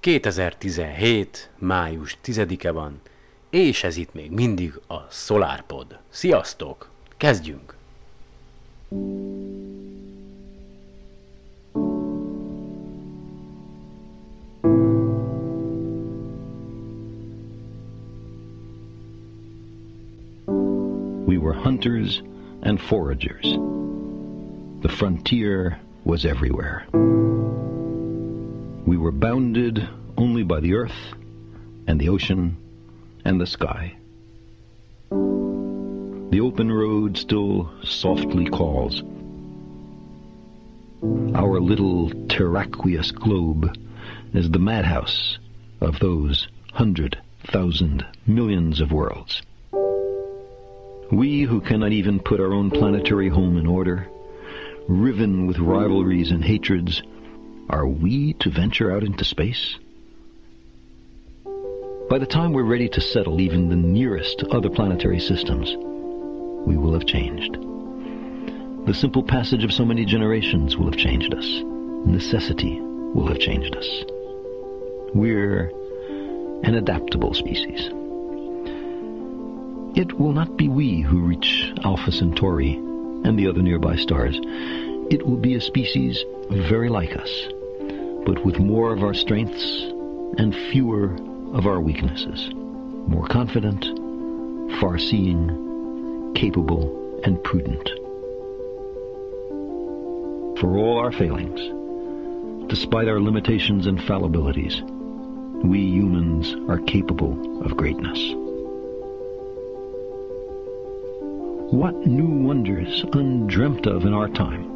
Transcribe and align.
2017. 0.00 1.50
május 1.58 2.18
10-e 2.24 2.70
van, 2.70 3.00
és 3.50 3.84
ez 3.84 3.96
itt 3.96 4.14
még 4.14 4.30
mindig 4.30 4.80
a 4.86 4.96
SolarPod. 5.10 5.98
Sziasztok! 6.08 6.90
Kezdjünk! 7.16 7.74
We 21.26 21.36
were 21.36 21.54
hunters 21.54 22.22
and 22.62 22.80
foragers. 22.80 23.46
The 24.80 24.88
frontier 24.88 25.78
was 26.02 26.24
everywhere. 26.24 26.88
We 29.00 29.04
were 29.04 29.12
bounded 29.12 29.88
only 30.18 30.42
by 30.42 30.60
the 30.60 30.74
earth 30.74 31.14
and 31.86 31.98
the 31.98 32.10
ocean 32.10 32.58
and 33.24 33.40
the 33.40 33.46
sky. 33.46 33.96
The 35.10 36.40
open 36.42 36.70
road 36.70 37.16
still 37.16 37.70
softly 37.82 38.44
calls. 38.44 39.02
Our 41.34 41.60
little 41.60 42.10
terraqueous 42.28 43.10
globe 43.10 43.74
is 44.34 44.50
the 44.50 44.58
madhouse 44.58 45.38
of 45.80 45.98
those 46.00 46.48
hundred 46.74 47.16
thousand 47.44 48.04
millions 48.26 48.82
of 48.82 48.92
worlds. 48.92 49.40
We 51.10 51.44
who 51.44 51.62
cannot 51.62 51.92
even 51.92 52.20
put 52.20 52.38
our 52.38 52.52
own 52.52 52.70
planetary 52.70 53.30
home 53.30 53.56
in 53.56 53.66
order, 53.66 54.10
riven 54.88 55.46
with 55.46 55.58
rivalries 55.58 56.30
and 56.30 56.44
hatreds, 56.44 57.02
are 57.70 57.86
we 57.86 58.32
to 58.34 58.50
venture 58.50 58.92
out 58.92 59.04
into 59.04 59.24
space? 59.24 59.78
By 62.10 62.18
the 62.18 62.26
time 62.26 62.52
we're 62.52 62.64
ready 62.64 62.88
to 62.88 63.00
settle 63.00 63.40
even 63.40 63.68
the 63.68 63.76
nearest 63.76 64.42
other 64.50 64.68
planetary 64.68 65.20
systems, 65.20 65.76
we 66.66 66.76
will 66.76 66.92
have 66.92 67.06
changed. 67.06 67.56
The 68.86 68.94
simple 68.94 69.22
passage 69.22 69.62
of 69.62 69.72
so 69.72 69.84
many 69.84 70.04
generations 70.04 70.76
will 70.76 70.86
have 70.86 70.98
changed 70.98 71.32
us. 71.32 71.46
Necessity 72.04 72.80
will 72.80 73.28
have 73.28 73.38
changed 73.38 73.76
us. 73.76 73.88
We're 75.14 75.70
an 76.64 76.74
adaptable 76.74 77.34
species. 77.34 77.86
It 79.96 80.18
will 80.18 80.32
not 80.32 80.56
be 80.56 80.68
we 80.68 81.02
who 81.02 81.20
reach 81.20 81.72
Alpha 81.84 82.10
Centauri 82.10 82.74
and 82.74 83.38
the 83.38 83.46
other 83.46 83.62
nearby 83.62 83.94
stars. 83.94 84.40
It 85.12 85.24
will 85.24 85.36
be 85.36 85.54
a 85.54 85.60
species 85.60 86.24
very 86.50 86.88
like 86.88 87.16
us, 87.16 87.30
but 88.24 88.44
with 88.44 88.58
more 88.58 88.92
of 88.92 89.02
our 89.02 89.14
strengths 89.14 89.82
and 90.38 90.54
fewer 90.54 91.14
of 91.52 91.66
our 91.66 91.80
weaknesses. 91.80 92.52
More 92.54 93.26
confident, 93.26 93.84
far-seeing, 94.78 96.32
capable, 96.34 97.20
and 97.24 97.42
prudent. 97.42 97.88
For 100.60 100.76
all 100.76 100.98
our 100.98 101.12
failings, 101.12 101.60
despite 102.68 103.08
our 103.08 103.20
limitations 103.20 103.86
and 103.86 103.98
fallibilities, 103.98 104.80
we 105.64 105.80
humans 105.80 106.54
are 106.70 106.78
capable 106.78 107.64
of 107.64 107.76
greatness. 107.76 108.18
What 111.72 111.94
new 112.06 112.26
wonders, 112.26 113.04
undreamt 113.12 113.86
of 113.86 114.04
in 114.04 114.12
our 114.12 114.28
time, 114.28 114.68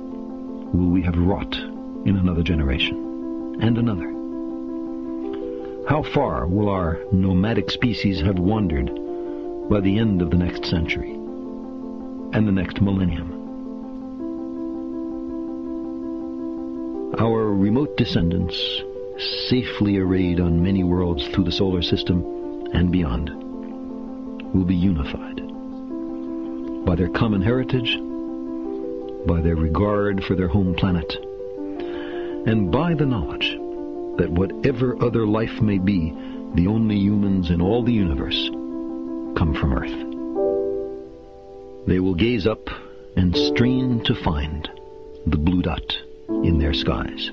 will 0.73 0.91
we 0.91 1.03
have 1.03 1.17
wrought 1.17 1.57
in 2.05 2.17
another 2.17 2.43
generation 2.43 3.04
and 3.61 3.79
another? 3.79 4.11
How 5.89 6.03
far 6.03 6.47
will 6.47 6.69
our 6.69 7.01
nomadic 7.13 7.71
species 7.71 8.21
have 8.23 8.39
wandered 8.39 8.91
by 9.69 9.81
the 9.81 9.99
end 9.99 10.23
of 10.23 10.31
the 10.31 10.37
next 10.37 10.65
century 10.65 11.11
and 11.11 12.49
the 12.49 12.53
next 12.53 12.81
millennium? 12.81 13.31
Our 17.19 17.53
remote 17.53 17.97
descendants, 17.97 18.57
safely 19.49 19.99
arrayed 19.99 20.41
on 20.41 20.63
many 20.63 20.83
worlds 20.83 21.29
through 21.29 21.45
the 21.45 21.53
solar 21.53 21.83
system 21.83 22.25
and 22.73 22.91
beyond, 22.91 23.29
will 24.55 24.65
be 24.65 24.75
unified 24.75 25.43
by 26.85 26.95
their 26.95 27.09
common 27.09 27.41
heritage, 27.41 27.99
by 29.27 29.41
their 29.41 29.57
regard 29.57 30.25
for 30.25 30.35
their 30.35 30.49
home 30.49 30.75
planet, 30.75 31.17
and 32.47 32.71
by 32.71 32.95
the 32.95 33.07
knowledge 33.07 33.57
that 34.19 34.31
whatever 34.31 35.03
other 35.03 35.27
life 35.27 35.61
may 35.61 35.79
be, 35.79 36.13
the 36.55 36.67
only 36.67 36.97
humans 36.97 37.51
in 37.51 37.61
all 37.61 37.83
the 37.83 37.93
universe 37.93 38.49
come 39.37 39.55
from 39.59 39.73
Earth. 39.73 41.87
They 41.87 42.01
will 42.01 42.15
gaze 42.15 42.47
up 42.47 42.69
and 43.17 43.37
strain 43.37 44.03
to 44.05 44.15
find 44.15 44.71
the 45.27 45.39
blue 45.39 45.63
dot 45.63 45.97
in 46.29 46.59
their 46.59 46.75
skies. 46.75 47.31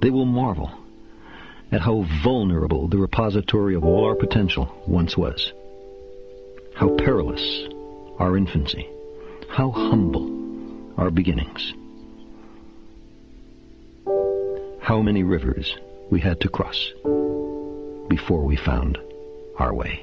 They 0.00 0.10
will 0.10 0.26
marvel 0.26 0.70
at 1.72 1.80
how 1.80 2.06
vulnerable 2.22 2.88
the 2.88 2.98
repository 2.98 3.74
of 3.74 3.84
all 3.84 4.04
our 4.04 4.14
potential 4.14 4.82
once 4.86 5.16
was. 5.16 5.52
How 6.74 6.96
perilous 6.96 7.64
our 8.18 8.36
infancy. 8.36 8.88
How 9.48 9.70
humble 9.70 10.30
our 10.96 11.10
beginnings. 11.10 11.74
How 14.90 15.02
many 15.02 15.22
rivers 15.22 15.76
we 16.10 16.18
had 16.18 16.40
to 16.40 16.48
cross 16.48 16.92
before 18.08 18.42
we 18.42 18.56
found 18.56 18.98
our 19.56 19.72
way. 19.72 20.00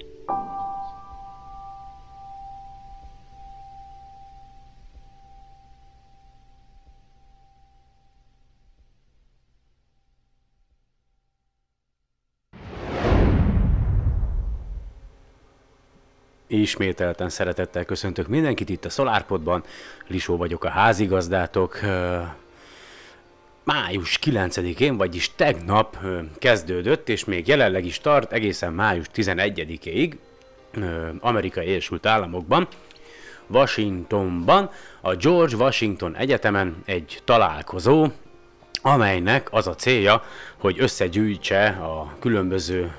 Ismételten 16.47 17.29
szeretettel 17.29 17.85
köszöntök 17.85 18.27
mindenkit 18.27 18.69
itt 18.69 18.85
a 18.85 18.89
SolarPodban. 18.89 19.63
Lisó 20.07 20.37
vagyok 20.37 20.63
a 20.63 20.69
házigazdátok. 20.69 21.79
Május 23.67 24.19
9-én, 24.23 24.97
vagyis 24.97 25.31
tegnap 25.35 25.97
kezdődött, 26.39 27.09
és 27.09 27.25
még 27.25 27.47
jelenleg 27.47 27.85
is 27.85 27.99
tart 27.99 28.31
egészen 28.31 28.73
május 28.73 29.05
11-ig 29.15 30.13
Amerikai 31.19 31.65
Egyesült 31.65 32.05
Államokban, 32.05 32.67
Washingtonban, 33.47 34.69
a 35.01 35.15
George 35.15 35.55
Washington 35.55 36.15
Egyetemen 36.15 36.75
egy 36.85 37.21
találkozó, 37.23 38.07
amelynek 38.81 39.53
az 39.53 39.67
a 39.67 39.75
célja, 39.75 40.23
hogy 40.57 40.75
összegyűjtse 40.79 41.65
a 41.67 42.15
különböző 42.19 42.91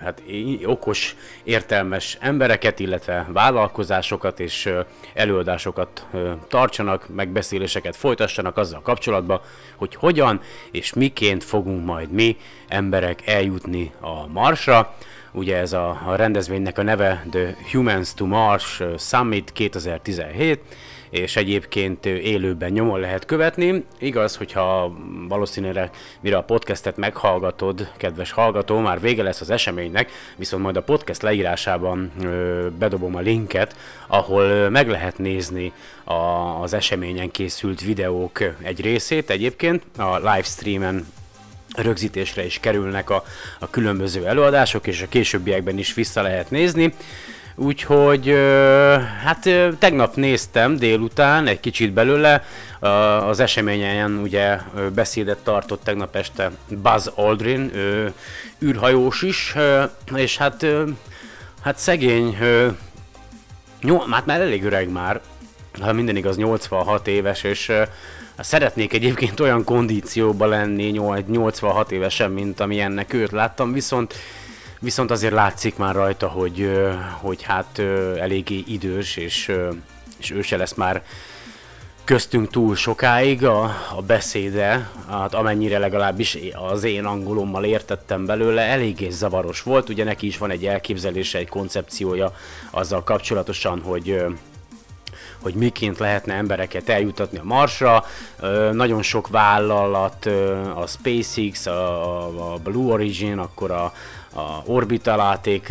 hát 0.00 0.22
okos, 0.64 1.16
értelmes 1.44 2.16
embereket, 2.20 2.78
illetve 2.78 3.26
vállalkozásokat 3.32 4.40
és 4.40 4.70
előadásokat 5.14 6.06
tartsanak, 6.48 7.14
megbeszéléseket 7.14 7.96
folytassanak 7.96 8.56
azzal 8.56 8.80
kapcsolatban, 8.80 9.40
hogy 9.76 9.94
hogyan 9.94 10.40
és 10.70 10.92
miként 10.92 11.44
fogunk 11.44 11.84
majd 11.84 12.10
mi 12.10 12.36
emberek 12.68 13.26
eljutni 13.26 13.92
a 14.00 14.26
Marsra. 14.26 14.94
Ugye 15.32 15.56
ez 15.56 15.72
a, 15.72 16.02
a 16.06 16.14
rendezvénynek 16.14 16.78
a 16.78 16.82
neve 16.82 17.26
The 17.30 17.56
Humans 17.72 18.14
to 18.14 18.26
Mars 18.26 18.82
Summit 18.98 19.52
2017, 19.52 20.60
és 21.12 21.36
egyébként 21.36 22.06
élőben 22.06 22.70
nyomon 22.70 23.00
lehet 23.00 23.24
követni. 23.24 23.84
Igaz, 23.98 24.36
hogyha 24.36 24.96
valószínűleg 25.28 25.90
mire 26.20 26.36
a 26.36 26.42
podcastet 26.42 26.96
meghallgatod, 26.96 27.88
kedves 27.96 28.30
hallgató, 28.30 28.78
már 28.78 29.00
vége 29.00 29.22
lesz 29.22 29.40
az 29.40 29.50
eseménynek, 29.50 30.10
viszont 30.36 30.62
majd 30.62 30.76
a 30.76 30.82
podcast 30.82 31.22
leírásában 31.22 32.10
ö, 32.22 32.66
bedobom 32.78 33.16
a 33.16 33.20
linket, 33.20 33.76
ahol 34.06 34.70
meg 34.70 34.88
lehet 34.88 35.18
nézni 35.18 35.72
a, 36.04 36.12
az 36.62 36.72
eseményen 36.72 37.30
készült 37.30 37.80
videók 37.80 38.42
egy 38.62 38.80
részét 38.80 39.30
egyébként, 39.30 39.82
a 39.96 40.16
livestreamen 40.16 41.06
rögzítésre 41.76 42.44
is 42.44 42.58
kerülnek 42.60 43.10
a, 43.10 43.24
a 43.58 43.70
különböző 43.70 44.26
előadások, 44.26 44.86
és 44.86 45.02
a 45.02 45.08
későbbiekben 45.08 45.78
is 45.78 45.94
vissza 45.94 46.22
lehet 46.22 46.50
nézni. 46.50 46.94
Úgyhogy 47.54 48.28
hát 49.24 49.48
tegnap 49.78 50.14
néztem 50.14 50.76
délután 50.76 51.46
egy 51.46 51.60
kicsit 51.60 51.92
belőle, 51.92 52.44
az 53.28 53.40
eseményen 53.40 54.18
ugye 54.22 54.58
beszédet 54.94 55.38
tartott 55.38 55.84
tegnap 55.84 56.16
este 56.16 56.50
Buzz 56.68 57.08
Aldrin, 57.14 57.70
ö, 57.74 58.06
űrhajós 58.64 59.22
is, 59.22 59.54
és 60.14 60.36
hát, 60.36 60.66
hát 61.62 61.78
szegény, 61.78 62.38
nyol, 63.82 64.06
hát 64.10 64.26
már 64.26 64.40
elég 64.40 64.64
öreg 64.64 64.90
már, 64.90 65.20
ha 65.80 65.92
minden 65.92 66.16
igaz 66.16 66.36
86 66.36 67.06
éves, 67.06 67.42
és 67.42 67.68
ö, 67.68 67.82
szeretnék 68.38 68.92
egyébként 68.92 69.40
olyan 69.40 69.64
kondícióban 69.64 70.48
lenni 70.48 70.84
86 71.26 71.92
évesen, 71.92 72.30
mint 72.30 72.60
amilyennek 72.60 73.12
őt 73.12 73.30
láttam, 73.30 73.72
viszont 73.72 74.14
viszont 74.82 75.10
azért 75.10 75.32
látszik 75.32 75.76
már 75.76 75.94
rajta, 75.94 76.28
hogy, 76.28 76.80
hogy 77.20 77.42
hát 77.42 77.78
eléggé 78.18 78.64
idős, 78.66 79.16
és, 79.16 79.52
és 80.18 80.30
ő 80.30 80.42
se 80.42 80.56
lesz 80.56 80.74
már 80.74 81.02
köztünk 82.04 82.50
túl 82.50 82.76
sokáig 82.76 83.44
a, 83.44 83.62
a 83.96 84.02
beszéde, 84.06 84.90
hát 85.08 85.34
amennyire 85.34 85.78
legalábbis 85.78 86.38
az 86.72 86.84
én 86.84 87.04
angolommal 87.04 87.64
értettem 87.64 88.26
belőle, 88.26 88.62
eléggé 88.62 89.10
zavaros 89.10 89.62
volt, 89.62 89.88
ugye 89.88 90.04
neki 90.04 90.26
is 90.26 90.38
van 90.38 90.50
egy 90.50 90.66
elképzelése, 90.66 91.38
egy 91.38 91.48
koncepciója 91.48 92.34
azzal 92.70 93.04
kapcsolatosan, 93.04 93.80
hogy 93.80 94.24
hogy 95.42 95.54
miként 95.54 95.98
lehetne 95.98 96.34
embereket 96.34 96.88
eljutatni 96.88 97.38
a 97.38 97.44
Marsra. 97.44 98.04
Nagyon 98.72 99.02
sok 99.02 99.28
vállalat, 99.28 100.26
a 100.74 100.86
SpaceX, 100.86 101.66
a, 101.66 102.58
Blue 102.62 102.92
Origin, 102.92 103.38
akkor 103.38 103.70
a, 103.70 103.92
a 104.34 104.62
Orbital 104.66 105.20
ATK, 105.20 105.70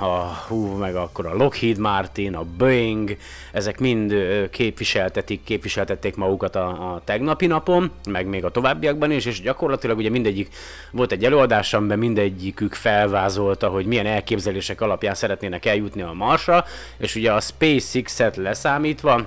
a, 0.00 0.42
hú, 0.48 0.66
meg 0.66 0.96
akkor 0.96 1.26
a 1.26 1.34
Lockheed 1.34 1.78
Martin, 1.78 2.34
a 2.34 2.44
Boeing, 2.56 3.16
ezek 3.52 3.78
mind 3.78 4.14
képviseltetik, 4.50 5.44
képviseltették 5.44 6.16
magukat 6.16 6.56
a, 6.56 6.68
a 6.68 7.00
tegnapi 7.04 7.46
napon, 7.46 7.90
meg 8.10 8.26
még 8.26 8.44
a 8.44 8.50
továbbiakban 8.50 9.10
is, 9.10 9.24
és 9.24 9.40
gyakorlatilag 9.40 9.96
ugye 9.96 10.10
mindegyik, 10.10 10.48
volt 10.90 11.12
egy 11.12 11.24
előadás, 11.24 11.74
amiben 11.74 11.98
mindegyikük 11.98 12.74
felvázolta, 12.74 13.68
hogy 13.68 13.86
milyen 13.86 14.06
elképzelések 14.06 14.80
alapján 14.80 15.14
szeretnének 15.14 15.66
eljutni 15.66 16.02
a 16.02 16.12
Marsra, 16.12 16.64
és 16.96 17.14
ugye 17.14 17.32
a 17.32 17.40
SpaceX-et 17.40 18.36
leszámítva, 18.36 19.26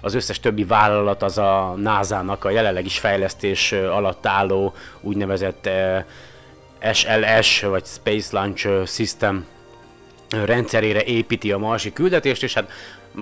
az 0.00 0.14
összes 0.14 0.40
többi 0.40 0.64
vállalat 0.64 1.22
az 1.22 1.38
a 1.38 1.74
NASA-nak 1.76 2.44
a 2.44 2.50
jelenleg 2.50 2.84
is 2.84 2.98
fejlesztés 2.98 3.72
alatt 3.72 4.26
álló 4.26 4.74
úgynevezett 5.00 5.68
SLS, 6.92 7.60
vagy 7.60 7.84
Space 7.84 8.28
Launch 8.38 8.86
System 8.86 9.46
rendszerére 10.44 11.02
építi 11.02 11.52
a 11.52 11.58
marsi 11.58 11.92
küldetést, 11.92 12.42
és 12.42 12.54
hát 12.54 12.70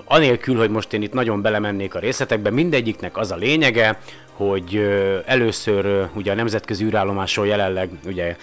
anélkül, 0.04 0.56
hogy 0.56 0.70
most 0.70 0.92
én 0.92 1.02
itt 1.02 1.12
nagyon 1.12 1.42
belemennék 1.42 1.94
a 1.94 1.98
részletekbe, 1.98 2.50
mindegyiknek 2.50 3.16
az 3.16 3.30
a 3.30 3.36
lényege, 3.36 3.98
hogy 4.32 4.76
először 5.26 6.08
ugye 6.14 6.32
a 6.32 6.34
nemzetközi 6.34 6.84
űrállomáson 6.84 7.46
jelenleg 7.46 7.90
ugye 8.06 8.36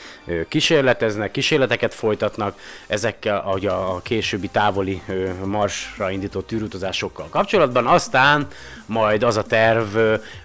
kísérleteznek, 0.47 1.31
kísérleteket 1.31 1.93
folytatnak 1.93 2.59
ezekkel 2.87 3.51
ugye 3.53 3.69
a 3.69 3.99
későbbi 4.01 4.47
távoli 4.47 5.01
marsra 5.45 6.11
indított 6.11 6.51
űrutazásokkal 6.51 7.27
kapcsolatban, 7.29 7.87
aztán 7.87 8.47
majd 8.85 9.23
az 9.23 9.37
a 9.37 9.43
terv 9.43 9.97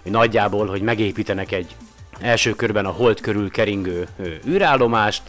hogy 0.03 0.11
nagyjából, 0.11 0.67
hogy 0.67 0.81
megépítenek 0.81 1.51
egy 1.51 1.75
első 2.19 2.55
körben 2.55 2.85
a 2.85 2.91
hold 2.91 3.21
körül 3.21 3.51
keringő 3.51 4.07
űrállomást, 4.47 5.21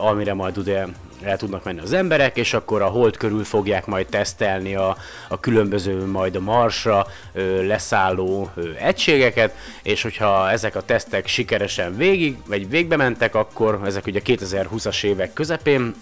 amire 0.00 0.34
majd 0.34 0.58
ugye 0.58 0.84
el 1.22 1.36
tudnak 1.36 1.64
menni 1.64 1.80
az 1.80 1.92
emberek, 1.92 2.36
és 2.36 2.54
akkor 2.54 2.82
a 2.82 2.86
hold 2.86 3.16
körül 3.16 3.44
fogják 3.44 3.86
majd 3.86 4.06
tesztelni 4.06 4.74
a, 4.74 4.96
a 5.28 5.40
különböző 5.40 6.06
majd 6.06 6.36
a 6.36 6.40
Marsra 6.40 7.06
ö, 7.32 7.66
leszálló 7.66 8.50
ö, 8.54 8.70
egységeket, 8.78 9.54
és 9.82 10.02
hogyha 10.02 10.50
ezek 10.50 10.76
a 10.76 10.82
tesztek 10.82 11.26
sikeresen 11.26 11.96
végig, 11.96 12.36
vagy 12.46 12.68
végbe 12.68 12.96
mentek, 12.96 13.34
akkor 13.34 13.80
ezek 13.84 14.06
ugye 14.06 14.20
2020-as 14.24 15.04
évek 15.04 15.32
közepén 15.32 15.94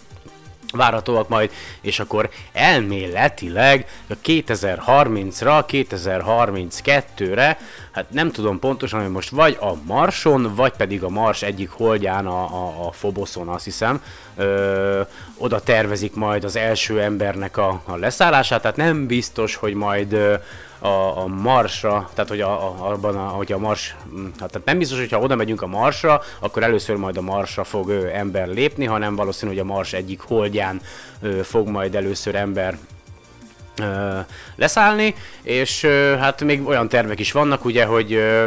várhatóak 0.72 1.28
majd, 1.28 1.50
és 1.80 2.00
akkor 2.00 2.30
elméletileg 2.52 3.86
2030-ra, 4.24 5.64
2032-re, 5.69 7.58
hát 7.92 8.10
nem 8.10 8.30
tudom 8.30 8.58
pontosan, 8.58 9.00
hogy 9.00 9.10
most 9.10 9.30
vagy 9.30 9.56
a 9.60 9.74
Marson, 9.84 10.54
vagy 10.54 10.72
pedig 10.72 11.02
a 11.02 11.08
Mars 11.08 11.42
egyik 11.42 11.70
holdján, 11.70 12.26
a, 12.26 12.42
a, 12.42 12.86
a 12.86 12.92
Foboson 12.92 13.48
azt 13.48 13.64
hiszem, 13.64 14.02
ö, 14.36 15.00
oda 15.36 15.60
tervezik 15.60 16.14
majd 16.14 16.44
az 16.44 16.56
első 16.56 17.00
embernek 17.00 17.56
a, 17.56 17.82
a 17.84 17.96
leszállását, 17.96 18.62
tehát 18.62 18.76
nem 18.76 19.06
biztos, 19.06 19.54
hogy 19.54 19.74
majd 19.74 20.12
ö, 20.12 20.34
a, 20.82 21.19
a 21.23 21.26
Marsra, 21.26 22.11
tehát 22.14 22.31
hogy 22.31 22.40
a, 22.40 22.67
a, 22.67 22.90
abban 22.90 23.17
a, 23.17 23.26
hogy 23.26 23.52
a 23.52 23.58
Mars, 23.58 23.96
hm, 24.11 24.25
hát 24.25 24.50
tehát 24.50 24.67
nem 24.67 24.79
biztos, 24.79 24.99
hogy 24.99 25.11
ha 25.11 25.19
oda 25.19 25.37
megyünk 25.37 25.62
a 25.62 25.67
Marsra, 25.67 26.20
akkor 26.38 26.62
először 26.62 26.96
majd 26.96 27.17
a 27.17 27.20
Marsra 27.20 27.64
fog 27.64 27.88
ö, 27.88 28.06
ember 28.06 28.49
lépni, 28.49 28.84
hanem 28.84 29.17
valószínű, 29.17 29.50
hogy 29.50 29.61
a 29.61 29.64
Mars 29.64 29.93
egyik 29.93 30.20
holdján 30.20 30.81
ö, 31.20 31.43
fog 31.43 31.69
majd 31.69 31.94
először 31.94 32.34
ember 32.34 32.79
ö, 33.81 34.19
leszállni, 34.56 35.14
és 35.43 35.82
ö, 35.82 36.17
hát 36.19 36.43
még 36.43 36.67
olyan 36.67 36.88
tervek 36.88 37.19
is 37.19 37.32
vannak, 37.32 37.64
ugye, 37.64 37.84
hogy 37.84 38.12
ö, 38.12 38.44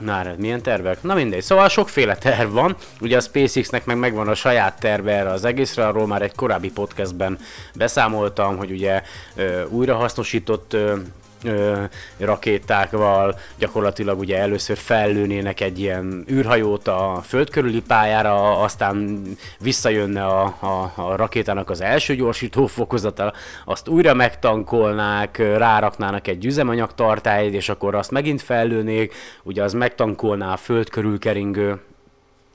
Na, 0.00 0.12
hát 0.12 0.38
milyen 0.38 0.62
tervek? 0.62 1.02
Na 1.02 1.14
mindegy, 1.14 1.42
szóval 1.42 1.68
sokféle 1.68 2.16
terv 2.16 2.52
van. 2.52 2.76
Ugye 3.00 3.16
a 3.16 3.20
SpaceX-nek 3.20 3.84
meg 3.84 3.96
megvan 3.96 4.28
a 4.28 4.34
saját 4.34 4.80
terve 4.80 5.12
erre 5.12 5.30
az 5.30 5.44
egészre, 5.44 5.86
arról 5.86 6.06
már 6.06 6.22
egy 6.22 6.34
korábbi 6.34 6.70
podcastben 6.70 7.38
beszámoltam, 7.74 8.56
hogy 8.56 8.70
ugye 8.70 9.02
ö, 9.34 9.64
újrahasznosított 9.64 10.72
ö, 10.72 10.94
ö, 11.44 11.82
rakétákval, 12.18 13.38
gyakorlatilag 13.58 14.18
ugye 14.18 14.38
először 14.38 14.76
fellőnének 14.76 15.60
egy 15.60 15.78
ilyen 15.78 16.24
űrhajót 16.30 16.88
a 16.88 17.20
föld 17.24 17.50
körüli 17.50 17.80
pályára, 17.80 18.58
aztán 18.58 19.22
visszajönne 19.60 20.24
a, 20.24 20.42
a, 20.60 20.92
a 20.94 21.16
rakétának 21.16 21.70
az 21.70 21.80
első 21.80 22.14
gyorsító 22.14 22.66
fokozata, 22.66 23.32
azt 23.64 23.88
újra 23.88 24.14
megtankolnák, 24.14 25.38
ráraknának 25.38 26.26
egy 26.26 26.44
üzemanyagtartályt, 26.44 27.54
és 27.54 27.68
akkor 27.68 27.94
azt 27.94 28.10
megint 28.10 28.42
fellőnék, 28.42 29.14
ugye 29.42 29.62
az 29.62 29.72
megtankolná 29.72 30.52
a 30.52 30.56
föld 30.56 30.88
körül 30.90 31.18
keringő 31.18 31.80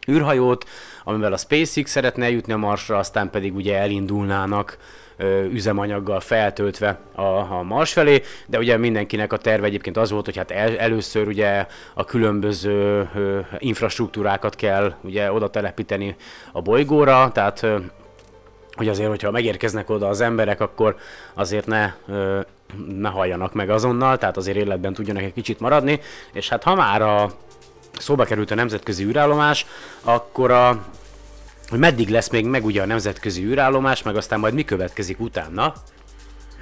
űrhajót, 0.09 0.65
amivel 1.03 1.33
a 1.33 1.38
SpaceX 1.38 1.91
szeretne 1.91 2.25
eljutni 2.25 2.53
a 2.53 2.57
Marsra, 2.57 2.97
aztán 2.97 3.30
pedig 3.30 3.56
ugye 3.56 3.77
elindulnának 3.77 4.77
üzemanyaggal 5.51 6.19
feltöltve 6.19 7.00
a, 7.16 7.21
a 7.21 7.63
Mars 7.63 7.94
felé, 7.94 8.21
de 8.48 8.57
ugye 8.57 8.77
mindenkinek 8.77 9.33
a 9.33 9.38
terve 9.38 9.66
egyébként 9.66 9.98
az 9.98 10.12
volt, 10.12 10.25
hogy 10.25 10.38
hát 10.38 10.51
el, 10.51 10.77
először 10.77 11.27
ugye 11.27 11.66
a 11.94 12.06
különböző 12.06 13.10
infrastruktúrákat 13.57 14.56
kell 14.56 14.94
ugye 15.01 15.31
oda 15.31 15.50
telepíteni 15.50 16.16
a 16.51 16.62
bolygóra, 16.62 17.31
tehát 17.33 17.66
hogy 18.75 18.88
azért, 18.88 19.10
hogyha 19.10 19.31
megérkeznek 19.31 19.89
oda 19.89 20.07
az 20.07 20.21
emberek, 20.21 20.62
akkor 20.62 20.95
azért 21.33 21.65
ne, 21.65 21.94
ne 22.88 23.10
halljanak 23.10 23.54
meg 23.54 23.69
azonnal, 23.69 24.18
tehát 24.18 24.38
azért 24.38 24.57
életben 24.57 24.94
tudjanak 24.94 25.24
egy 25.24 25.33
kicsit 25.33 25.60
maradni, 25.60 26.00
és 26.33 26.50
hát 26.50 26.63
ha 26.63 26.75
már 26.75 27.01
a 27.01 27.31
szóba 27.98 28.24
került 28.24 28.51
a 28.51 28.56
nemzetközi 28.56 29.04
űrállomás, 29.04 29.65
akkor 30.04 30.51
a 30.51 30.83
hogy 31.69 31.80
meddig 31.80 32.10
lesz 32.10 32.30
még 32.30 32.45
meg 32.45 32.65
ugye 32.65 32.82
a 32.82 32.86
nemzetközi 32.86 33.44
űrállomás, 33.44 34.03
meg 34.03 34.15
aztán 34.15 34.39
majd 34.39 34.53
mi 34.53 34.63
következik 34.63 35.20
utána. 35.20 35.74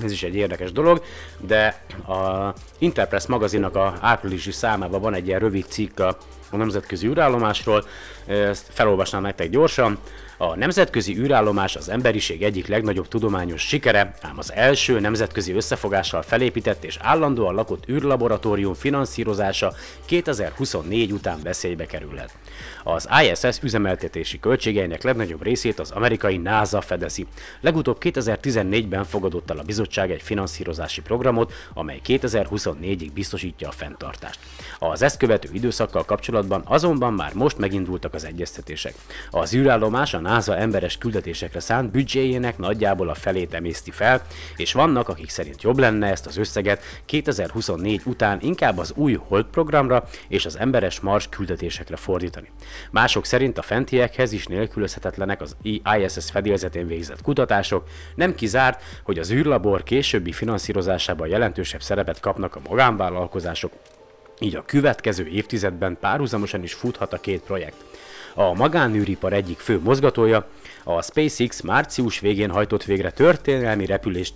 Ez 0.04 0.12
is 0.12 0.24
egy 0.24 0.36
érdekes 0.36 0.72
dolog, 0.72 1.04
de 1.40 1.82
a 2.08 2.54
Interpress 2.78 3.26
magazinnak 3.26 3.76
a 3.76 3.98
áprilisi 4.02 4.52
számában 4.52 5.02
van 5.02 5.14
egy 5.14 5.28
ilyen 5.28 5.40
rövid 5.40 5.66
cikk 5.66 6.00
a, 6.00 6.18
nemzetközi 6.52 7.08
űrállomásról, 7.08 7.86
ezt 8.28 8.66
felolvasnám 8.70 9.22
nektek 9.22 9.50
gyorsan. 9.50 9.98
A 10.40 10.56
nemzetközi 10.56 11.18
űrállomás 11.18 11.76
az 11.76 11.90
emberiség 11.90 12.44
egyik 12.44 12.68
legnagyobb 12.68 13.08
tudományos 13.08 13.62
sikere, 13.62 14.14
ám 14.22 14.38
az 14.38 14.54
első 14.54 15.00
nemzetközi 15.00 15.54
összefogással 15.54 16.22
felépített 16.22 16.84
és 16.84 16.98
állandóan 17.02 17.56
lakott 17.56 17.90
űrlaboratórium 17.90 18.74
finanszírozása 18.74 19.74
2024 20.06 21.12
után 21.12 21.40
veszélybe 21.44 21.86
kerülhet. 21.86 22.34
Az 22.84 23.08
ISS 23.24 23.62
üzemeltetési 23.62 24.40
költségeinek 24.40 25.04
legnagyobb 25.04 25.44
részét 25.44 25.80
az 25.80 25.92
amerikai 25.92 26.38
NASA 26.38 26.82
fedezi. 26.82 27.26
Legutóbb 27.62 27.98
2014-ben 28.02 29.04
fogadott 29.04 29.50
el 29.50 29.58
a 29.58 29.64
bizottság 29.64 30.12
egy 30.12 30.22
finanszírozási 30.22 31.02
programot, 31.02 31.54
amely 31.74 32.02
2024-ig 32.06 33.10
biztosítja 33.14 33.68
a 33.68 33.72
fenntartást. 33.72 34.40
Az 34.80 35.02
ezt 35.02 35.18
követő 35.18 35.50
időszakkal 35.52 36.06
kapcsolatban 36.06 36.62
azonban 36.66 37.14
már 37.14 37.34
most 37.34 37.58
megindultak 37.58 38.14
az 38.18 38.26
egyeztetések. 38.26 38.94
Az 39.32 39.54
űrállomás 39.54 40.14
a 40.14 40.20
NASA 40.20 40.58
emberes 40.58 40.98
küldetésekre 40.98 41.60
szánt 41.60 41.92
büdzséjének 41.92 42.58
nagyjából 42.58 43.10
a 43.10 43.14
felét 43.14 43.54
emészti 43.54 43.92
fel, 43.92 44.22
és 44.56 44.74
vannak, 44.74 45.10
akik 45.10 45.30
szerint 45.30 45.62
jobb 45.62 45.80
lenne 45.80 46.08
ezt 46.08 46.26
az 46.26 46.38
összeget 46.38 46.84
2024 47.06 48.02
után 48.06 48.40
inkább 48.42 48.78
az 48.78 48.94
új 48.96 49.14
Hold 49.14 49.46
programra 49.46 50.08
és 50.28 50.46
az 50.46 50.58
emberes 50.58 51.00
Mars 51.00 51.28
küldetésekre 51.30 51.96
fordítani. 51.96 52.50
Mások 52.92 53.26
szerint 53.26 53.58
a 53.58 53.62
fentiekhez 53.62 54.32
is 54.32 54.46
nélkülözhetetlenek 54.46 55.42
az 55.42 55.56
ISS 55.62 56.32
fedélzetén 56.32 56.88
végzett 56.88 57.22
kutatások, 57.22 57.84
nem 58.16 58.36
kizárt, 58.36 58.84
hogy 59.04 59.20
az 59.20 59.32
űrlabor 59.32 59.84
későbbi 59.84 60.32
finanszírozásában 60.32 61.28
jelentősebb 61.28 61.82
szerepet 61.82 62.20
kapnak 62.20 62.56
a 62.56 62.62
magánvállalkozások, 62.70 63.72
így 64.40 64.56
a 64.56 64.66
következő 64.66 65.28
évtizedben 65.28 65.98
párhuzamosan 66.00 66.64
is 66.64 66.74
futhat 66.74 67.14
a 67.14 67.18
két 67.18 67.42
projekt. 67.42 67.86
A 68.40 68.54
magánűripar 68.54 69.34
egyik 69.34 69.60
fő 69.60 69.80
mozgatója, 69.84 70.48
a 70.84 71.02
SpaceX 71.02 71.62
március 71.62 72.20
végén 72.20 72.50
hajtott 72.50 72.84
végre 72.84 73.12
történelmi 73.12 73.86
repülést 73.86 74.34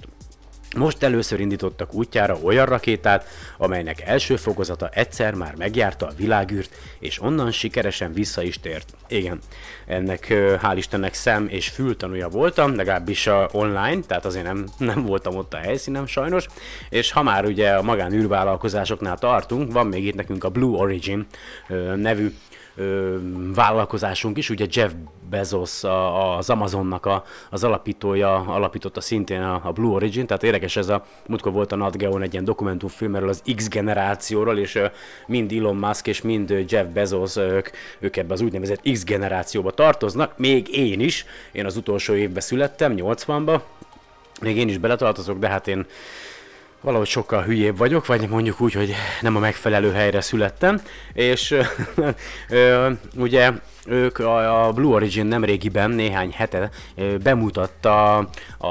Most 0.77 1.03
először 1.03 1.39
indítottak 1.39 1.93
útjára 1.93 2.37
olyan 2.43 2.65
rakétát, 2.65 3.27
amelynek 3.57 4.01
első 4.01 4.35
fokozata 4.35 4.89
egyszer 4.89 5.33
már 5.33 5.55
megjárta 5.55 6.05
a 6.05 6.13
világűrt, 6.17 6.75
és 6.99 7.21
onnan 7.21 7.51
sikeresen 7.51 8.13
vissza 8.13 8.41
is 8.41 8.59
tért. 8.59 8.93
Igen, 9.07 9.39
ennek 9.85 10.27
hál' 10.61 10.75
Istennek 10.75 11.13
szem 11.13 11.47
és 11.47 11.69
fültanúja 11.69 12.29
voltam, 12.29 12.75
legalábbis 12.75 13.27
a 13.27 13.49
online, 13.51 14.01
tehát 14.07 14.25
azért 14.25 14.45
nem, 14.45 14.65
nem 14.77 15.05
voltam 15.05 15.35
ott 15.35 15.53
a 15.53 15.57
helyszínen 15.57 16.07
sajnos, 16.07 16.45
és 16.89 17.11
ha 17.11 17.23
már 17.23 17.45
ugye 17.45 17.69
a 17.69 17.81
magánűrvállalkozásoknál 17.81 19.17
tartunk, 19.17 19.71
van 19.71 19.87
még 19.87 20.05
itt 20.05 20.15
nekünk 20.15 20.43
a 20.43 20.49
Blue 20.49 20.77
Origin 20.77 21.25
nevű 21.95 22.33
ö, 22.75 23.17
vállalkozásunk 23.53 24.37
is, 24.37 24.49
ugye 24.49 24.65
Jeff 24.69 24.91
Bezos, 25.29 25.83
a, 25.83 26.37
az 26.37 26.49
Amazonnak 26.49 27.05
a, 27.05 27.23
az 27.49 27.63
alapítója, 27.63 28.35
alapította 28.35 29.01
szintén 29.01 29.41
a, 29.41 29.61
a 29.63 29.71
Blue 29.71 29.93
Origin, 29.93 30.25
tehát 30.25 30.43
érdekes 30.43 30.75
ez 30.75 30.89
a, 30.89 31.05
múltkor 31.27 31.51
volt 31.51 31.71
a 31.71 31.75
Nat 31.75 31.97
Geo 31.97 32.19
egy 32.19 32.33
ilyen 32.33 32.45
dokumentumfilm 32.45 33.15
erről 33.15 33.29
az 33.29 33.41
X 33.55 33.67
generációról, 33.67 34.57
és 34.57 34.75
ö, 34.75 34.85
mind 35.27 35.51
Elon 35.51 35.75
Musk 35.75 36.07
és 36.07 36.21
mind 36.21 36.65
Jeff 36.67 36.85
Bezos, 36.93 37.35
ők, 37.35 37.69
ők 37.99 38.17
ebbe 38.17 38.33
az 38.33 38.41
úgynevezett 38.41 38.81
X 38.91 39.03
generációba 39.03 39.71
tartoznak, 39.71 40.37
még 40.37 40.75
én 40.75 40.99
is, 40.99 41.25
én 41.51 41.65
az 41.65 41.77
utolsó 41.77 42.13
évben 42.13 42.41
születtem, 42.41 42.93
80-ba, 42.97 43.61
még 44.41 44.57
én 44.57 44.67
is 44.67 44.77
beletartozok, 44.77 45.39
de 45.39 45.47
hát 45.47 45.67
én 45.67 45.85
valahogy 46.81 47.07
sokkal 47.07 47.43
hülyébb 47.43 47.77
vagyok, 47.77 48.05
vagy 48.05 48.29
mondjuk 48.29 48.61
úgy, 48.61 48.73
hogy 48.73 48.93
nem 49.21 49.35
a 49.35 49.39
megfelelő 49.39 49.91
helyre 49.91 50.21
születtem, 50.21 50.81
és 51.13 51.55
ugye 53.17 53.51
ők 53.85 54.19
a, 54.19 54.65
a 54.65 54.71
Blue 54.71 54.93
Origin 54.93 55.25
nemrégiben 55.25 55.91
néhány 55.91 56.31
hete 56.31 56.69
bemutatta 57.23 58.17
a, 58.57 58.67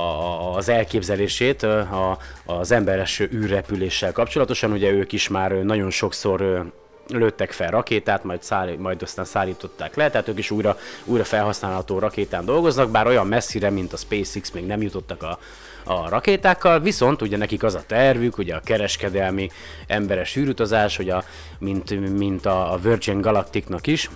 az 0.57 0.69
elképzelését 0.69 1.63
a, 1.63 2.19
az 2.47 2.71
emberes 2.71 3.21
űrrepüléssel 3.21 4.13
kapcsolatosan, 4.13 4.73
ugye 4.73 4.91
ők 4.91 5.13
is 5.13 5.29
már 5.29 5.51
nagyon 5.51 5.91
sokszor 5.91 6.67
lőttek 7.11 7.53
fel 7.53 7.71
rakétát, 7.71 8.25
majd, 8.25 8.43
száll, 8.43 8.77
majd 8.79 9.03
aztán 9.03 9.25
szállították 9.25 9.97
le, 9.97 10.11
tehát 10.11 10.29
ők 10.29 10.39
is 10.39 10.51
újra, 10.51 10.79
újra 11.05 11.25
felhasználható 11.25 11.99
rakétán 11.99 12.45
dolgoznak, 12.45 12.91
bár 12.91 13.07
olyan 13.07 13.27
messzire, 13.27 13.71
mint 13.71 13.93
a 13.93 13.97
SpaceX 13.97 14.51
még 14.51 14.67
nem 14.67 14.83
jutottak 14.83 15.23
a, 15.23 15.39
a 15.85 16.09
rakétákkal, 16.09 16.81
viszont 16.81 17.23
ugye 17.23 17.37
nekik 17.37 17.63
az 17.63 17.75
a 17.75 17.83
tervük, 17.87 18.39
ugye 18.39 18.55
a 18.55 18.61
kereskedelmi 18.61 19.51
emberes 19.87 20.37
űrutazás, 20.37 20.97
hogy 20.97 21.11
a, 21.11 21.25
mint, 21.59 22.17
mint 22.19 22.47
a 22.47 22.79
Virgin 22.83 23.21
Galacticnak 23.21 23.87
is, 23.87 24.11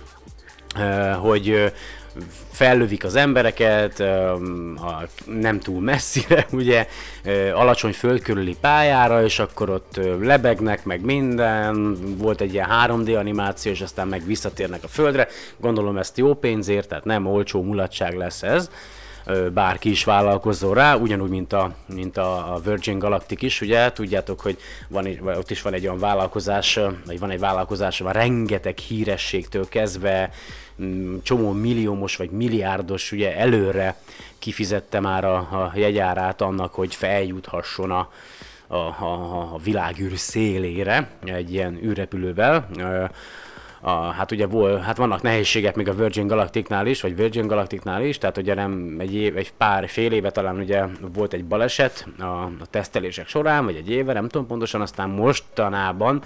hogy 1.19 1.73
fellövik 2.51 3.03
az 3.03 3.15
embereket, 3.15 4.03
nem 5.25 5.59
túl 5.59 5.81
messzire, 5.81 6.45
ugye, 6.51 6.87
alacsony 7.53 7.93
föld 7.93 8.21
pályára, 8.61 9.23
és 9.23 9.39
akkor 9.39 9.69
ott 9.69 9.99
lebegnek, 10.19 10.83
meg 10.83 11.01
minden, 11.01 11.97
volt 12.17 12.41
egy 12.41 12.53
ilyen 12.53 12.69
3D 12.87 13.17
animáció, 13.17 13.71
és 13.71 13.81
aztán 13.81 14.07
meg 14.07 14.25
visszatérnek 14.25 14.83
a 14.83 14.87
földre. 14.87 15.27
Gondolom 15.57 15.97
ezt 15.97 16.17
jó 16.17 16.33
pénzért, 16.33 16.87
tehát 16.87 17.05
nem 17.05 17.25
olcsó 17.25 17.63
mulatság 17.63 18.17
lesz 18.17 18.43
ez 18.43 18.69
bárki 19.53 19.89
is 19.89 20.03
vállalkozzon 20.03 20.73
rá, 20.73 20.95
ugyanúgy, 20.95 21.29
mint 21.29 21.53
a, 21.53 21.75
mint 21.85 22.17
a 22.17 22.59
Virgin 22.63 22.99
Galactic 22.99 23.41
is, 23.41 23.61
ugye, 23.61 23.91
tudjátok, 23.91 24.39
hogy 24.41 24.57
van 24.87 25.07
ott 25.23 25.51
is 25.51 25.61
van 25.61 25.73
egy 25.73 25.85
olyan 25.85 25.99
vállalkozás, 25.99 26.79
vagy 27.05 27.19
van 27.19 27.29
egy 27.29 27.39
vállalkozás, 27.39 27.99
van 27.99 28.13
rengeteg 28.13 28.77
hírességtől 28.77 29.67
kezdve, 29.67 30.29
csomó 31.23 31.51
milliómos 31.51 32.15
vagy 32.15 32.29
milliárdos 32.29 33.11
ugye 33.11 33.37
előre 33.37 33.95
kifizette 34.39 34.99
már 34.99 35.25
a, 35.25 35.35
a 35.35 35.71
jegyárát 35.75 36.41
annak, 36.41 36.73
hogy 36.73 36.95
feljuthasson 36.95 37.91
a, 37.91 38.11
a, 38.67 38.75
a, 38.75 39.53
a 39.53 39.57
világűr 39.63 40.17
szélére 40.17 41.09
egy 41.23 41.53
ilyen 41.53 41.79
űrrepülővel 41.83 42.67
a, 43.85 44.11
hát 44.11 44.31
ugye 44.31 44.45
vol, 44.45 44.77
hát 44.77 44.97
vannak 44.97 45.21
nehézségek 45.21 45.75
még 45.75 45.87
a 45.87 45.93
Virgin 45.93 46.27
Galacticnál 46.27 46.87
is, 46.87 47.01
vagy 47.01 47.15
Virgin 47.15 47.47
Galacticnál 47.47 48.03
is, 48.03 48.17
tehát 48.17 48.37
ugye 48.37 48.53
nem 48.53 48.95
egy, 48.99 49.15
év, 49.15 49.37
egy 49.37 49.53
pár 49.53 49.89
fél 49.89 50.11
éve 50.11 50.31
talán 50.31 50.59
ugye 50.59 50.83
volt 51.13 51.33
egy 51.33 51.45
baleset 51.45 52.07
a, 52.19 52.23
a 52.23 52.65
tesztelések 52.69 53.27
során, 53.27 53.65
vagy 53.65 53.75
egy 53.75 53.89
éve, 53.89 54.13
nem 54.13 54.27
tudom 54.27 54.47
pontosan, 54.47 54.81
aztán 54.81 55.09
mostanában 55.09 56.21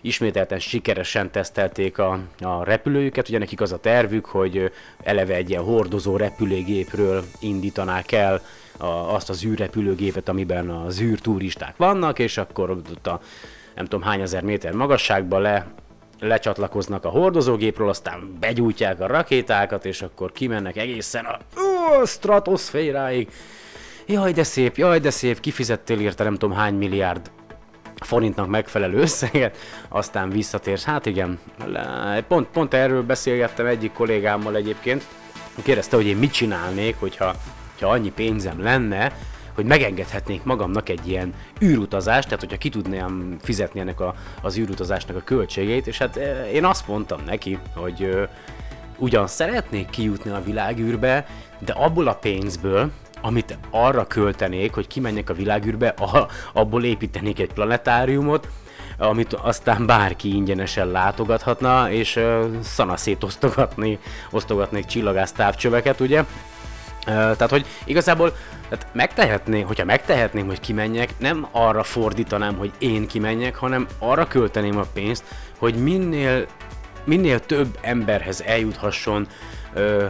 ismételten 0.00 0.58
sikeresen 0.58 1.30
tesztelték 1.30 1.98
a, 1.98 2.18
a 2.40 2.64
repülőjüket, 2.64 3.28
ugye 3.28 3.38
nekik 3.38 3.60
az 3.60 3.72
a 3.72 3.78
tervük, 3.78 4.24
hogy 4.24 4.72
eleve 5.02 5.34
egy 5.34 5.50
ilyen 5.50 5.62
hordozó 5.62 6.16
repülőgépről 6.16 7.24
indítanák 7.38 8.12
el 8.12 8.40
a, 8.78 8.86
azt 8.86 9.28
az 9.28 9.44
űrrepülőgépet, 9.44 10.28
amiben 10.28 10.68
az 10.68 11.00
űrturisták 11.00 11.76
vannak, 11.76 12.18
és 12.18 12.36
akkor 12.36 12.70
ott 12.70 13.06
a 13.06 13.20
nem 13.74 13.84
tudom 13.84 14.02
hány 14.02 14.20
ezer 14.20 14.42
méter 14.42 14.72
magasságban 14.72 15.40
le 15.40 15.66
lecsatlakoznak 16.20 17.04
a 17.04 17.08
hordozógépről, 17.08 17.88
aztán 17.88 18.36
begyújtják 18.40 19.00
a 19.00 19.06
rakétákat, 19.06 19.84
és 19.84 20.02
akkor 20.02 20.32
kimennek 20.32 20.76
egészen 20.76 21.24
a 21.24 21.38
ó, 21.60 22.04
stratoszféráig. 22.04 23.28
Jaj, 24.06 24.32
de 24.32 24.42
szép, 24.42 24.76
jaj, 24.76 24.98
de 24.98 25.10
szép, 25.10 25.40
kifizettél 25.40 26.00
érte 26.00 26.24
nem 26.24 26.36
tudom 26.36 26.56
hány 26.56 26.74
milliárd 26.74 27.30
forintnak 28.00 28.48
megfelelő 28.48 28.98
összeget, 28.98 29.56
aztán 29.88 30.30
visszatérsz. 30.30 30.84
Hát 30.84 31.06
igen, 31.06 31.38
pont, 32.28 32.48
pont 32.48 32.74
erről 32.74 33.02
beszélgettem 33.02 33.66
egyik 33.66 33.92
kollégámmal 33.92 34.56
egyébként, 34.56 35.04
kérdezte, 35.62 35.96
hogy 35.96 36.06
én 36.06 36.16
mit 36.16 36.32
csinálnék, 36.32 36.96
hogyha, 36.98 37.34
hogyha 37.72 37.88
annyi 37.88 38.10
pénzem 38.10 38.62
lenne, 38.62 39.12
hogy 39.60 39.68
megengedhetnék 39.68 40.42
magamnak 40.42 40.88
egy 40.88 41.08
ilyen 41.08 41.34
űrutazást, 41.62 42.24
tehát 42.24 42.40
hogyha 42.40 42.56
ki 42.56 42.68
tudnám 42.68 43.36
fizetni 43.42 43.80
ennek 43.80 44.00
a, 44.00 44.14
az 44.42 44.58
űrutazásnak 44.58 45.16
a 45.16 45.22
költségét, 45.24 45.86
és 45.86 45.98
hát 45.98 46.16
eh, 46.16 46.52
én 46.52 46.64
azt 46.64 46.88
mondtam 46.88 47.20
neki, 47.26 47.58
hogy 47.74 48.28
ugyan 48.98 49.26
szeretnék 49.26 49.90
kijutni 49.90 50.30
a 50.30 50.42
világűrbe, 50.44 51.26
de 51.58 51.72
abból 51.72 52.08
a 52.08 52.14
pénzből, 52.14 52.90
amit 53.22 53.58
arra 53.70 54.06
költenék, 54.06 54.74
hogy 54.74 54.86
kimenjek 54.86 55.30
a 55.30 55.34
világűrbe, 55.34 55.94
abból 56.52 56.84
építenék 56.84 57.38
egy 57.38 57.52
planetáriumot, 57.52 58.48
amit 58.98 59.32
aztán 59.32 59.86
bárki 59.86 60.34
ingyenesen 60.34 60.88
látogathatna, 60.88 61.90
és 61.90 62.16
uh, 62.16 62.44
szanaszét 62.62 63.24
osztogatni, 63.24 63.98
osztogatnék 64.30 64.84
csillagász 64.84 65.32
távcsöveket, 65.32 66.00
ugye? 66.00 66.24
Tehát, 67.04 67.50
hogy 67.50 67.66
igazából 67.84 68.32
tehát 68.68 68.86
megtehetném, 68.92 69.66
hogyha 69.66 69.84
megtehetném, 69.84 70.46
hogy 70.46 70.60
kimenjek, 70.60 71.10
nem 71.18 71.48
arra 71.50 71.82
fordítanám, 71.82 72.56
hogy 72.56 72.70
én 72.78 73.06
kimenjek, 73.06 73.56
hanem 73.56 73.86
arra 73.98 74.26
költeném 74.26 74.78
a 74.78 74.86
pénzt, 74.92 75.24
hogy 75.58 75.74
minél, 75.74 76.46
minél 77.04 77.40
több 77.40 77.78
emberhez 77.80 78.42
eljuthasson 78.46 79.26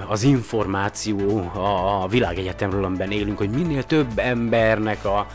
az 0.08 0.22
információ 0.22 1.50
a, 1.54 2.08
világegyetemről, 2.08 2.84
amiben 2.84 3.10
élünk, 3.10 3.38
hogy 3.38 3.50
minél 3.50 3.82
több 3.82 4.18
embernek 4.18 5.04
a, 5.04 5.26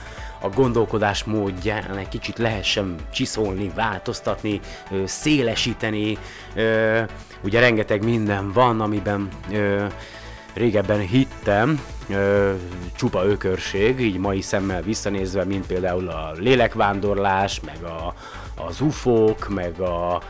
a 0.42 0.50
gondolkodás 0.50 1.24
módján 1.24 1.98
egy 1.98 2.10
kicsit 2.10 2.38
lehessen 2.38 2.96
csiszolni, 3.12 3.72
változtatni, 3.76 4.60
szélesíteni. 5.06 6.18
Ugye 7.44 7.60
rengeteg 7.60 8.04
minden 8.04 8.52
van, 8.52 8.82
amiben 8.82 9.30
régebben 10.56 11.00
hittem, 11.00 11.82
ö, 12.10 12.54
csupa 12.96 13.26
ökörség, 13.26 14.00
így 14.00 14.18
mai 14.18 14.42
szemmel 14.42 14.82
visszanézve, 14.82 15.44
mint 15.44 15.66
például 15.66 16.08
a 16.08 16.32
lélekvándorlás, 16.36 17.60
meg 17.66 17.84
a, 17.84 18.14
az 18.66 18.82
ufók, 18.82 19.48
meg 19.50 19.80
a, 19.80 20.22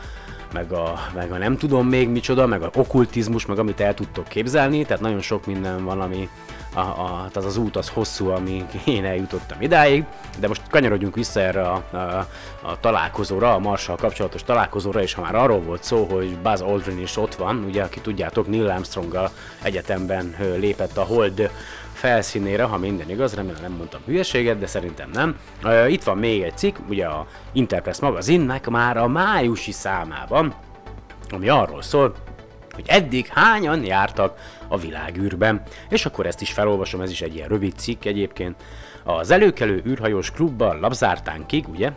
meg 0.52 0.72
a, 0.72 0.98
meg 1.14 1.32
a 1.32 1.38
nem 1.38 1.56
tudom 1.56 1.88
még 1.88 2.08
micsoda, 2.08 2.46
meg 2.46 2.62
a 2.62 2.70
okkultizmus, 2.74 3.46
meg 3.46 3.58
amit 3.58 3.80
el 3.80 3.94
tudtok 3.94 4.28
képzelni, 4.28 4.84
tehát 4.84 5.02
nagyon 5.02 5.20
sok 5.20 5.46
minden 5.46 5.84
van, 5.84 6.00
ami, 6.00 6.28
a, 6.76 6.80
a, 6.80 7.28
az 7.34 7.44
az 7.44 7.56
út 7.56 7.76
az 7.76 7.88
hosszú, 7.88 8.28
amíg 8.28 8.64
én 8.84 9.04
eljutottam 9.04 9.60
idáig, 9.60 10.04
de 10.38 10.48
most 10.48 10.62
kanyarodjunk 10.70 11.14
vissza 11.14 11.40
erre 11.40 11.68
a, 11.68 11.82
a, 11.92 11.96
a 12.62 12.80
találkozóra, 12.80 13.54
a 13.54 13.58
Marshall 13.58 13.96
kapcsolatos 13.96 14.44
találkozóra, 14.44 15.02
és 15.02 15.14
ha 15.14 15.22
már 15.22 15.34
arról 15.34 15.60
volt 15.60 15.82
szó, 15.82 16.04
hogy 16.04 16.38
Buzz 16.38 16.60
Aldrin 16.60 16.98
is 16.98 17.16
ott 17.16 17.34
van, 17.34 17.64
ugye, 17.66 17.82
aki 17.82 18.00
tudjátok, 18.00 18.48
Neil 18.48 18.68
Armstrong 18.68 19.30
egyetemben 19.62 20.34
lépett 20.58 20.96
a 20.96 21.02
Hold 21.02 21.50
felszínére, 21.92 22.62
ha 22.62 22.78
minden 22.78 23.10
igaz, 23.10 23.34
remélem 23.34 23.62
nem 23.62 23.72
mondtam 23.72 24.00
hülyeséget, 24.06 24.58
de 24.58 24.66
szerintem 24.66 25.10
nem. 25.12 25.38
Itt 25.88 26.02
van 26.02 26.18
még 26.18 26.42
egy 26.42 26.56
cikk, 26.56 26.76
ugye 26.88 27.06
a 27.06 27.26
Interpress 27.52 27.98
magazinnek 27.98 28.68
már 28.68 28.96
a 28.96 29.06
májusi 29.06 29.72
számában, 29.72 30.54
ami 31.30 31.48
arról 31.48 31.82
szól, 31.82 32.14
hogy 32.76 32.84
eddig 32.86 33.26
hányan 33.26 33.84
jártak 33.84 34.38
a 34.68 34.78
világűrben. 34.78 35.62
És 35.88 36.06
akkor 36.06 36.26
ezt 36.26 36.40
is 36.40 36.52
felolvasom, 36.52 37.00
ez 37.00 37.10
is 37.10 37.22
egy 37.22 37.34
ilyen 37.34 37.48
rövid 37.48 37.72
cikk 37.76 38.04
egyébként. 38.04 38.56
Az 39.08 39.30
előkelő 39.30 39.82
űrhajós 39.86 40.30
klubban 40.30 40.80
lapzártánkig, 40.80 41.68
ugye, 41.68 41.92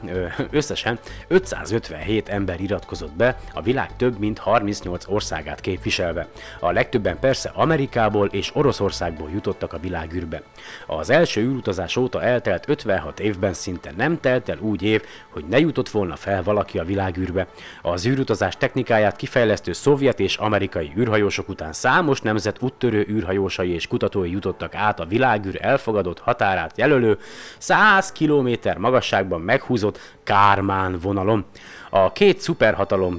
összesen 0.51 0.99
557 1.27 2.29
ember 2.29 2.61
iratkozott 2.61 3.11
be, 3.11 3.39
a 3.53 3.61
világ 3.61 3.95
több 3.95 4.19
mint 4.19 4.37
38 4.37 5.05
országát 5.07 5.59
képviselve. 5.59 6.27
A 6.59 6.71
legtöbben 6.71 7.19
persze 7.19 7.51
Amerikából 7.53 8.27
és 8.27 8.55
Oroszországból 8.55 9.29
jutottak 9.33 9.73
a 9.73 9.79
világűrbe. 9.79 10.41
Az 10.87 11.09
első 11.09 11.41
űrutazás 11.41 11.97
óta 11.97 12.21
eltelt 12.21 12.69
56 12.69 13.19
évben 13.19 13.53
szinte 13.53 13.91
nem 13.97 14.19
telt 14.19 14.49
el 14.49 14.57
úgy 14.59 14.81
év, 14.81 15.03
hogy 15.29 15.45
ne 15.49 15.59
jutott 15.59 15.89
volna 15.89 16.15
fel 16.15 16.43
valaki 16.43 16.79
a 16.79 16.83
világűrbe. 16.83 17.47
Az 17.81 18.05
űrutazás 18.05 18.57
technikáját 18.57 19.15
kifejlesztő 19.15 19.73
szovjet 19.73 20.19
és 20.19 20.37
amerikai 20.37 20.91
űrhajósok 20.97 21.49
után 21.49 21.73
számos 21.73 22.21
nemzet 22.21 22.61
úttörő 22.61 23.05
űrhajósai 23.09 23.69
és 23.69 23.87
kutatói 23.87 24.31
jutottak 24.31 24.75
át 24.75 24.99
a 24.99 25.05
világűr 25.05 25.57
elfogadott 25.61 26.19
határát 26.19 26.77
jelölő 26.77 26.97
jelölő 26.99 27.17
100 27.57 28.11
km 28.11 28.49
magasságban 28.77 29.41
meghúzott 29.41 29.99
Kármán 30.23 30.99
vonalon. 31.01 31.45
A 31.91 32.11
két 32.11 32.39
szuperhatalom 32.39 33.17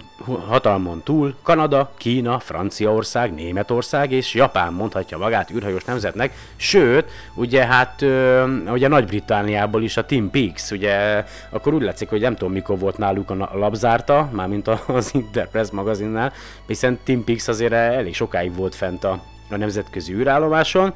hatalmon 0.48 1.02
túl 1.02 1.34
Kanada, 1.42 1.92
Kína, 1.96 2.38
Franciaország, 2.38 3.34
Németország 3.34 4.12
és 4.12 4.34
Japán 4.34 4.72
mondhatja 4.72 5.18
magát 5.18 5.50
űrhajós 5.50 5.84
nemzetnek, 5.84 6.32
sőt, 6.56 7.10
ugye 7.34 7.64
hát 7.66 8.02
ö, 8.02 8.44
ugye 8.66 8.88
Nagy-Britániából 8.88 9.82
is 9.82 9.96
a 9.96 10.04
Tim 10.04 10.30
Peaks, 10.30 10.70
ugye 10.70 11.24
akkor 11.50 11.74
úgy 11.74 11.82
látszik, 11.82 12.08
hogy 12.08 12.20
nem 12.20 12.36
tudom 12.36 12.52
mikor 12.52 12.78
volt 12.78 12.98
náluk 12.98 13.30
a 13.30 13.50
labzárta, 13.52 14.28
mármint 14.32 14.68
az 14.68 15.10
Interpress 15.14 15.70
magazinnál, 15.70 16.32
hiszen 16.66 16.98
Tim 17.04 17.24
Peaks 17.24 17.48
azért 17.48 17.72
elég 17.72 18.14
sokáig 18.14 18.54
volt 18.54 18.74
fent 18.74 19.04
a, 19.04 19.22
a 19.50 19.56
nemzetközi 19.56 20.12
űrállomáson, 20.12 20.94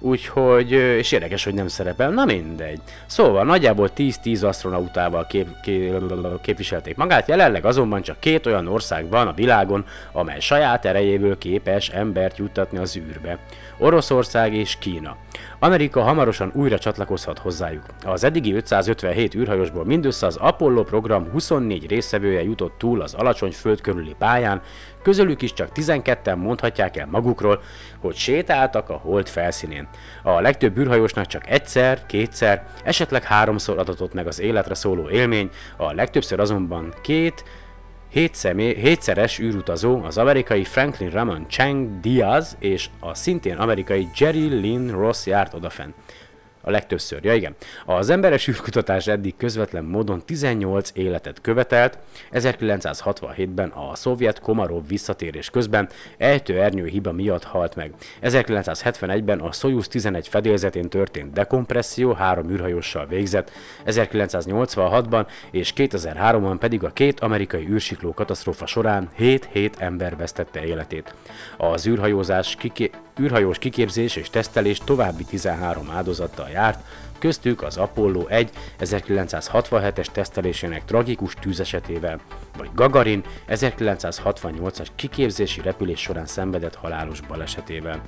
Úgyhogy, 0.00 0.70
és 0.72 1.12
érdekes, 1.12 1.44
hogy 1.44 1.54
nem 1.54 1.68
szerepel, 1.68 2.10
na 2.10 2.24
mindegy. 2.24 2.80
Szóval 3.06 3.44
nagyjából 3.44 3.90
10-10 3.96 4.46
astronautával 4.46 5.26
kép, 5.26 5.46
kép, 5.62 6.02
képviselték 6.40 6.96
magát, 6.96 7.28
jelenleg 7.28 7.64
azonban 7.64 8.02
csak 8.02 8.20
két 8.20 8.46
olyan 8.46 8.66
ország 8.66 9.08
van 9.08 9.26
a 9.26 9.32
világon, 9.32 9.84
amely 10.12 10.40
saját 10.40 10.84
erejéből 10.84 11.38
képes 11.38 11.88
embert 11.88 12.36
juttatni 12.36 12.78
az 12.78 12.96
űrbe. 12.96 13.38
Oroszország 13.78 14.54
és 14.54 14.76
Kína. 14.78 15.16
Amerika 15.58 16.02
hamarosan 16.02 16.50
újra 16.54 16.78
csatlakozhat 16.78 17.38
hozzájuk. 17.38 17.82
Az 18.04 18.24
eddigi 18.24 18.54
557 18.54 19.34
űrhajosból 19.34 19.84
mindössze 19.84 20.26
az 20.26 20.36
Apollo 20.36 20.84
program 20.84 21.30
24 21.30 21.86
résztvevője 21.86 22.42
jutott 22.42 22.78
túl 22.78 23.00
az 23.00 23.14
alacsony 23.14 23.52
föld 23.52 23.80
körüli 23.80 24.14
pályán, 24.18 24.62
közülük 25.02 25.42
is 25.42 25.52
csak 25.52 25.68
12-en 25.74 26.36
mondhatják 26.36 26.96
el 26.96 27.06
magukról, 27.06 27.62
hogy 28.00 28.14
sétáltak 28.14 28.88
a 28.88 28.96
hold 28.96 29.28
felszínén. 29.28 29.88
A 30.22 30.40
legtöbb 30.40 30.78
űrhajósnak 30.78 31.26
csak 31.26 31.50
egyszer, 31.50 32.06
kétszer, 32.06 32.66
esetleg 32.84 33.22
háromszor 33.22 33.78
adatott 33.78 34.14
meg 34.14 34.26
az 34.26 34.40
életre 34.40 34.74
szóló 34.74 35.10
élmény, 35.10 35.50
a 35.76 35.92
legtöbbször 35.92 36.40
azonban 36.40 36.94
két, 37.02 37.44
Hétszer, 38.10 38.56
hétszeres 38.56 39.38
űrutazó 39.38 40.02
az 40.02 40.18
amerikai 40.18 40.64
Franklin 40.64 41.10
Ramon 41.10 41.46
Chang 41.48 42.00
Diaz 42.00 42.56
és 42.58 42.88
a 43.00 43.14
szintén 43.14 43.56
amerikai 43.56 44.08
Jerry 44.16 44.48
Lynn 44.48 44.90
Ross 44.90 45.26
járt 45.26 45.54
odafenn. 45.54 45.90
A 46.68 46.70
legtöbbször, 46.70 47.24
ja 47.24 47.34
igen. 47.34 47.54
Az 47.86 48.10
emberes 48.10 48.48
űrkutatás 48.48 49.06
eddig 49.06 49.36
közvetlen 49.36 49.84
módon 49.84 50.22
18 50.24 50.90
életet 50.94 51.40
követelt, 51.40 51.98
1967-ben 52.32 53.68
a 53.68 53.94
szovjet 53.94 54.40
Komarov 54.40 54.88
visszatérés 54.88 55.50
közben 55.50 55.88
ejtő 56.16 56.60
ernyő 56.60 56.86
hiba 56.86 57.12
miatt 57.12 57.44
halt 57.44 57.76
meg. 57.76 57.92
1971-ben 58.22 59.40
a 59.40 59.52
Soyuz 59.52 59.88
11 59.88 60.28
fedélzetén 60.28 60.88
történt 60.88 61.32
dekompresszió 61.32 62.12
három 62.12 62.50
űrhajóssal 62.50 63.06
végzett, 63.06 63.50
1986-ban 63.86 65.26
és 65.50 65.72
2003-ban 65.76 66.56
pedig 66.58 66.84
a 66.84 66.90
két 66.90 67.20
amerikai 67.20 67.68
űrsikló 67.68 68.14
katasztrófa 68.14 68.66
során 68.66 69.08
7-7 69.18 69.70
ember 69.78 70.16
vesztette 70.16 70.64
életét. 70.64 71.14
Az 71.56 71.86
űrhajózás 71.86 72.56
kiké- 72.58 72.96
űrhajós 73.20 73.58
kiképzés 73.58 74.16
és 74.16 74.30
tesztelés 74.30 74.78
további 74.78 75.24
13 75.24 75.90
áldozattal 75.90 76.48
járt, 76.58 76.78
köztük 77.18 77.62
az 77.62 77.76
Apollo 77.76 78.26
1 78.26 78.50
1967-es 78.80 80.06
tesztelésének 80.12 80.84
tragikus 80.84 81.34
tűzesetével, 81.40 82.20
vagy 82.56 82.68
Gagarin 82.74 83.22
1968-as 83.48 84.86
kiképzési 84.94 85.60
repülés 85.60 86.00
során 86.00 86.26
szenvedett 86.26 86.74
halálos 86.74 87.20
balesetével. 87.20 88.00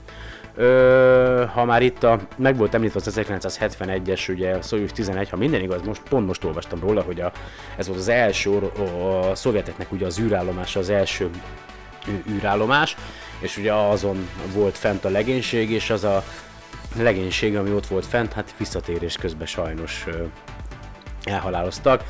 Ö, 0.55 1.45
ha 1.53 1.65
már 1.65 1.83
itt 1.83 2.03
a, 2.03 2.19
meg 2.37 2.57
volt 2.57 2.75
említve 2.75 3.01
az 3.05 3.21
1971-es, 3.27 4.31
ugye 4.31 4.63
Soyuz 4.63 4.93
11, 4.93 5.29
ha 5.31 5.37
minden 5.37 5.61
igaz, 5.61 5.83
most, 5.83 6.03
pont 6.09 6.27
most 6.27 6.45
olvastam 6.45 6.81
róla, 6.81 7.03
hogy 7.03 7.21
a, 7.21 7.33
ez 7.77 7.87
volt 7.87 7.99
az 7.99 8.09
első, 8.09 8.51
a, 8.51 9.35
szovjeteknek 9.35 9.93
ugye 9.93 10.07
az 10.07 10.19
űrállomása 10.19 10.79
az 10.79 10.91
első 10.91 11.31
űrállomás, 12.29 12.97
és 13.39 13.57
ugye 13.57 13.73
azon 13.73 14.29
volt 14.55 14.79
fent 14.79 15.05
a 15.05 15.09
legénység, 15.09 15.71
és 15.71 15.91
az 15.91 16.05
a 16.05 16.25
legénység, 16.97 17.57
ami 17.57 17.73
ott 17.73 17.87
volt 17.87 18.07
fent, 18.07 18.33
hát 18.33 18.55
visszatérés 18.57 19.17
közben 19.17 19.47
sajnos 19.47 20.07
elhaláloztak. 21.25 22.05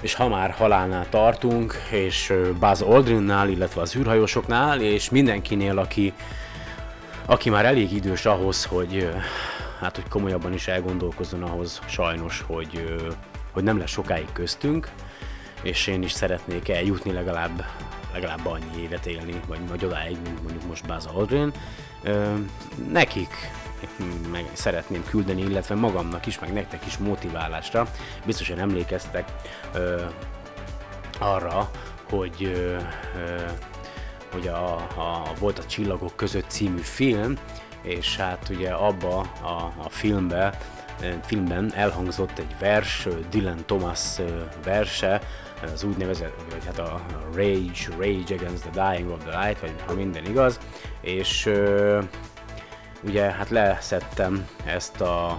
És 0.00 0.14
ha 0.14 0.28
már 0.28 0.50
halálnál 0.50 1.08
tartunk, 1.08 1.74
és 1.90 2.32
Buzz 2.58 2.82
Aldrinnál, 2.82 3.48
illetve 3.48 3.80
az 3.80 3.96
űrhajósoknál, 3.96 4.80
és 4.80 5.10
mindenkinél, 5.10 5.78
aki, 5.78 6.12
aki 7.26 7.50
már 7.50 7.64
elég 7.64 7.92
idős 7.92 8.24
ahhoz, 8.26 8.64
hogy 8.64 9.10
hát 9.80 9.96
hogy 9.96 10.08
komolyabban 10.08 10.52
is 10.52 10.68
elgondolkozzon 10.68 11.42
ahhoz 11.42 11.80
sajnos, 11.86 12.44
hogy, 12.46 12.98
hogy 13.52 13.62
nem 13.62 13.78
lesz 13.78 13.90
sokáig 13.90 14.28
köztünk, 14.32 14.90
és 15.62 15.86
én 15.86 16.02
is 16.02 16.12
szeretnék 16.12 16.68
eljutni 16.68 17.12
legalább 17.12 17.64
legalább 18.12 18.46
annyi 18.46 18.82
évet 18.82 19.06
élni, 19.06 19.40
vagy, 19.46 19.68
vagy 19.68 19.84
odáig, 19.84 20.16
mint 20.24 20.42
mondjuk 20.42 20.66
most 20.66 20.86
Buzz 20.86 21.06
Aldrin. 21.06 21.52
Nekik 22.92 23.50
meg 24.30 24.44
szeretném 24.52 25.04
küldeni, 25.04 25.42
illetve 25.42 25.74
magamnak 25.74 26.26
is, 26.26 26.38
meg 26.38 26.52
nektek 26.52 26.86
is 26.86 26.96
motiválásra. 26.98 27.88
Biztosan 28.24 28.58
emlékeztek 28.58 29.32
ö, 29.74 30.02
arra, 31.18 31.70
hogy 32.10 32.44
ö, 32.44 32.76
ö, 33.18 33.40
hogy 34.32 34.48
a, 34.48 34.74
a, 34.74 35.32
volt 35.38 35.58
a 35.58 35.64
Csillagok 35.64 36.16
között 36.16 36.48
című 36.48 36.80
film, 36.80 37.34
és 37.82 38.16
hát 38.16 38.48
ugye 38.48 38.70
abba 38.70 39.18
a, 39.42 39.72
a 39.84 39.88
filmbe, 39.88 40.58
filmben 41.24 41.72
elhangzott 41.74 42.38
egy 42.38 42.54
vers, 42.58 43.08
Dylan 43.30 43.66
Thomas 43.66 44.16
verse, 44.64 45.20
az 45.72 45.84
úgynevezett, 45.84 46.34
vagy 46.50 46.64
hát 46.66 46.78
a 46.78 47.00
Rage, 47.34 47.96
Rage 47.98 48.34
Against 48.34 48.68
the 48.70 48.90
Dying 48.90 49.10
of 49.10 49.24
the 49.24 49.44
Light, 49.44 49.60
vagy 49.60 49.74
ha 49.86 49.94
minden 49.94 50.24
igaz, 50.24 50.58
és 51.00 51.50
ugye 53.02 53.22
hát 53.22 53.50
leszettem 53.50 54.48
ezt 54.64 55.00
a 55.00 55.38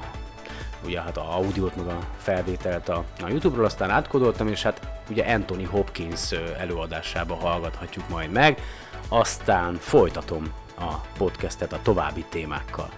ugye 0.85 1.01
hát 1.01 1.17
a 1.17 1.35
audiót, 1.35 1.75
meg 1.75 1.87
a 1.87 1.99
felvételt 2.17 2.89
a, 2.89 3.03
a 3.23 3.29
Youtube-ról, 3.29 3.65
aztán 3.65 3.89
átkodoltam, 3.89 4.47
és 4.47 4.61
hát 4.61 4.87
ugye 5.09 5.33
Anthony 5.33 5.65
Hopkins 5.65 6.31
előadásába 6.57 7.35
hallgathatjuk 7.35 8.09
majd 8.09 8.31
meg, 8.31 8.61
aztán 9.09 9.75
folytatom 9.75 10.53
a 10.77 10.93
podcastet 11.17 11.73
a 11.73 11.79
további 11.81 12.25
témákkal. 12.29 12.89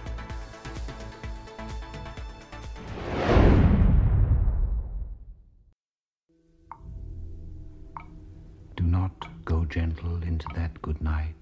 gentle 9.72 10.20
into 10.26 10.46
that 10.54 10.82
good 10.82 11.00
night. 11.00 11.41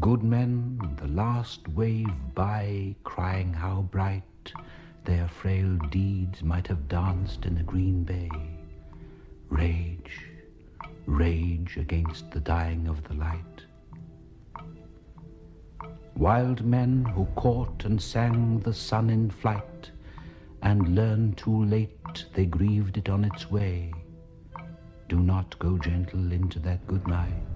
Good 0.00 0.22
men, 0.22 0.78
the 1.00 1.08
last 1.08 1.68
wave 1.68 2.34
by, 2.34 2.94
crying 3.04 3.52
how 3.52 3.82
bright 3.82 4.52
their 5.04 5.28
frail 5.28 5.78
deeds 5.90 6.42
might 6.42 6.66
have 6.66 6.88
danced 6.88 7.46
in 7.46 7.54
the 7.54 7.62
green 7.62 8.02
bay. 8.02 8.30
Rage, 9.48 10.26
rage 11.06 11.76
against 11.76 12.30
the 12.30 12.40
dying 12.40 12.88
of 12.88 13.02
the 13.04 13.14
light. 13.14 13.66
wild 16.16 16.64
men 16.64 17.04
who 17.04 17.26
caught 17.36 17.84
and 17.84 18.00
sang 18.00 18.58
the 18.60 18.72
sun 18.72 19.10
in 19.10 19.30
flight, 19.30 19.90
and 20.62 20.94
learned 20.94 21.36
too 21.36 21.64
late 21.64 22.24
they 22.34 22.46
grieved 22.46 22.96
it 22.96 23.08
on 23.08 23.24
its 23.24 23.50
way. 23.50 23.92
Do 25.08 25.20
not 25.20 25.58
go 25.58 25.78
gentle 25.78 26.32
into 26.32 26.58
that 26.60 26.86
good 26.86 27.06
night. 27.06 27.55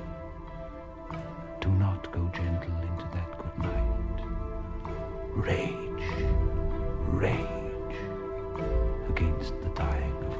Do 1.61 1.69
not 1.69 2.11
go 2.11 2.27
gentle 2.33 2.75
into 2.81 3.07
that 3.13 3.37
good 3.37 3.57
night. 3.59 4.25
Rage, 5.35 6.25
rage 7.13 7.95
against 9.09 9.53
the 9.61 9.69
dying 9.69 10.30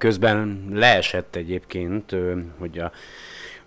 közben 0.00 0.68
leesett 0.72 1.36
egyébként, 1.36 2.16
hogy 2.58 2.78
a, 2.78 2.92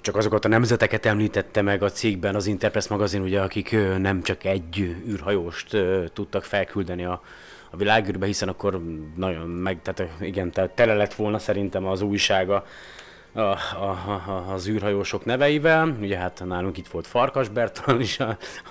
csak 0.01 0.15
azokat 0.15 0.45
a 0.45 0.47
nemzeteket 0.47 1.05
említette 1.05 1.61
meg 1.61 1.83
a 1.83 1.91
cikkben 1.91 2.35
az 2.35 2.47
Interpress 2.47 2.87
magazin, 2.87 3.21
ugye, 3.21 3.41
akik 3.41 3.75
nem 3.97 4.21
csak 4.21 4.43
egy 4.43 4.95
űrhajóst 5.07 5.77
tudtak 6.13 6.43
felküldeni 6.43 7.05
a, 7.05 7.21
a 7.69 7.77
világűrbe, 7.77 8.25
hiszen 8.25 8.49
akkor 8.49 8.81
nagyon 9.15 9.49
meg, 9.49 9.81
tehát 9.81 10.13
igen, 10.21 10.51
tehát 10.51 10.71
tele 10.71 10.93
lett 10.93 11.13
volna 11.13 11.39
szerintem 11.39 11.85
az 11.85 12.01
újsága 12.01 12.65
a, 13.33 13.39
a, 13.39 13.57
a, 14.27 14.45
az 14.53 14.67
űrhajósok 14.67 15.25
neveivel. 15.25 15.97
Ugye 16.01 16.17
hát 16.17 16.43
nálunk 16.45 16.77
itt 16.77 16.87
volt 16.87 17.07
Farkas 17.07 17.49
Bertalan 17.49 18.01
is, 18.01 18.19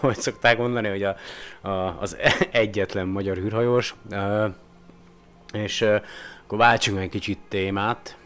ahogy 0.01 0.19
szokták 0.19 0.59
mondani, 0.59 0.89
hogy 0.89 1.03
a, 1.03 1.17
a, 1.69 1.97
az 2.01 2.17
egyetlen 2.51 3.07
magyar 3.07 3.37
űrhajós. 3.37 3.95
És 5.53 5.87
akkor 6.53 6.65
váltsunk 6.65 6.99
egy 6.99 7.09
kicsit 7.09 7.39
témát. 7.49 8.17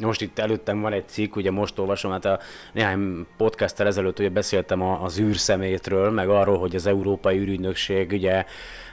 Most 0.00 0.20
itt 0.20 0.38
előttem 0.38 0.80
van 0.80 0.92
egy 0.92 1.08
cikk, 1.08 1.36
ugye 1.36 1.50
most 1.50 1.78
olvasom, 1.78 2.10
hát 2.10 2.24
a 2.24 2.38
néhány 2.72 3.26
podcasttel 3.36 3.86
ezelőtt 3.86 4.18
ugye 4.18 4.28
beszéltem 4.28 4.82
az 4.82 5.18
űrszemétről, 5.18 6.10
meg 6.10 6.28
arról, 6.28 6.58
hogy 6.58 6.74
az 6.74 6.86
Európai 6.86 7.38
űrügynökség 7.38 8.12
ugye 8.12 8.44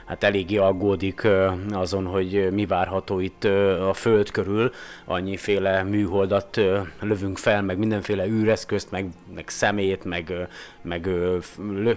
hát 0.06 0.24
eléggé 0.24 0.56
aggódik 0.56 1.26
azon, 1.72 2.06
hogy 2.06 2.52
mi 2.52 2.66
várható 2.66 3.20
itt 3.20 3.44
a 3.88 3.92
Föld 3.94 4.30
körül. 4.30 4.72
Annyiféle 5.04 5.82
műholdat 5.82 6.60
lövünk 7.00 7.38
fel, 7.38 7.62
meg 7.62 7.78
mindenféle 7.78 8.26
űreszközt, 8.26 8.90
meg, 8.90 9.06
meg 9.34 9.48
szemét, 9.48 10.04
meg, 10.04 10.32
meg 10.82 11.08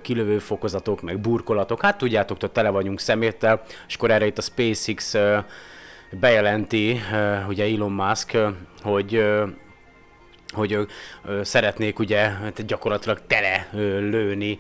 kilövő 0.02 0.40
fokozatok, 0.40 1.02
meg 1.02 1.20
burkolatok. 1.20 1.82
Hát 1.82 1.98
tudjátok, 1.98 2.40
hogy 2.40 2.52
tele 2.52 2.70
vagyunk 2.70 3.00
szeméttel, 3.00 3.64
és 3.88 3.96
akkor 3.96 4.12
erre 4.12 4.26
itt 4.26 4.38
a 4.38 4.42
SpaceX 4.42 5.16
bejelenti, 6.20 7.02
ugye 7.48 7.66
Elon 7.66 7.92
Musk, 7.92 8.38
hogy 8.82 9.24
hogy 10.52 10.74
ö, 10.74 11.44
szeretnék 11.44 12.00
ugye 12.00 12.18
hát 12.18 12.66
gyakorlatilag 12.66 13.22
tele 13.28 13.68
lőni 14.00 14.60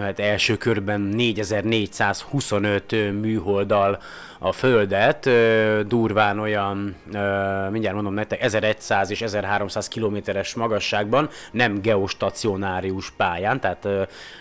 hát 0.00 0.20
első 0.20 0.56
körben 0.56 1.00
4425 1.00 2.92
ö, 2.92 3.10
műholddal 3.12 4.02
a 4.42 4.52
Földet, 4.52 5.30
durván 5.86 6.38
olyan, 6.38 6.96
mindjárt 7.70 7.94
mondom 7.94 8.14
nektek, 8.14 8.42
1100 8.42 9.10
és 9.10 9.22
1300 9.22 9.88
kilométeres 9.88 10.54
magasságban, 10.54 11.28
nem 11.52 11.80
geostacionárius 11.80 13.10
pályán, 13.10 13.60
tehát 13.60 13.88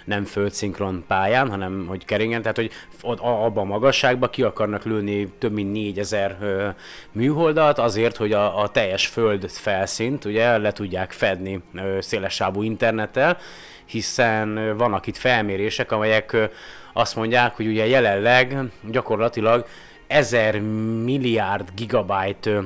nem 0.05 0.23
földszinkron 0.23 1.03
pályán, 1.07 1.49
hanem 1.49 1.85
hogy 1.87 2.05
keringen, 2.05 2.41
tehát 2.41 2.57
hogy 2.57 2.71
abban 3.19 3.63
a 3.63 3.69
magasságban 3.69 4.29
ki 4.29 4.43
akarnak 4.43 4.83
lőni 4.83 5.27
több 5.37 5.53
mint 5.53 5.71
4000 5.71 6.37
ö, 6.41 6.67
műholdat 7.11 7.79
azért, 7.79 8.17
hogy 8.17 8.31
a, 8.31 8.61
a 8.61 8.69
teljes 8.69 9.07
föld 9.07 9.49
felszínt 9.49 10.25
ugye 10.25 10.57
le 10.57 10.71
tudják 10.71 11.11
fedni 11.11 11.61
ö, 11.73 11.97
szélessávú 12.01 12.61
internettel, 12.61 13.37
hiszen 13.85 14.77
vannak 14.77 15.07
itt 15.07 15.17
felmérések, 15.17 15.91
amelyek 15.91 16.49
azt 16.93 17.15
mondják, 17.15 17.55
hogy 17.55 17.67
ugye 17.67 17.87
jelenleg 17.87 18.57
gyakorlatilag 18.91 19.65
1000 20.09 20.59
milliárd 21.03 21.69
gigabyte 21.75 22.63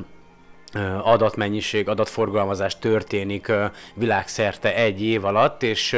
adatmennyiség, 1.04 1.90
adatforgalmazás 1.90 2.80
történik 2.80 3.52
világszerte 3.94 4.76
egy 4.76 5.02
év 5.02 5.26
alatt, 5.26 5.64
és 5.64 5.98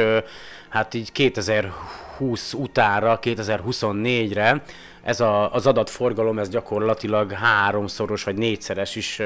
hát 0.68 0.94
így 0.94 1.12
2020 1.12 2.05
utára, 2.52 3.18
2024-re 3.22 4.62
ez 5.06 5.20
a, 5.20 5.52
az 5.52 5.66
adatforgalom 5.66 6.38
ez 6.38 6.48
gyakorlatilag 6.48 7.32
háromszoros 7.32 8.24
vagy 8.24 8.36
négyszeres 8.36 8.96
is 8.96 9.20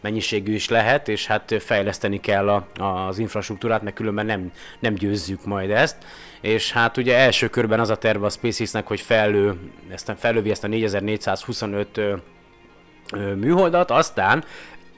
mennyiségű 0.00 0.54
is 0.54 0.68
lehet, 0.68 1.08
és 1.08 1.26
hát 1.26 1.54
fejleszteni 1.58 2.20
kell 2.20 2.48
a, 2.48 2.66
az 2.78 3.18
infrastruktúrát, 3.18 3.82
mert 3.82 3.96
különben 3.96 4.26
nem, 4.26 4.52
nem 4.78 4.94
győzzük 4.94 5.44
majd 5.44 5.70
ezt. 5.70 5.96
És 6.40 6.72
hát 6.72 6.96
ugye 6.96 7.16
első 7.16 7.48
körben 7.48 7.80
az 7.80 7.90
a 7.90 7.96
terve 7.96 8.26
a 8.26 8.30
SpaceX-nek, 8.30 8.86
hogy 8.86 9.00
fellő, 9.00 9.58
ezt, 9.90 10.12
fellövi 10.16 10.50
ezt 10.50 10.64
a 10.64 10.66
4425 10.66 11.96
ö, 11.96 12.14
műholdat, 13.34 13.90
aztán 13.90 14.44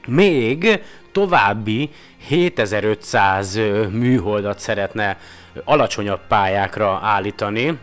még 0.07 0.83
további 1.11 1.89
7500 2.17 3.55
műholdat 3.91 4.59
szeretne 4.59 5.17
alacsonyabb 5.63 6.19
pályákra 6.27 6.99
állítani, 7.03 7.79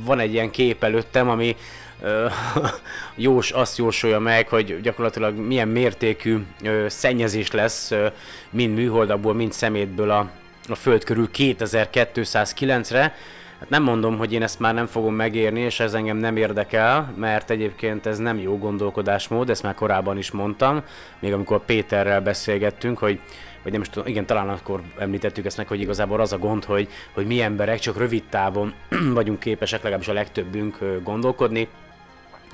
van 0.05 0.19
egy 0.19 0.33
ilyen 0.33 0.51
kép 0.51 0.85
előttem, 0.85 1.29
ami 1.29 1.57
Jós 3.17 3.51
azt 3.51 3.79
jósolja 3.79 4.19
meg, 4.19 4.49
hogy 4.49 4.81
gyakorlatilag 4.81 5.37
milyen 5.37 5.69
mértékű 5.69 6.38
ö, 6.62 6.87
szennyezés 6.88 7.51
lesz 7.51 7.91
ö, 7.91 8.07
mind 8.51 8.75
műholdakból, 8.75 9.35
mind 9.35 9.53
szemétből 9.53 10.11
a, 10.11 10.31
a 10.69 10.75
Föld 10.75 11.05
körül 11.05 11.29
2209-re. 11.35 13.15
Hát 13.59 13.71
nem 13.71 13.83
mondom, 13.83 14.17
hogy 14.17 14.33
én 14.33 14.43
ezt 14.43 14.59
már 14.59 14.75
nem 14.75 14.87
fogom 14.87 15.15
megérni, 15.15 15.61
és 15.61 15.81
ez 15.81 15.95
engem 15.95 16.17
nem 16.17 16.37
érdekel, 16.37 17.12
mert 17.17 17.51
egyébként 17.51 18.07
ez 18.07 18.19
nem 18.19 18.38
jó 18.38 18.59
gondolkodásmód, 18.59 19.51
ezt 19.51 19.62
már 19.62 19.75
korábban 19.75 20.19
is 20.19 20.31
mondtam, 20.31 20.83
még 21.19 21.33
amikor 21.33 21.65
Péterrel 21.65 22.21
beszélgettünk, 22.21 22.99
hogy 22.99 23.21
vagy 23.62 23.72
nem 23.72 23.81
is 23.81 23.88
tudom, 23.88 24.09
igen, 24.09 24.27
talán 24.27 24.48
akkor 24.48 24.83
említettük 24.98 25.44
ezt 25.44 25.57
meg, 25.57 25.68
hogy 25.68 25.81
igazából 25.81 26.20
az 26.20 26.33
a 26.33 26.38
gond, 26.38 26.64
hogy, 26.64 26.88
hogy 27.12 27.27
mi 27.27 27.40
emberek 27.40 27.79
csak 27.79 27.98
rövid 27.98 28.22
távon 28.31 28.75
vagyunk 29.14 29.38
képesek, 29.38 29.83
legalábbis 29.83 30.09
a 30.09 30.12
legtöbbünk 30.12 30.79
gondolkodni, 31.03 31.68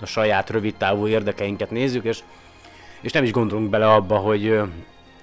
a 0.01 0.07
saját 0.07 0.51
rövid 0.51 0.75
távú 0.75 1.07
érdekeinket 1.07 1.71
nézzük, 1.71 2.05
és, 2.05 2.21
és 3.01 3.13
nem 3.13 3.25
is 3.25 3.31
gondolunk 3.31 3.71
bele 3.71 3.93
abba, 3.93 4.17
hogy, 4.17 4.61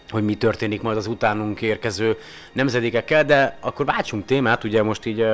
hogy 0.10 0.24
mi 0.24 0.36
történik 0.36 0.82
majd 0.82 0.98
az 0.98 1.08
utánunk 1.08 1.62
érkező 1.62 2.18
nemzedékekkel, 2.52 3.26
de 3.26 3.58
akkor 3.60 3.86
váltsunk 3.86 4.26
témát, 4.26 4.64
ugye 4.64 4.84
most 4.84 5.06
így 5.06 5.26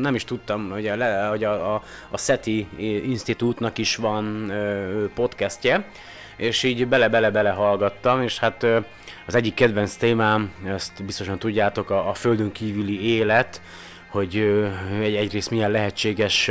nem 0.00 0.14
is 0.14 0.24
tudtam, 0.24 0.70
hogy 0.70 0.86
a, 0.86 1.28
hogy 1.28 1.44
a, 1.44 1.74
a, 1.74 1.82
a 2.10 2.18
SETI 2.18 2.66
Institute-nak 3.04 3.78
is 3.78 3.96
van 3.96 4.52
podcastje, 5.14 5.84
és 6.36 6.62
így 6.62 6.86
bele-bele-bele 6.86 7.50
hallgattam, 7.50 8.22
és 8.22 8.38
hát 8.38 8.66
az 9.26 9.34
egyik 9.34 9.54
kedvenc 9.54 9.94
témám, 9.94 10.52
ezt 10.66 11.04
biztosan 11.04 11.38
tudjátok, 11.38 11.90
a, 11.90 12.08
a 12.08 12.14
földön 12.14 12.52
kívüli 12.52 13.14
élet, 13.14 13.60
hogy 14.12 14.36
egy, 15.00 15.14
egyrészt 15.14 15.50
milyen 15.50 15.70
lehetséges 15.70 16.50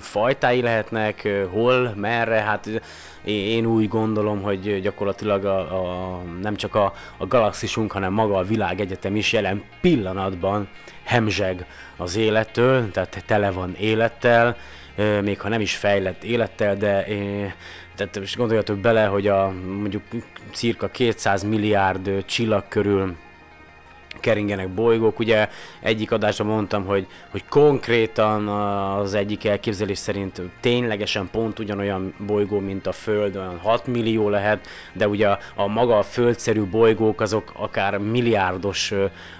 fajtái 0.00 0.60
lehetnek, 0.60 1.28
hol, 1.50 1.94
merre, 1.96 2.40
hát 2.40 2.82
én 3.24 3.66
úgy 3.66 3.88
gondolom, 3.88 4.42
hogy 4.42 4.80
gyakorlatilag 4.80 5.44
a, 5.44 5.58
a, 5.58 6.22
nem 6.42 6.56
csak 6.56 6.74
a, 6.74 6.92
a 7.16 7.26
galaxisunk, 7.26 7.92
hanem 7.92 8.12
maga 8.12 8.36
a 8.36 8.42
világegyetem 8.42 9.16
is 9.16 9.32
jelen 9.32 9.62
pillanatban 9.80 10.68
hemzseg 11.04 11.66
az 11.96 12.16
élettől, 12.16 12.90
tehát 12.90 13.22
tele 13.26 13.50
van 13.50 13.74
élettel, 13.78 14.56
még 15.22 15.40
ha 15.40 15.48
nem 15.48 15.60
is 15.60 15.76
fejlett 15.76 16.24
élettel, 16.24 16.76
de 16.76 17.06
tehát 17.98 18.18
most 18.18 18.36
gondoljatok 18.36 18.78
bele, 18.78 19.04
hogy 19.04 19.26
a 19.26 19.52
mondjuk 19.78 20.02
cirka 20.52 20.88
200 20.88 21.42
milliárd 21.42 22.24
csillag 22.24 22.64
körül 22.68 23.16
keringenek 24.20 24.68
bolygók. 24.68 25.18
Ugye 25.18 25.48
egyik 25.80 26.12
adásban 26.12 26.46
mondtam, 26.46 26.84
hogy, 26.84 27.06
hogy 27.30 27.44
konkrétan 27.48 28.48
az 28.48 29.14
egyik 29.14 29.44
elképzelés 29.44 29.98
szerint 29.98 30.40
ténylegesen 30.60 31.28
pont 31.30 31.58
ugyanolyan 31.58 32.14
bolygó, 32.26 32.58
mint 32.58 32.86
a 32.86 32.92
Föld, 32.92 33.36
olyan 33.36 33.58
6 33.58 33.86
millió 33.86 34.28
lehet, 34.28 34.66
de 34.92 35.08
ugye 35.08 35.28
a, 35.28 35.38
a 35.54 35.66
maga 35.66 35.98
a 35.98 36.02
földszerű 36.02 36.62
bolygók 36.62 37.20
azok 37.20 37.52
akár 37.56 37.98
milliárdos 37.98 38.92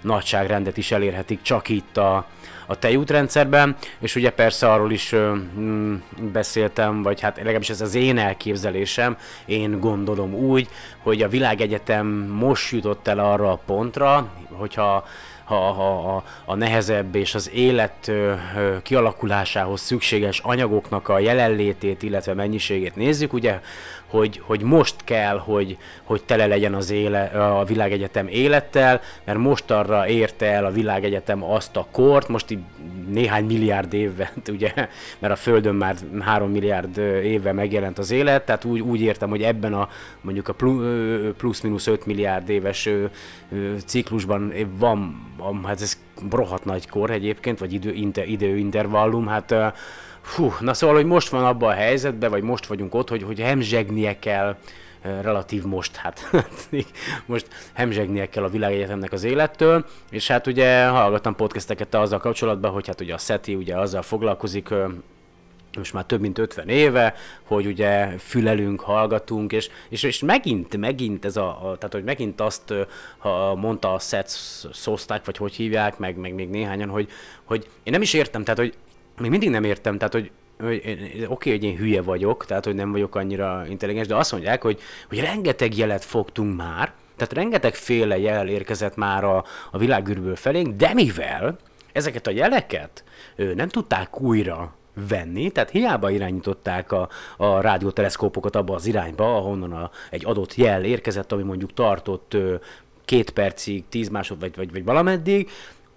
nagyságrendet 0.02 0.76
is 0.76 0.92
elérhetik 0.92 1.42
csak 1.42 1.68
itt 1.68 1.96
a, 1.96 2.26
a 2.70 2.78
tejútrendszerben, 2.78 3.76
és 3.98 4.14
ugye 4.14 4.30
persze 4.30 4.72
arról 4.72 4.92
is 4.92 5.14
mm, 5.58 5.94
beszéltem, 6.32 7.02
vagy 7.02 7.20
hát 7.20 7.36
legalábbis 7.36 7.70
ez 7.70 7.80
az 7.80 7.94
én 7.94 8.18
elképzelésem, 8.18 9.16
én 9.44 9.80
gondolom 9.80 10.34
úgy, 10.34 10.68
hogy 11.02 11.22
a 11.22 11.28
világegyetem 11.28 12.06
most 12.32 12.72
jutott 12.72 13.08
el 13.08 13.18
arra 13.18 13.52
a 13.52 13.60
pontra, 13.66 14.28
hogyha 14.50 15.04
ha, 15.44 15.54
ha 15.54 16.16
a, 16.16 16.24
a 16.44 16.54
nehezebb 16.54 17.14
és 17.14 17.34
az 17.34 17.50
élet 17.54 18.08
ö, 18.08 18.34
ö, 18.56 18.76
kialakulásához 18.82 19.80
szükséges 19.80 20.38
anyagoknak 20.38 21.08
a 21.08 21.18
jelenlétét, 21.18 22.02
illetve 22.02 22.34
mennyiségét 22.34 22.96
nézzük, 22.96 23.32
ugye 23.32 23.60
hogy, 24.08 24.40
hogy 24.44 24.62
most 24.62 24.94
kell, 25.04 25.38
hogy, 25.38 25.76
hogy 26.04 26.22
tele 26.24 26.46
legyen 26.46 26.74
az 26.74 26.90
éle, 26.90 27.22
a 27.24 27.64
világegyetem 27.64 28.28
élettel, 28.28 29.00
mert 29.24 29.38
most 29.38 29.70
arra 29.70 30.08
érte 30.08 30.46
el 30.46 30.64
a 30.64 30.70
világegyetem 30.70 31.44
azt 31.44 31.76
a 31.76 31.86
kort, 31.90 32.28
most 32.28 32.50
így 32.50 32.58
néhány 33.08 33.44
milliárd 33.44 33.92
évvel, 33.92 34.30
ugye, 34.48 34.72
mert 35.18 35.32
a 35.32 35.36
Földön 35.36 35.74
már 35.74 35.96
három 36.20 36.50
milliárd 36.50 36.98
évvel 37.22 37.52
megjelent 37.52 37.98
az 37.98 38.10
élet, 38.10 38.44
tehát 38.44 38.64
úgy, 38.64 38.80
úgy 38.80 39.00
értem, 39.00 39.28
hogy 39.28 39.42
ebben 39.42 39.74
a 39.74 39.88
mondjuk 40.20 40.48
a 40.48 40.54
plusz-minusz 41.36 41.86
5 41.86 42.06
milliárd 42.06 42.48
éves 42.48 42.88
ciklusban 43.86 44.52
van, 44.78 45.26
hát 45.64 45.80
ez 45.80 45.98
rohadt 46.30 46.64
nagy 46.64 46.88
kor 46.88 47.10
egyébként, 47.10 47.58
vagy 47.58 47.72
idő, 47.72 47.92
inter, 47.92 48.28
időintervallum, 48.28 49.26
hát 49.26 49.54
Hú, 50.36 50.54
na 50.60 50.74
szóval, 50.74 50.96
hogy 50.96 51.04
most 51.04 51.28
van 51.28 51.44
abban 51.44 51.70
a 51.70 51.74
helyzetben, 51.74 52.30
vagy 52.30 52.42
most 52.42 52.66
vagyunk 52.66 52.94
ott, 52.94 53.08
hogy, 53.08 53.22
hogy 53.22 53.40
hemzsegnie 53.40 54.18
kell, 54.18 54.56
relatív 55.02 55.64
most, 55.64 55.96
hát 55.96 56.30
most 57.26 57.46
hemzsegnie 57.72 58.28
kell 58.28 58.44
a 58.44 58.48
világegyetemnek 58.48 59.12
az 59.12 59.24
élettől, 59.24 59.86
és 60.10 60.26
hát 60.26 60.46
ugye 60.46 60.86
hallgattam 60.86 61.36
podcasteket 61.36 61.94
azzal 61.94 62.18
kapcsolatban, 62.18 62.70
hogy 62.70 62.86
hát 62.86 63.00
ugye 63.00 63.14
a 63.14 63.18
SETI 63.18 63.54
ugye 63.54 63.76
azzal 63.76 64.02
foglalkozik, 64.02 64.68
most 65.76 65.92
már 65.92 66.04
több 66.04 66.20
mint 66.20 66.38
50 66.38 66.68
éve, 66.68 67.14
hogy 67.42 67.66
ugye 67.66 68.06
fülelünk, 68.18 68.80
hallgatunk, 68.80 69.52
és, 69.52 69.68
és, 69.88 70.02
és 70.02 70.18
megint, 70.18 70.76
megint 70.76 71.24
ez 71.24 71.36
a, 71.36 71.48
a, 71.48 71.76
tehát 71.76 71.92
hogy 71.92 72.04
megint 72.04 72.40
azt 72.40 72.74
ha 73.18 73.54
mondta 73.54 73.94
a 73.94 73.98
SET 73.98 74.28
szózták, 74.72 75.24
vagy 75.24 75.36
hogy 75.36 75.54
hívják, 75.54 75.98
meg, 75.98 76.16
meg 76.16 76.34
még 76.34 76.48
néhányan, 76.48 76.88
hogy, 76.88 77.08
hogy 77.44 77.68
én 77.82 77.92
nem 77.92 78.02
is 78.02 78.12
értem, 78.12 78.44
tehát 78.44 78.58
hogy 78.58 78.74
még 79.18 79.30
mindig 79.30 79.50
nem 79.50 79.64
értem, 79.64 79.98
tehát 79.98 80.12
hogy 80.12 80.30
oké, 80.60 81.26
okay, 81.26 81.52
hogy 81.52 81.64
én 81.64 81.76
hülye 81.76 82.02
vagyok, 82.02 82.46
tehát 82.46 82.64
hogy 82.64 82.74
nem 82.74 82.92
vagyok 82.92 83.14
annyira 83.14 83.64
intelligens, 83.68 84.06
de 84.06 84.16
azt 84.16 84.32
mondják, 84.32 84.62
hogy, 84.62 84.80
hogy 85.08 85.20
rengeteg 85.20 85.76
jelet 85.76 86.04
fogtunk 86.04 86.56
már, 86.56 86.92
tehát 87.16 87.32
rengeteg 87.32 87.74
féle 87.74 88.18
jel 88.18 88.48
érkezett 88.48 88.96
már 88.96 89.24
a, 89.24 89.44
a 89.70 89.78
világűrből 89.78 90.36
felénk, 90.36 90.76
de 90.76 90.94
mivel 90.94 91.56
ezeket 91.92 92.26
a 92.26 92.30
jeleket 92.30 93.04
ő, 93.36 93.54
nem 93.54 93.68
tudták 93.68 94.20
újra 94.20 94.74
venni, 95.08 95.50
tehát 95.50 95.70
hiába 95.70 96.10
irányították 96.10 96.92
a, 96.92 97.08
a 97.36 97.60
rádióteleszkópokat 97.60 98.56
abba 98.56 98.74
az 98.74 98.86
irányba, 98.86 99.36
ahonnan 99.36 99.72
a, 99.72 99.90
egy 100.10 100.24
adott 100.24 100.54
jel 100.54 100.84
érkezett, 100.84 101.32
ami 101.32 101.42
mondjuk 101.42 101.74
tartott 101.74 102.34
ö, 102.34 102.54
két 103.04 103.30
percig, 103.30 103.84
tíz 103.88 104.08
másod 104.08 104.40
vagy, 104.40 104.56
vagy, 104.56 104.72
vagy 104.72 104.84
valameddig, 104.84 105.50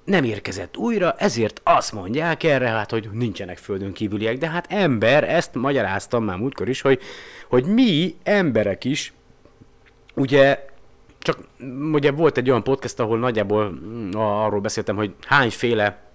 nem 0.04 0.24
érkezett 0.24 0.78
újra, 0.78 1.16
ezért 1.18 1.62
azt 1.64 1.92
mondják 1.92 2.44
erre, 2.44 2.68
hát, 2.68 2.92
hogy 2.92 3.10
nincsenek 3.12 3.58
földön 3.58 3.94
kívüliek, 3.94 4.38
de 4.38 4.50
hát 4.50 4.66
ember, 4.70 5.30
ezt 5.30 5.54
magyaráztam 5.54 6.24
már 6.24 6.38
múltkor 6.38 6.70
is, 6.70 6.82
hogy, 6.82 7.00
hogy 7.50 7.66
mi 7.66 8.16
emberek 8.24 8.84
is, 8.84 9.14
ugye 10.16 10.70
csak 11.20 11.40
ugye 11.92 12.12
volt 12.12 12.38
egy 12.38 12.50
olyan 12.50 12.64
podcast, 12.64 13.00
ahol 13.00 13.20
nagyjából 13.20 13.80
arról 14.14 14.60
beszéltem, 14.60 14.96
hogy 14.96 15.14
hányféle 15.26 16.11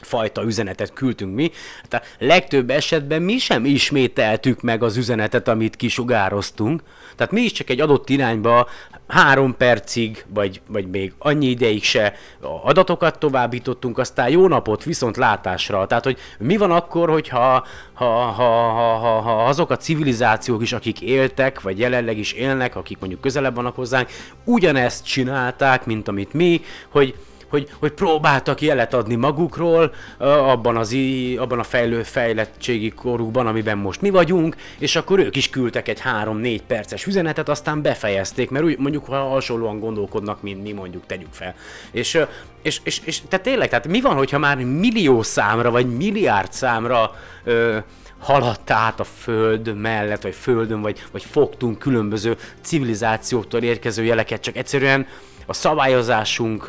fajta 0.00 0.42
üzenetet 0.42 0.92
küldtünk 0.92 1.34
mi. 1.34 1.50
Hát 1.82 1.94
a 1.94 2.24
legtöbb 2.24 2.70
esetben 2.70 3.22
mi 3.22 3.38
sem 3.38 3.64
ismételtük 3.64 4.60
meg 4.60 4.82
az 4.82 4.96
üzenetet, 4.96 5.48
amit 5.48 5.76
kisugároztunk. 5.76 6.82
Tehát 7.16 7.32
mi 7.32 7.40
is 7.40 7.52
csak 7.52 7.70
egy 7.70 7.80
adott 7.80 8.08
irányba 8.08 8.68
három 9.08 9.56
percig, 9.56 10.24
vagy, 10.34 10.60
vagy 10.66 10.88
még 10.88 11.12
annyi 11.18 11.46
ideig 11.46 11.82
se 11.82 12.14
adatokat 12.62 13.18
továbbítottunk, 13.18 13.98
aztán 13.98 14.28
jó 14.28 14.48
napot, 14.48 14.84
viszont 14.84 15.16
látásra. 15.16 15.86
Tehát, 15.86 16.04
hogy 16.04 16.18
mi 16.38 16.56
van 16.56 16.70
akkor, 16.70 17.10
hogyha 17.10 17.66
ha, 17.92 18.04
ha, 18.04 18.68
ha, 18.68 18.94
ha, 18.98 19.20
ha 19.20 19.44
azok 19.44 19.70
a 19.70 19.76
civilizációk 19.76 20.62
is, 20.62 20.72
akik 20.72 21.00
éltek, 21.00 21.60
vagy 21.60 21.78
jelenleg 21.78 22.18
is 22.18 22.32
élnek, 22.32 22.76
akik 22.76 22.98
mondjuk 22.98 23.20
közelebb 23.20 23.54
vannak 23.54 23.74
hozzánk, 23.74 24.08
ugyanezt 24.44 25.04
csinálták, 25.04 25.86
mint 25.86 26.08
amit 26.08 26.32
mi, 26.32 26.60
hogy 26.88 27.14
hogy, 27.50 27.68
hogy 27.78 27.92
próbáltak 27.92 28.60
jelet 28.60 28.94
adni 28.94 29.14
magukról 29.14 29.94
abban, 30.18 30.76
az, 30.76 30.96
abban 31.36 31.58
a 31.58 31.62
fejlő, 31.62 32.02
fejlettségi 32.02 32.90
korukban, 32.90 33.46
amiben 33.46 33.78
most 33.78 34.00
mi 34.00 34.10
vagyunk, 34.10 34.56
és 34.78 34.96
akkor 34.96 35.18
ők 35.18 35.36
is 35.36 35.50
küldtek 35.50 35.88
egy 35.88 36.00
3-4 36.24 36.60
perces 36.66 37.06
üzenetet, 37.06 37.48
aztán 37.48 37.82
befejezték, 37.82 38.50
mert 38.50 38.64
úgy 38.64 38.78
mondjuk, 38.78 39.04
ha 39.06 39.28
hasonlóan 39.28 39.78
gondolkodnak, 39.78 40.42
mint 40.42 40.62
mi 40.62 40.72
mondjuk, 40.72 41.06
tegyük 41.06 41.32
fel. 41.32 41.54
És, 41.90 42.18
és, 42.62 42.80
és, 42.84 43.00
és 43.04 43.20
tehát 43.28 43.44
tényleg, 43.44 43.68
tehát 43.68 43.88
mi 43.88 44.00
van, 44.00 44.16
hogyha 44.16 44.38
már 44.38 44.56
millió 44.64 45.22
számra, 45.22 45.70
vagy 45.70 45.96
milliárd 45.96 46.52
számra 46.52 47.14
ö, 47.44 47.78
haladt 48.18 48.70
át 48.70 49.00
a 49.00 49.04
föld 49.04 49.74
mellett, 49.76 50.22
vagy 50.22 50.34
földön, 50.34 50.80
vagy, 50.80 51.04
vagy 51.12 51.24
fogtunk 51.24 51.78
különböző 51.78 52.36
civilizációktól 52.60 53.62
érkező 53.62 54.04
jeleket, 54.04 54.40
csak 54.40 54.56
egyszerűen 54.56 55.06
a 55.46 55.52
szabályozásunk, 55.52 56.66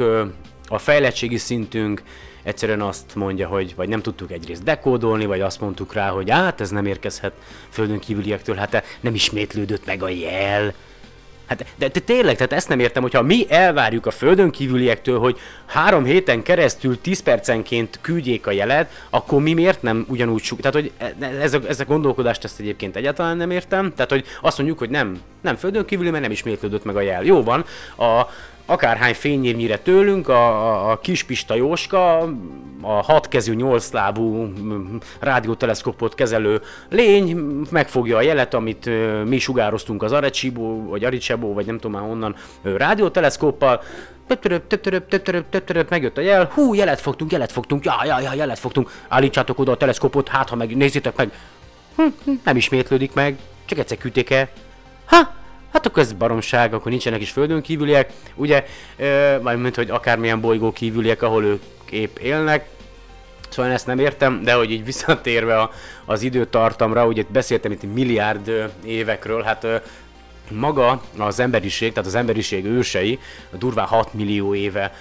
a 0.71 0.77
fejlettségi 0.77 1.37
szintünk 1.37 2.03
egyszerűen 2.43 2.81
azt 2.81 3.15
mondja, 3.15 3.47
hogy 3.47 3.75
vagy 3.75 3.89
nem 3.89 4.01
tudtuk 4.01 4.31
egyrészt 4.31 4.63
dekódolni, 4.63 5.25
vagy 5.25 5.41
azt 5.41 5.61
mondtuk 5.61 5.93
rá, 5.93 6.09
hogy 6.09 6.29
hát 6.29 6.61
ez 6.61 6.69
nem 6.69 6.85
érkezhet 6.85 7.33
földön 7.69 7.99
kívüliektől, 7.99 8.55
hát 8.55 8.83
nem 8.99 9.13
ismétlődött 9.13 9.85
meg 9.85 10.03
a 10.03 10.09
jel, 10.09 10.73
Hát, 11.51 11.65
de, 11.77 11.87
de 11.87 11.99
tényleg, 11.99 12.35
tehát 12.35 12.53
ezt 12.53 12.69
nem 12.69 12.79
értem, 12.79 13.01
hogyha 13.01 13.21
mi 13.21 13.45
elvárjuk 13.49 14.05
a 14.05 14.11
földön 14.11 14.51
kívüliektől, 14.51 15.19
hogy 15.19 15.39
három 15.65 16.03
héten 16.03 16.43
keresztül 16.43 17.01
10 17.01 17.19
percenként 17.19 17.99
küldjék 18.01 18.47
a 18.47 18.51
jelet, 18.51 18.91
akkor 19.09 19.41
mi 19.41 19.53
miért 19.53 19.81
nem 19.81 20.05
ugyanúgy 20.09 20.41
suk... 20.41 20.59
Tehát, 20.59 20.73
hogy 20.73 20.91
e, 20.97 21.25
ez 21.41 21.53
a, 21.53 21.59
ez 21.67 21.79
a 21.79 21.85
gondolkodást 21.85 22.43
ezt 22.43 22.59
egyébként 22.59 22.95
egyáltalán 22.95 23.37
nem 23.37 23.51
értem. 23.51 23.93
Tehát, 23.95 24.11
hogy 24.11 24.25
azt 24.41 24.57
mondjuk, 24.57 24.79
hogy 24.79 24.89
nem, 24.89 25.21
nem 25.41 25.55
földön 25.55 25.85
kívüli, 25.85 26.09
mert 26.09 26.23
nem 26.23 26.31
ismétlődött 26.31 26.83
meg 26.83 26.95
a 26.95 27.01
jel. 27.01 27.23
Jó 27.23 27.43
van, 27.43 27.65
a, 27.97 28.27
akárhány 28.71 29.13
fényévnyire 29.13 29.77
tőlünk, 29.77 30.27
a, 30.27 30.67
a, 30.69 30.91
a 30.91 30.99
Pista 31.27 31.55
Jóska, 31.55 32.17
a 32.81 32.91
hatkezű, 32.91 33.53
nyolclábú 33.53 34.53
rádióteleszkopot 35.19 36.15
kezelő 36.15 36.61
lény 36.89 37.35
megfogja 37.71 38.17
a 38.17 38.21
jelet, 38.21 38.53
amit 38.53 38.89
mi 39.25 39.39
sugároztunk 39.39 40.03
az 40.03 40.11
Arecibo, 40.11 40.83
vagy 40.83 41.03
Arecibo, 41.03 41.53
vagy 41.53 41.65
nem 41.65 41.75
tudom 41.75 41.91
már 41.91 42.09
honnan 42.09 42.35
rádióteleszkóppal, 42.61 43.81
megjött 45.89 46.17
a 46.17 46.21
jel, 46.21 46.49
hú, 46.53 46.73
jelet 46.73 47.01
fogtunk, 47.01 47.31
jelet 47.31 47.51
fogtunk, 47.51 47.85
ja, 47.85 47.95
ja, 48.03 48.19
ja, 48.19 48.33
jelet 48.33 48.59
fogtunk, 48.59 48.91
állítsátok 49.07 49.59
oda 49.59 49.71
a 49.71 49.77
teleszkopot, 49.77 50.27
hát 50.27 50.49
ha 50.49 50.55
meg, 50.55 50.75
nézzétek 50.75 51.15
meg, 51.15 51.31
hm, 51.95 52.03
hm, 52.25 52.31
nem 52.43 52.55
ismétlődik 52.55 53.13
meg, 53.13 53.37
csak 53.65 53.77
egyszer 53.77 53.97
küldték 53.97 54.29
el, 54.29 54.49
ha, 55.05 55.40
Hát 55.73 55.85
akkor 55.85 56.03
ez 56.03 56.13
baromság, 56.13 56.73
akkor 56.73 56.91
nincsenek 56.91 57.21
is 57.21 57.31
földön 57.31 57.61
kívüliek, 57.61 58.11
ugye, 58.35 58.65
majd 59.41 59.59
mint 59.59 59.75
hogy 59.75 59.89
akármilyen 59.89 60.41
bolygó 60.41 60.71
kívüliek, 60.71 61.21
ahol 61.21 61.43
ők 61.43 61.61
épp 61.89 62.17
élnek, 62.17 62.67
Szóval 63.51 63.69
én 63.69 63.75
ezt 63.75 63.85
nem 63.87 63.99
értem, 63.99 64.43
de 64.43 64.53
hogy 64.53 64.71
így 64.71 64.85
visszatérve 64.85 65.59
a, 65.59 65.71
az 66.05 66.21
időtartamra, 66.21 67.05
ugye 67.05 67.23
beszéltem 67.27 67.71
itt 67.71 67.93
milliárd 67.93 68.71
évekről, 68.85 69.41
hát 69.41 69.67
maga 70.53 71.01
az 71.17 71.39
emberiség, 71.39 71.91
tehát 71.91 72.07
az 72.07 72.15
emberiség 72.15 72.65
ősei 72.65 73.19
durván 73.51 73.85
6 73.85 74.13
millió 74.13 74.55
éve 74.55 74.93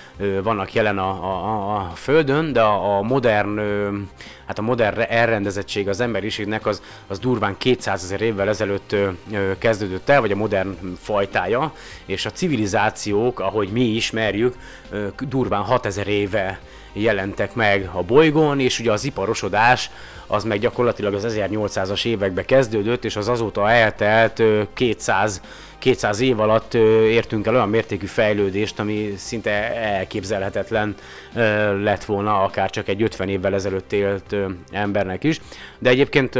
vannak 0.42 0.72
jelen 0.72 0.98
a, 0.98 1.08
a, 1.08 1.76
a 1.76 1.90
Földön, 1.94 2.52
de 2.52 2.60
a, 2.60 2.98
a 2.98 3.02
modern, 3.02 3.60
hát 4.46 4.58
a 4.58 4.62
modern 4.62 5.00
elrendezettség 5.00 5.88
az 5.88 6.00
emberiségnek 6.00 6.66
az, 6.66 6.82
az 7.06 7.18
durván 7.18 7.56
200 7.58 8.04
ezer 8.04 8.20
évvel 8.20 8.48
ezelőtt 8.48 8.96
kezdődött 9.58 10.08
el, 10.08 10.20
vagy 10.20 10.32
a 10.32 10.36
modern 10.36 10.96
fajtája, 11.00 11.72
és 12.04 12.26
a 12.26 12.30
civilizációk, 12.30 13.40
ahogy 13.40 13.68
mi 13.68 13.84
ismerjük, 13.84 14.54
durván 15.18 15.62
6000 15.62 16.08
éve 16.08 16.60
jelentek 16.92 17.54
meg 17.54 17.88
a 17.92 18.02
bolygón, 18.02 18.60
és 18.60 18.78
ugye 18.78 18.92
az 18.92 19.04
iparosodás 19.04 19.90
az 20.26 20.44
meg 20.44 20.58
gyakorlatilag 20.58 21.14
az 21.14 21.36
1800-as 21.38 22.04
évekbe 22.04 22.44
kezdődött, 22.44 23.04
és 23.04 23.16
az 23.16 23.28
azóta 23.28 23.70
eltelt 23.70 24.42
200 24.74 25.40
200 25.80 26.20
év 26.20 26.40
alatt 26.40 26.74
értünk 26.74 27.46
el 27.46 27.54
olyan 27.54 27.68
mértékű 27.68 28.06
fejlődést, 28.06 28.78
ami 28.78 29.14
szinte 29.16 29.74
elképzelhetetlen 29.74 30.94
lett 31.82 32.04
volna, 32.04 32.42
akár 32.42 32.70
csak 32.70 32.88
egy 32.88 33.02
50 33.02 33.28
évvel 33.28 33.54
ezelőtt 33.54 33.92
élt 33.92 34.36
embernek 34.70 35.24
is. 35.24 35.40
De 35.78 35.90
egyébként 35.90 36.38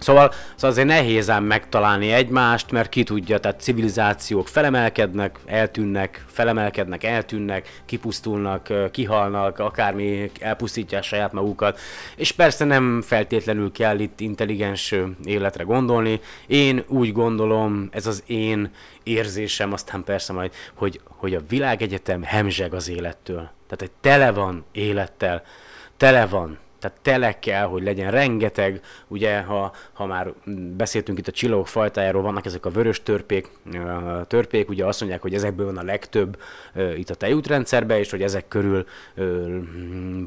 Szóval, 0.00 0.32
szóval 0.54 0.70
azért 0.70 0.86
nehéz 0.86 1.30
ám 1.30 1.44
megtalálni 1.44 2.12
egymást, 2.12 2.70
mert 2.70 2.88
ki 2.88 3.02
tudja, 3.02 3.38
tehát 3.38 3.60
civilizációk 3.60 4.48
felemelkednek, 4.48 5.38
eltűnnek, 5.46 6.24
felemelkednek, 6.26 7.04
eltűnnek, 7.04 7.80
kipusztulnak, 7.86 8.90
kihalnak, 8.90 9.58
akármi 9.58 10.30
elpusztítják 10.40 11.02
saját 11.02 11.32
magukat, 11.32 11.78
és 12.16 12.32
persze 12.32 12.64
nem 12.64 13.02
feltétlenül 13.02 13.72
kell 13.72 13.98
itt 13.98 14.20
intelligens 14.20 14.94
életre 15.24 15.64
gondolni. 15.64 16.20
Én 16.46 16.84
úgy 16.86 17.12
gondolom, 17.12 17.88
ez 17.92 18.06
az 18.06 18.22
én 18.26 18.70
érzésem, 19.02 19.72
aztán 19.72 20.04
persze 20.04 20.32
majd, 20.32 20.52
hogy, 20.74 21.00
hogy 21.04 21.34
a 21.34 21.40
világegyetem 21.48 22.22
hemzseg 22.22 22.74
az 22.74 22.88
élettől. 22.88 23.36
Tehát, 23.36 23.78
hogy 23.78 23.90
tele 24.00 24.32
van 24.32 24.64
élettel, 24.72 25.42
tele 25.96 26.26
van 26.26 26.58
tehát 26.80 26.98
tele 27.02 27.38
kell, 27.38 27.64
hogy 27.64 27.82
legyen 27.82 28.10
rengeteg, 28.10 28.80
ugye, 29.08 29.40
ha, 29.40 29.72
ha 29.92 30.06
már 30.06 30.32
beszéltünk 30.76 31.18
itt 31.18 31.28
a 31.28 31.32
csillagok 31.32 31.68
fajtájáról, 31.68 32.22
vannak 32.22 32.46
ezek 32.46 32.66
a 32.66 32.70
vörös 32.70 33.02
törpék, 33.02 33.48
törpék, 34.26 34.68
ugye 34.68 34.86
azt 34.86 35.00
mondják, 35.00 35.22
hogy 35.22 35.34
ezekből 35.34 35.66
van 35.66 35.76
a 35.76 35.82
legtöbb 35.82 36.38
itt 36.96 37.10
a 37.10 37.14
tejútrendszerben, 37.14 37.98
és 37.98 38.10
hogy 38.10 38.22
ezek 38.22 38.48
körül 38.48 38.86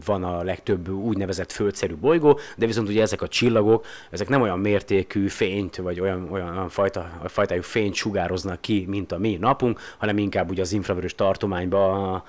van 0.05 0.23
a 0.23 0.43
legtöbb 0.43 0.89
úgynevezett 0.89 1.51
földszerű 1.51 1.95
bolygó, 1.95 2.39
de 2.57 2.65
viszont 2.65 2.89
ugye 2.89 3.01
ezek 3.01 3.21
a 3.21 3.27
csillagok, 3.27 3.85
ezek 4.09 4.29
nem 4.29 4.41
olyan 4.41 4.59
mértékű 4.59 5.27
fényt, 5.27 5.75
vagy 5.75 5.99
olyan, 5.99 6.27
olyan 6.31 6.69
fajta, 6.69 7.11
fajtájú 7.25 7.61
fényt 7.61 7.93
sugároznak 7.93 8.61
ki, 8.61 8.85
mint 8.87 9.11
a 9.11 9.17
mi 9.17 9.37
napunk, 9.39 9.79
hanem 9.97 10.17
inkább 10.17 10.49
ugye 10.49 10.61
az 10.61 10.71
infravörös 10.71 11.15
tartományba, 11.15 12.23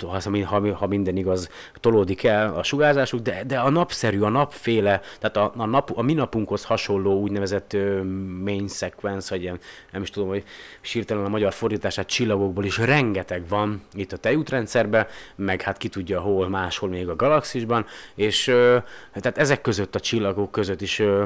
ha, 0.00 0.60
ha 0.74 0.86
minden 0.86 1.16
igaz, 1.16 1.48
tolódik 1.80 2.24
el 2.24 2.54
a 2.54 2.62
sugárzásuk, 2.62 3.20
de, 3.20 3.42
de 3.46 3.55
de 3.56 3.62
a 3.62 3.70
napszerű, 3.70 4.20
a 4.20 4.28
napféle, 4.28 5.00
tehát 5.18 5.36
a, 5.36 5.52
a, 5.56 5.66
nap, 5.66 5.90
a 5.94 6.02
mi 6.02 6.12
napunkhoz 6.12 6.64
hasonló 6.64 7.20
úgynevezett 7.20 7.72
ö, 7.72 8.02
main 8.42 8.68
sequence, 8.68 9.26
vagy 9.30 9.42
ilyen, 9.42 9.58
nem 9.92 10.02
is 10.02 10.10
tudom, 10.10 10.28
hogy 10.28 10.44
sírtelen 10.80 11.24
a 11.24 11.28
magyar 11.28 11.52
fordítását 11.52 12.06
csillagokból 12.06 12.64
is 12.64 12.78
rengeteg 12.78 13.48
van 13.48 13.82
itt 13.94 14.12
a 14.12 14.16
tejútrendszerben, 14.16 15.06
meg 15.36 15.62
hát 15.62 15.76
ki 15.76 15.88
tudja 15.88 16.20
hol, 16.20 16.48
máshol 16.48 16.88
még 16.88 17.08
a 17.08 17.16
galaxisban, 17.16 17.86
és 18.14 18.46
ö, 18.46 18.78
tehát 19.12 19.38
ezek 19.38 19.60
között 19.60 19.94
a 19.94 20.00
csillagok 20.00 20.50
között 20.50 20.80
is 20.80 20.98
ö, 20.98 21.24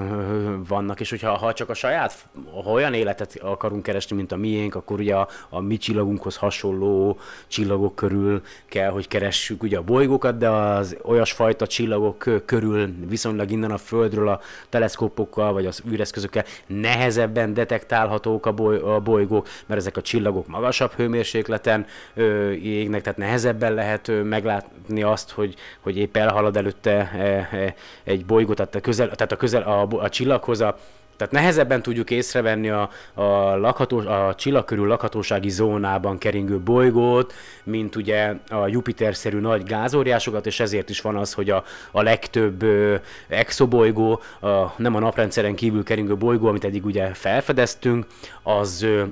vannak, 0.68 1.00
és 1.00 1.10
hogyha 1.10 1.36
ha 1.36 1.52
csak 1.52 1.68
a 1.68 1.74
saját, 1.74 2.14
ha 2.64 2.70
olyan 2.70 2.94
életet 2.94 3.38
akarunk 3.42 3.82
keresni, 3.82 4.16
mint 4.16 4.32
a 4.32 4.36
miénk, 4.36 4.74
akkor 4.74 4.98
ugye 4.98 5.14
a, 5.14 5.28
a 5.48 5.60
mi 5.60 5.76
csillagunkhoz 5.76 6.36
hasonló 6.36 7.18
csillagok 7.46 7.94
körül 7.94 8.42
kell, 8.68 8.90
hogy 8.90 9.08
keressük 9.08 9.62
ugye 9.62 9.78
a 9.78 9.82
bolygókat, 9.82 10.38
de 10.38 10.48
az 10.48 10.96
olyasfajta 11.02 11.66
csillagok 11.66 12.19
körül, 12.44 12.94
viszonylag 13.08 13.50
innen 13.50 13.70
a 13.70 13.78
Földről 13.78 14.28
a 14.28 14.40
teleszkópokkal 14.68 15.52
vagy 15.52 15.66
az 15.66 15.82
űreszközökkel 15.90 16.44
nehezebben 16.66 17.54
detektálhatók 17.54 18.46
a, 18.46 18.52
boly, 18.52 18.76
a 18.76 19.00
bolygók, 19.00 19.48
mert 19.66 19.80
ezek 19.80 19.96
a 19.96 20.02
csillagok 20.02 20.46
magasabb 20.46 20.92
hőmérsékleten 20.92 21.86
ö, 22.14 22.50
égnek, 22.50 23.02
tehát 23.02 23.18
nehezebben 23.18 23.74
lehet 23.74 24.08
ö, 24.08 24.22
meglátni 24.22 25.02
azt, 25.02 25.30
hogy, 25.30 25.54
hogy 25.80 25.96
épp 25.96 26.16
elhalad 26.16 26.56
előtte 26.56 26.90
e, 26.90 27.56
e, 27.56 27.74
egy 28.04 28.24
bolygó, 28.24 28.54
tehát 28.54 28.74
a 28.74 28.80
közel, 28.80 29.10
tehát 29.10 29.32
a, 29.32 29.36
közel 29.36 29.62
a, 29.62 29.88
a 29.90 30.08
csillaghoz 30.08 30.60
a 30.60 30.78
tehát 31.20 31.34
nehezebben 31.34 31.82
tudjuk 31.82 32.10
észrevenni 32.10 32.70
a, 32.70 32.90
a, 33.14 33.56
lakható, 33.56 33.98
a 33.98 34.34
csillag 34.34 34.64
körül 34.64 34.86
lakhatósági 34.86 35.48
zónában 35.50 36.18
keringő 36.18 36.58
bolygót, 36.58 37.32
mint 37.64 37.96
ugye 37.96 38.34
a 38.48 38.66
Jupiter-szerű 38.66 39.38
nagy 39.38 39.62
gázóriásokat, 39.62 40.46
és 40.46 40.60
ezért 40.60 40.90
is 40.90 41.00
van 41.00 41.16
az, 41.16 41.32
hogy 41.32 41.50
a, 41.50 41.64
a 41.90 42.02
legtöbb 42.02 42.62
ö, 42.62 42.96
exobolygó, 43.28 44.20
a, 44.40 44.48
nem 44.76 44.94
a 44.94 44.98
naprendszeren 44.98 45.54
kívül 45.54 45.82
keringő 45.82 46.16
bolygó, 46.16 46.46
amit 46.46 46.64
eddig 46.64 46.84
ugye 46.84 47.14
felfedeztünk, 47.14 48.06
az 48.42 48.82
ö, 48.82 49.04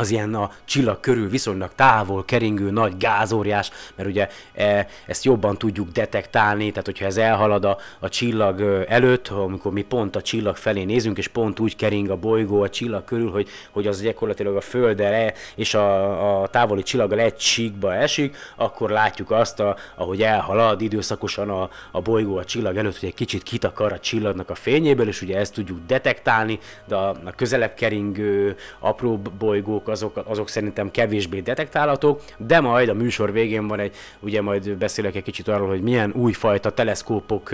az 0.00 0.10
ilyen 0.10 0.34
a 0.34 0.50
csillag 0.64 1.00
körül 1.00 1.28
viszonylag 1.28 1.70
távol 1.74 2.24
keringő 2.24 2.70
nagy 2.70 2.96
gázóriás, 2.96 3.70
mert 3.94 4.08
ugye 4.08 4.28
e, 4.54 4.86
ezt 5.06 5.24
jobban 5.24 5.58
tudjuk 5.58 5.90
detektálni, 5.90 6.70
tehát 6.70 6.84
hogyha 6.84 7.04
ez 7.04 7.16
elhalad 7.16 7.64
a, 7.64 7.78
a 7.98 8.08
csillag 8.08 8.84
előtt, 8.88 9.28
amikor 9.28 9.72
mi 9.72 9.82
pont 9.82 10.16
a 10.16 10.22
csillag 10.22 10.56
felé 10.56 10.84
nézünk, 10.84 11.18
és 11.18 11.28
pont 11.28 11.60
úgy 11.60 11.76
kering 11.76 12.10
a 12.10 12.16
bolygó 12.16 12.62
a 12.62 12.68
csillag 12.68 13.04
körül, 13.04 13.30
hogy, 13.30 13.48
hogy 13.70 13.86
az 13.86 14.02
gyakorlatilag 14.02 14.56
a 14.56 14.60
Földdel 14.60 15.12
e, 15.12 15.34
és 15.54 15.74
a, 15.74 16.42
a 16.42 16.48
távoli 16.48 16.82
csillaggal 16.82 17.18
egy 17.18 17.40
síkba 17.40 17.94
esik, 17.94 18.36
akkor 18.56 18.90
látjuk 18.90 19.30
azt, 19.30 19.60
a, 19.60 19.76
ahogy 19.94 20.22
elhalad 20.22 20.80
időszakosan 20.80 21.50
a, 21.50 21.68
a 21.92 22.00
bolygó 22.00 22.36
a 22.36 22.44
csillag 22.44 22.76
előtt, 22.76 22.98
hogy 22.98 23.08
egy 23.08 23.14
kicsit 23.14 23.42
kitakar 23.42 23.92
a 23.92 23.98
csillagnak 23.98 24.50
a 24.50 24.54
fényéből, 24.54 25.08
és 25.08 25.22
ugye 25.22 25.38
ezt 25.38 25.54
tudjuk 25.54 25.78
detektálni, 25.86 26.58
de 26.86 26.94
a, 26.94 27.08
a 27.08 27.30
közelebb 27.36 27.74
keringő 27.74 28.56
apró 28.78 29.20
bolygók 29.38 29.88
azok, 29.90 30.22
azok 30.24 30.48
szerintem 30.48 30.90
kevésbé 30.90 31.40
detektálhatók, 31.40 32.20
de 32.36 32.60
majd 32.60 32.88
a 32.88 32.94
műsor 32.94 33.32
végén 33.32 33.66
van 33.66 33.80
egy, 33.80 33.94
ugye 34.20 34.42
majd 34.42 34.76
beszélek 34.76 35.14
egy 35.14 35.22
kicsit 35.22 35.48
arról, 35.48 35.68
hogy 35.68 35.82
milyen 35.82 36.12
újfajta 36.14 36.70
teleszkópok 36.70 37.50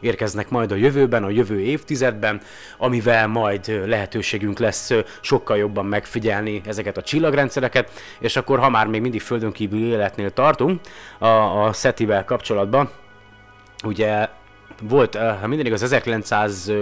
érkeznek 0.00 0.48
majd 0.48 0.72
a 0.72 0.74
jövőben, 0.74 1.24
a 1.24 1.30
jövő 1.30 1.60
évtizedben, 1.60 2.40
amivel 2.78 3.26
majd 3.26 3.82
lehetőségünk 3.86 4.58
lesz 4.58 4.90
sokkal 5.20 5.56
jobban 5.56 5.86
megfigyelni 5.86 6.60
ezeket 6.64 6.96
a 6.96 7.02
csillagrendszereket, 7.02 7.90
és 8.18 8.36
akkor 8.36 8.58
ha 8.58 8.68
már 8.68 8.86
még 8.86 9.00
mindig 9.00 9.20
földön 9.20 9.52
kívüli 9.52 9.84
életnél 9.84 10.30
tartunk 10.30 10.80
a, 11.18 11.26
a 11.26 11.72
SETI-vel 11.72 12.24
kapcsolatban, 12.24 12.90
ugye 13.84 14.28
volt, 14.82 15.14
ha 15.14 15.46
minden 15.46 15.66
igaz, 15.66 15.82
1900 15.82 16.72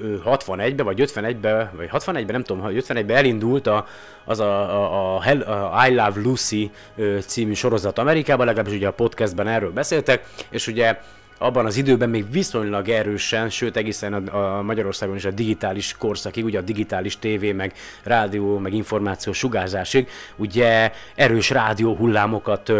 61-ben, 0.00 0.84
vagy 0.84 1.00
51-ben, 1.00 1.70
vagy 1.76 1.88
61-ben, 1.92 2.24
nem 2.26 2.42
tudom, 2.42 2.66
51-ben 2.68 3.16
elindult 3.16 3.66
a, 3.66 3.86
az 4.24 4.40
a, 4.40 4.74
a, 4.74 5.14
a, 5.16 5.20
Hell, 5.20 5.40
a 5.40 5.86
I 5.86 5.94
Love 5.94 6.20
Lucy 6.22 6.70
című 7.18 7.52
sorozat 7.52 7.98
Amerikában, 7.98 8.46
legalábbis 8.46 8.74
ugye 8.74 8.86
a 8.86 8.92
podcastben 8.92 9.48
erről 9.48 9.72
beszéltek, 9.72 10.24
és 10.50 10.66
ugye 10.66 11.00
abban 11.38 11.66
az 11.66 11.76
időben 11.76 12.08
még 12.08 12.30
viszonylag 12.30 12.88
erősen, 12.88 13.50
sőt 13.50 13.76
egészen 13.76 14.12
a, 14.12 14.58
a 14.58 14.62
Magyarországon 14.62 15.16
is 15.16 15.24
a 15.24 15.30
digitális 15.30 15.96
korszakig, 15.98 16.44
ugye 16.44 16.58
a 16.58 16.62
digitális 16.62 17.18
tévé, 17.18 17.52
meg 17.52 17.72
rádió, 18.02 18.58
meg 18.58 18.72
információ 18.72 19.32
sugárzásig, 19.32 20.08
ugye 20.36 20.92
erős 21.14 21.50
rádió 21.50 21.94
hullámokat 21.94 22.72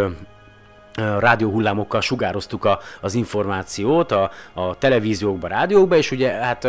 rádióhullámokkal 1.19 2.01
sugároztuk 2.01 2.65
a, 2.65 2.81
az 3.01 3.15
információt 3.15 4.13
a, 4.13 4.31
a 4.53 4.79
televíziókba, 4.79 5.49
rádiókba, 5.49 5.97
és 5.97 6.11
ugye 6.11 6.31
hát 6.31 6.69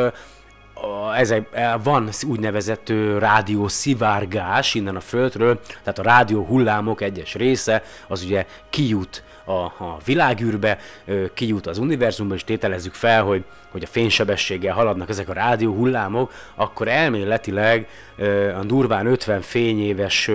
ezek, 1.15 1.47
e, 1.51 1.77
van 1.77 2.09
úgynevezett 2.27 2.93
rádió 3.19 3.67
szivárgás 3.67 4.73
innen 4.73 4.95
a 4.95 4.99
földről, 4.99 5.59
tehát 5.83 5.99
a 5.99 6.03
rádió 6.03 6.45
hullámok 6.45 7.01
egyes 7.01 7.33
része 7.33 7.83
az 8.07 8.23
ugye 8.23 8.45
kijut 8.69 9.23
a, 9.45 9.51
a 9.63 9.97
világűrbe, 10.05 10.77
kijut 11.33 11.67
az 11.67 11.77
univerzumba, 11.77 12.35
és 12.35 12.43
tételezzük 12.43 12.93
fel, 12.93 13.23
hogy, 13.23 13.43
hogy 13.71 13.83
a 13.83 13.87
fénysebességgel 13.87 14.73
haladnak 14.73 15.09
ezek 15.09 15.29
a 15.29 15.33
rádió 15.33 15.73
hullámok, 15.73 16.33
akkor 16.55 16.87
elméletileg 16.87 17.87
a 18.59 18.63
durván 18.63 19.05
50 19.05 19.41
fényéves 19.41 20.31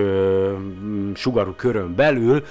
sugarú 1.13 1.53
körön 1.53 1.95
belül, 1.95 2.45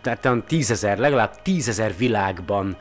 tehát 0.00 0.44
tízezer, 0.46 0.98
legalább 0.98 1.42
tízezer 1.42 1.96
világban 1.96 2.76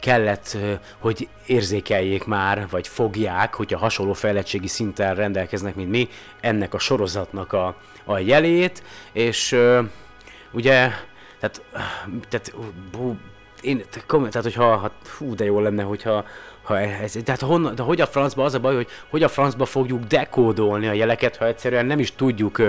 kellett, 0.00 0.56
hogy 0.98 1.28
érzékeljék 1.46 2.24
már, 2.24 2.66
vagy 2.70 2.88
fogják, 2.88 3.54
hogyha 3.54 3.78
hasonló 3.78 4.12
fejlettségi 4.12 4.66
szinten 4.66 5.14
rendelkeznek, 5.14 5.74
mint 5.74 5.90
mi, 5.90 6.08
ennek 6.40 6.74
a 6.74 6.78
sorozatnak 6.78 7.52
a, 7.52 7.76
a 8.04 8.18
jelét, 8.18 8.82
és 9.12 9.56
ugye 10.52 10.90
tehát, 11.40 11.62
tehát, 12.28 12.54
hú, 12.96 13.16
én, 13.60 13.84
tehát 14.06 14.42
hogyha, 14.42 14.78
hát, 14.78 14.92
hú, 15.18 15.34
de 15.34 15.44
jó 15.44 15.60
lenne, 15.60 15.82
hogyha 15.82 16.24
ha 16.68 16.80
ez, 16.80 17.16
tehát 17.24 17.40
honnan, 17.40 17.74
de 17.74 17.82
hogy 17.82 18.00
a 18.00 18.06
francba 18.06 18.44
az 18.44 18.54
a 18.54 18.60
baj, 18.60 18.74
hogy 18.74 18.88
hogy 19.10 19.22
a 19.22 19.28
francba 19.28 19.64
fogjuk 19.64 20.04
dekódolni 20.04 20.86
a 20.86 20.92
jeleket, 20.92 21.36
ha 21.36 21.46
egyszerűen 21.46 21.86
nem 21.86 21.98
is 21.98 22.14
tudjuk, 22.14 22.62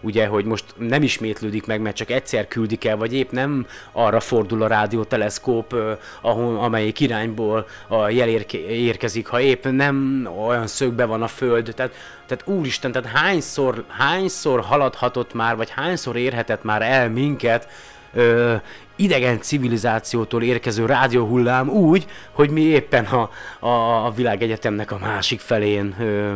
ugye, 0.00 0.26
hogy 0.26 0.44
most 0.44 0.64
nem 0.76 1.02
ismétlődik 1.02 1.66
meg, 1.66 1.80
mert 1.80 1.96
csak 1.96 2.10
egyszer 2.10 2.48
küldik 2.48 2.84
el, 2.84 2.96
vagy 2.96 3.14
épp 3.14 3.30
nem 3.30 3.66
arra 3.92 4.20
fordul 4.20 4.62
a 4.62 4.66
rádióteleszkóp, 4.66 5.74
ahol, 6.20 6.58
amelyik 6.58 7.00
irányból 7.00 7.66
a 7.88 8.08
jel 8.08 8.28
érke, 8.28 8.58
érkezik, 8.58 9.26
ha 9.26 9.40
épp 9.40 9.64
nem 9.64 10.28
olyan 10.46 10.66
szögbe 10.66 11.04
van 11.04 11.22
a 11.22 11.28
föld, 11.28 11.72
tehát, 11.76 11.94
tehát 12.26 12.46
úristen, 12.46 12.92
tehát 12.92 13.08
hányszor, 13.08 13.84
hányszor 13.88 14.60
haladhatott 14.60 15.34
már, 15.34 15.56
vagy 15.56 15.70
hányszor 15.70 16.16
érhetett 16.16 16.62
már 16.62 16.82
el 16.82 17.10
minket, 17.10 17.68
ö, 18.12 18.54
idegen 18.96 19.40
civilizációtól 19.40 20.42
érkező 20.42 20.86
rádióhullám 20.86 21.68
úgy, 21.68 22.06
hogy 22.32 22.50
mi 22.50 22.60
éppen 22.60 23.04
a, 23.04 23.30
a, 23.66 24.06
a 24.06 24.10
világegyetemnek 24.10 24.90
a 24.90 24.98
másik 24.98 25.40
felén 25.40 25.94
ö, 26.00 26.34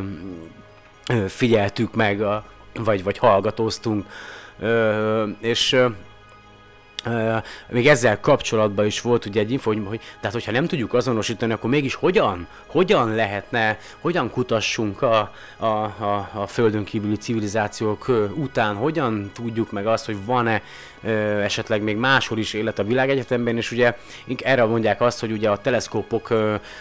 ö, 1.08 1.28
figyeltük 1.28 1.94
meg, 1.94 2.22
a, 2.22 2.44
vagy, 2.74 3.02
vagy 3.02 3.18
hallgatóztunk. 3.18 4.06
Ö, 4.60 5.28
és 5.40 5.72
ö, 5.72 5.86
még 7.68 7.88
ezzel 7.88 8.20
kapcsolatban 8.20 8.86
is 8.86 9.00
volt 9.00 9.26
ugye 9.26 9.40
egy 9.40 9.50
info, 9.50 9.70
hogy, 9.70 9.82
hogy 9.86 10.00
tehát 10.20 10.32
hogyha 10.32 10.52
nem 10.52 10.66
tudjuk 10.66 10.94
azonosítani, 10.94 11.52
akkor 11.52 11.70
mégis 11.70 11.94
hogyan, 11.94 12.46
hogyan 12.66 13.14
lehetne, 13.14 13.78
hogyan 14.00 14.30
kutassunk 14.30 15.02
a, 15.02 15.32
a, 15.56 15.66
a, 15.66 16.30
a 16.34 16.46
földön 16.46 16.84
kívüli 16.84 17.16
civilizációk 17.16 18.08
után, 18.34 18.74
hogyan 18.74 19.30
tudjuk 19.34 19.72
meg 19.72 19.86
azt, 19.86 20.06
hogy 20.06 20.24
van-e 20.24 20.62
esetleg 21.42 21.82
még 21.82 21.96
máshol 21.96 22.38
is 22.38 22.52
élet 22.52 22.78
a 22.78 22.84
világegyetemben, 22.84 23.56
és 23.56 23.70
ugye 23.72 23.96
erre 24.42 24.64
mondják 24.64 25.00
azt, 25.00 25.20
hogy 25.20 25.32
ugye 25.32 25.50
a 25.50 25.56
teleszkópok 25.56 26.28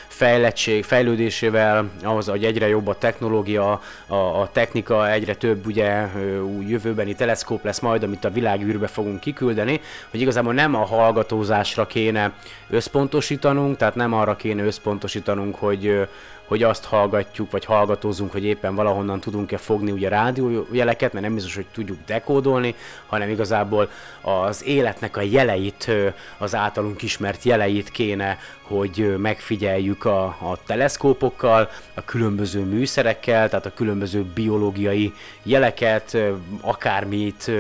fejlettség, 0.08 0.84
fejlődésével, 0.84 1.90
ahhoz, 2.04 2.28
hogy 2.28 2.46
egyre 2.46 2.68
jobb 2.68 2.88
a 2.88 2.98
technológia, 2.98 3.82
a, 4.08 4.16
a 4.16 4.50
technika, 4.52 5.12
egyre 5.12 5.36
több 5.36 5.66
ugye 5.66 6.08
új 6.42 6.66
jövőbeni 6.68 7.16
teleszkóp 7.16 7.64
lesz 7.64 7.80
majd, 7.80 8.04
amit 8.04 8.26
a 8.26 8.32
világűrbe 8.32 8.88
fogunk 8.88 9.20
kiküldeni, 9.20 9.82
hogy 10.10 10.22
igazából 10.22 10.54
nem 10.54 10.76
a 10.76 10.86
hallgatózásra 10.86 11.88
kéne 11.88 12.34
összpontosítanunk, 12.70 13.78
tehát 13.78 13.96
nem 13.96 14.14
arra 14.14 14.36
kéne 14.36 14.64
összpontosítanunk, 14.64 15.56
hogy 15.56 16.08
hogy 16.52 16.64
azt 16.64 16.86
hallgatjuk, 16.86 17.52
vagy 17.52 17.66
hallgatózunk, 17.66 18.32
hogy 18.32 18.44
éppen 18.44 18.76
valahonnan 18.76 19.20
tudunk-e 19.20 19.58
fogni 19.58 19.92
ugye 19.92 20.10
rádiójeleket, 20.10 21.14
mert 21.14 21.26
nem 21.26 21.34
biztos, 21.34 21.56
hogy 21.56 21.66
tudjuk 21.72 21.98
dekódolni, 22.06 22.76
hanem 23.08 23.30
igazából 23.30 23.90
az 24.22 24.66
életnek 24.66 25.18
a 25.18 25.22
jeleit, 25.22 25.92
az 26.38 26.56
általunk 26.56 27.02
ismert 27.02 27.44
jeleit 27.44 27.90
kéne 27.90 28.38
hogy 28.72 29.16
megfigyeljük 29.18 30.06
a, 30.06 30.24
a 30.24 30.58
teleszkópokkal, 30.66 31.70
a 31.94 32.04
különböző 32.06 32.64
műszerekkel, 32.64 33.50
tehát 33.50 33.66
a 33.66 33.74
különböző 33.74 34.24
biológiai 34.34 35.14
jeleket, 35.44 36.18
akármit, 36.62 37.52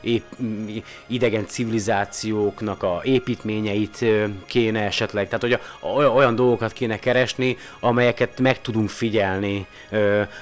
épp, 0.00 0.24
idegen 1.06 1.46
civilizációknak 1.46 2.82
a 2.82 3.00
építményeit 3.02 4.04
kéne 4.46 4.80
esetleg, 4.80 5.24
tehát 5.24 5.40
hogy 5.40 5.52
a, 5.80 5.86
olyan 5.88 6.34
dolgokat 6.34 6.72
kéne 6.72 6.98
keresni, 6.98 7.56
amelyeket 7.80 8.39
meg 8.40 8.60
tudunk 8.60 8.88
figyelni 8.88 9.66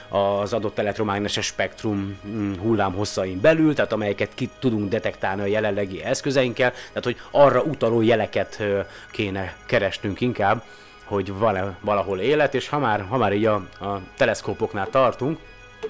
az 0.09 0.53
adott 0.53 0.78
elektromágneses 0.78 1.46
spektrum 1.46 2.18
mm, 2.26 2.53
hullámhosszain 2.55 3.40
belül, 3.40 3.74
tehát 3.74 3.92
amelyeket 3.92 4.30
ki 4.34 4.51
tudunk 4.59 4.88
detektálni 4.88 5.42
a 5.42 5.46
jelenlegi 5.46 6.03
eszközeinkkel, 6.03 6.70
tehát 6.70 7.05
hogy 7.05 7.20
arra 7.30 7.62
utaló 7.62 8.03
jeleket 8.03 8.62
kéne 9.11 9.57
keresnünk 9.66 10.20
inkább, 10.20 10.62
hogy 11.05 11.32
valahol 11.80 12.18
élet, 12.20 12.55
és 12.55 12.68
ha 12.68 12.78
már, 12.78 13.05
ha 13.09 13.16
már 13.16 13.32
így 13.32 13.46
a, 13.46 13.55
a 13.80 14.01
teleszkópoknál 14.16 14.88
tartunk, 14.90 15.38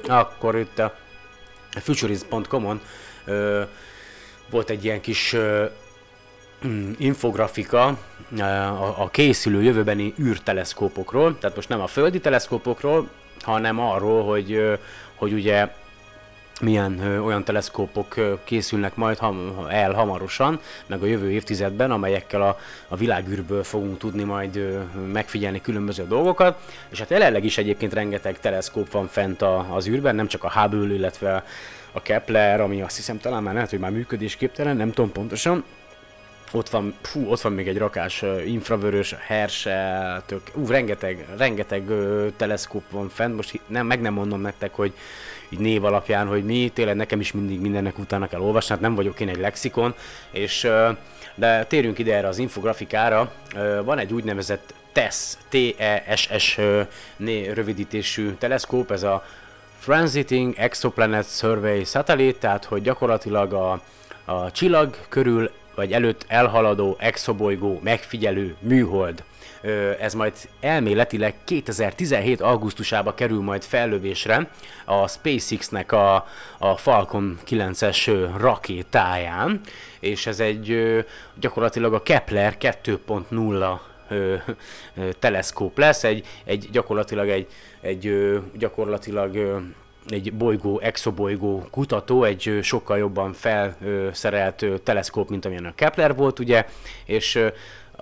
akkor 0.07 0.57
itt 0.57 0.79
a 0.79 0.95
futurism.com-on 1.71 2.81
volt 4.51 4.71
egy 4.71 4.85
ilyen 4.85 5.01
kis 5.01 5.37
infografika 6.99 7.99
a, 8.39 8.43
a 9.03 9.09
készülő 9.11 9.63
jövőbeni 9.63 10.15
űrteleszkópokról, 10.21 11.39
tehát 11.39 11.57
most 11.57 11.69
nem 11.69 11.81
a 11.81 11.87
földi 11.87 12.21
teleszkópokról, 12.21 13.09
hanem 13.41 13.81
arról, 13.81 14.25
hogy, 14.25 14.79
hogy 15.15 15.33
ugye 15.33 15.69
milyen 16.61 17.21
olyan 17.25 17.45
teleszkópok 17.45 18.15
készülnek 18.45 18.95
majd 18.95 19.19
el 19.69 19.93
hamarosan, 19.93 20.61
meg 20.87 21.03
a 21.03 21.07
jövő 21.07 21.31
évtizedben, 21.31 21.91
amelyekkel 21.91 22.43
a, 22.43 22.59
a 22.89 22.97
világűrből 22.97 23.65
fogunk 23.65 23.99
tudni 23.99 24.23
majd 24.23 24.79
megfigyelni 25.13 25.61
különböző 25.61 26.07
dolgokat, 26.07 26.59
és 26.89 26.99
hát 26.99 27.11
jelenleg 27.11 27.45
is 27.45 27.59
egyébként 27.59 27.93
rengeteg 27.93 28.41
teleszkóp 28.41 28.91
van 28.91 29.09
fent 29.09 29.43
a, 29.43 29.75
az 29.75 29.89
űrben, 29.89 30.15
nem 30.15 30.27
csak 30.27 30.45
a 30.45 30.51
Hubble, 30.51 30.95
illetve 30.95 31.45
a 31.93 32.03
Kepler, 32.03 32.61
ami 32.61 32.83
azt 32.83 32.97
hiszem 32.97 33.19
talán 33.19 33.43
már 33.43 33.55
lehet, 33.55 33.71
hogy 33.71 33.79
már 33.79 33.91
működésképtelen, 33.91 34.77
nem 34.77 34.93
tudom 34.93 35.13
pontosan, 35.13 35.65
ott 36.53 36.69
van, 36.69 36.95
fú, 37.03 37.31
ott 37.31 37.41
van 37.41 37.53
még 37.53 37.69
egy 37.69 37.79
rakás 37.79 38.25
infravörös, 38.47 39.15
Herschel, 39.27 40.23
tök, 40.27 40.41
ú, 40.55 40.67
rengeteg, 40.67 41.27
rengeteg 41.37 41.91
uh, 41.91 42.27
teleszkóp 42.37 42.83
van 42.91 43.09
fent, 43.09 43.37
most 43.37 43.61
nem, 43.67 43.87
meg 43.87 44.01
nem 44.01 44.13
mondom 44.13 44.41
nektek, 44.41 44.75
hogy 44.75 44.93
így 45.49 45.59
név 45.59 45.85
alapján, 45.85 46.27
hogy 46.27 46.45
mi, 46.45 46.71
tényleg 46.75 46.97
nekem 46.97 47.21
is 47.21 47.33
mindig 47.33 47.61
mindennek 47.61 47.99
utána 47.99 48.29
kell 48.29 48.41
olvasni, 48.41 48.75
hát 48.75 48.83
nem 48.83 48.95
vagyok 48.95 49.21
én 49.21 49.29
egy 49.29 49.39
lexikon, 49.39 49.95
és 50.31 50.65
uh, 50.65 50.97
de 51.35 51.65
térjünk 51.65 51.99
ide 51.99 52.15
erre 52.17 52.29
az 52.29 52.39
infografikára, 52.39 53.33
uh, 53.55 53.85
van 53.85 53.99
egy 53.99 54.13
úgynevezett 54.13 54.75
TESS, 54.93 55.35
T-E-S-S 55.49 56.59
rövidítésű 57.55 58.33
teleszkóp, 58.33 58.91
ez 58.91 59.03
a 59.03 59.25
Transiting 59.85 60.55
Exoplanet 60.57 61.29
Survey 61.29 61.85
Satellite, 61.85 62.39
tehát 62.39 62.65
hogy 62.65 62.83
gyakorlatilag 62.83 63.53
a, 63.53 63.81
a 64.25 64.51
csillag 64.51 64.97
körül 65.09 65.51
vagy 65.79 65.93
előtt 65.93 66.25
elhaladó 66.29 66.97
exobolygó 66.99 67.81
megfigyelő 67.83 68.57
műhold. 68.61 69.23
Ez 70.01 70.15
majd 70.15 70.33
elméletileg 70.61 71.35
2017. 71.45 72.41
augusztusába 72.41 73.15
kerül 73.15 73.41
majd 73.41 73.63
fellövésre 73.63 74.49
a 74.85 75.09
SpaceX-nek 75.09 75.93
a, 75.93 76.27
a 76.59 76.77
Falcon 76.77 77.39
9-es 77.49 78.29
rakétáján, 78.37 79.61
és 80.01 80.27
ez 80.27 80.41
egy 80.41 80.97
gyakorlatilag 81.41 81.95
a 81.95 82.03
Kepler 82.03 82.57
2.0 82.61 83.79
teleszkóp 85.19 85.79
lesz, 85.79 86.05
egy, 86.05 86.27
egy 86.45 86.69
gyakorlatilag 86.73 87.29
egy, 87.29 87.47
egy 87.81 88.39
gyakorlatilag 88.55 89.61
egy 90.09 90.33
bolygó, 90.33 90.81
exobolygó 90.81 91.67
kutató, 91.71 92.25
egy 92.25 92.59
sokkal 92.63 92.99
jobban 92.99 93.33
felszerelt 93.33 94.65
teleszkóp, 94.83 95.29
mint 95.29 95.45
amilyen 95.45 95.65
a 95.65 95.75
Kepler 95.75 96.15
volt, 96.15 96.39
ugye, 96.39 96.67
és 97.05 97.39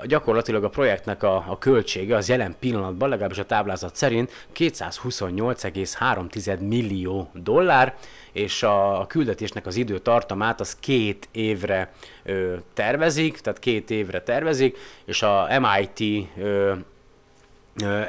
gyakorlatilag 0.04 0.64
a 0.64 0.68
projektnek 0.68 1.22
a, 1.22 1.44
a 1.48 1.58
költsége 1.58 2.16
az 2.16 2.28
jelen 2.28 2.54
pillanatban, 2.58 3.08
legalábbis 3.08 3.38
a 3.38 3.46
táblázat 3.46 3.96
szerint 3.96 4.46
228,3 4.56 6.58
millió 6.58 7.30
dollár, 7.34 7.96
és 8.32 8.62
a, 8.62 9.00
a 9.00 9.06
küldetésnek 9.06 9.66
az 9.66 9.76
időtartamát 9.76 10.60
az 10.60 10.76
két 10.80 11.28
évre 11.32 11.92
ö, 12.24 12.54
tervezik, 12.74 13.38
tehát 13.38 13.58
két 13.58 13.90
évre 13.90 14.22
tervezik, 14.22 14.78
és 15.04 15.22
a 15.22 15.48
MIT 15.60 16.28
ö, 16.38 16.72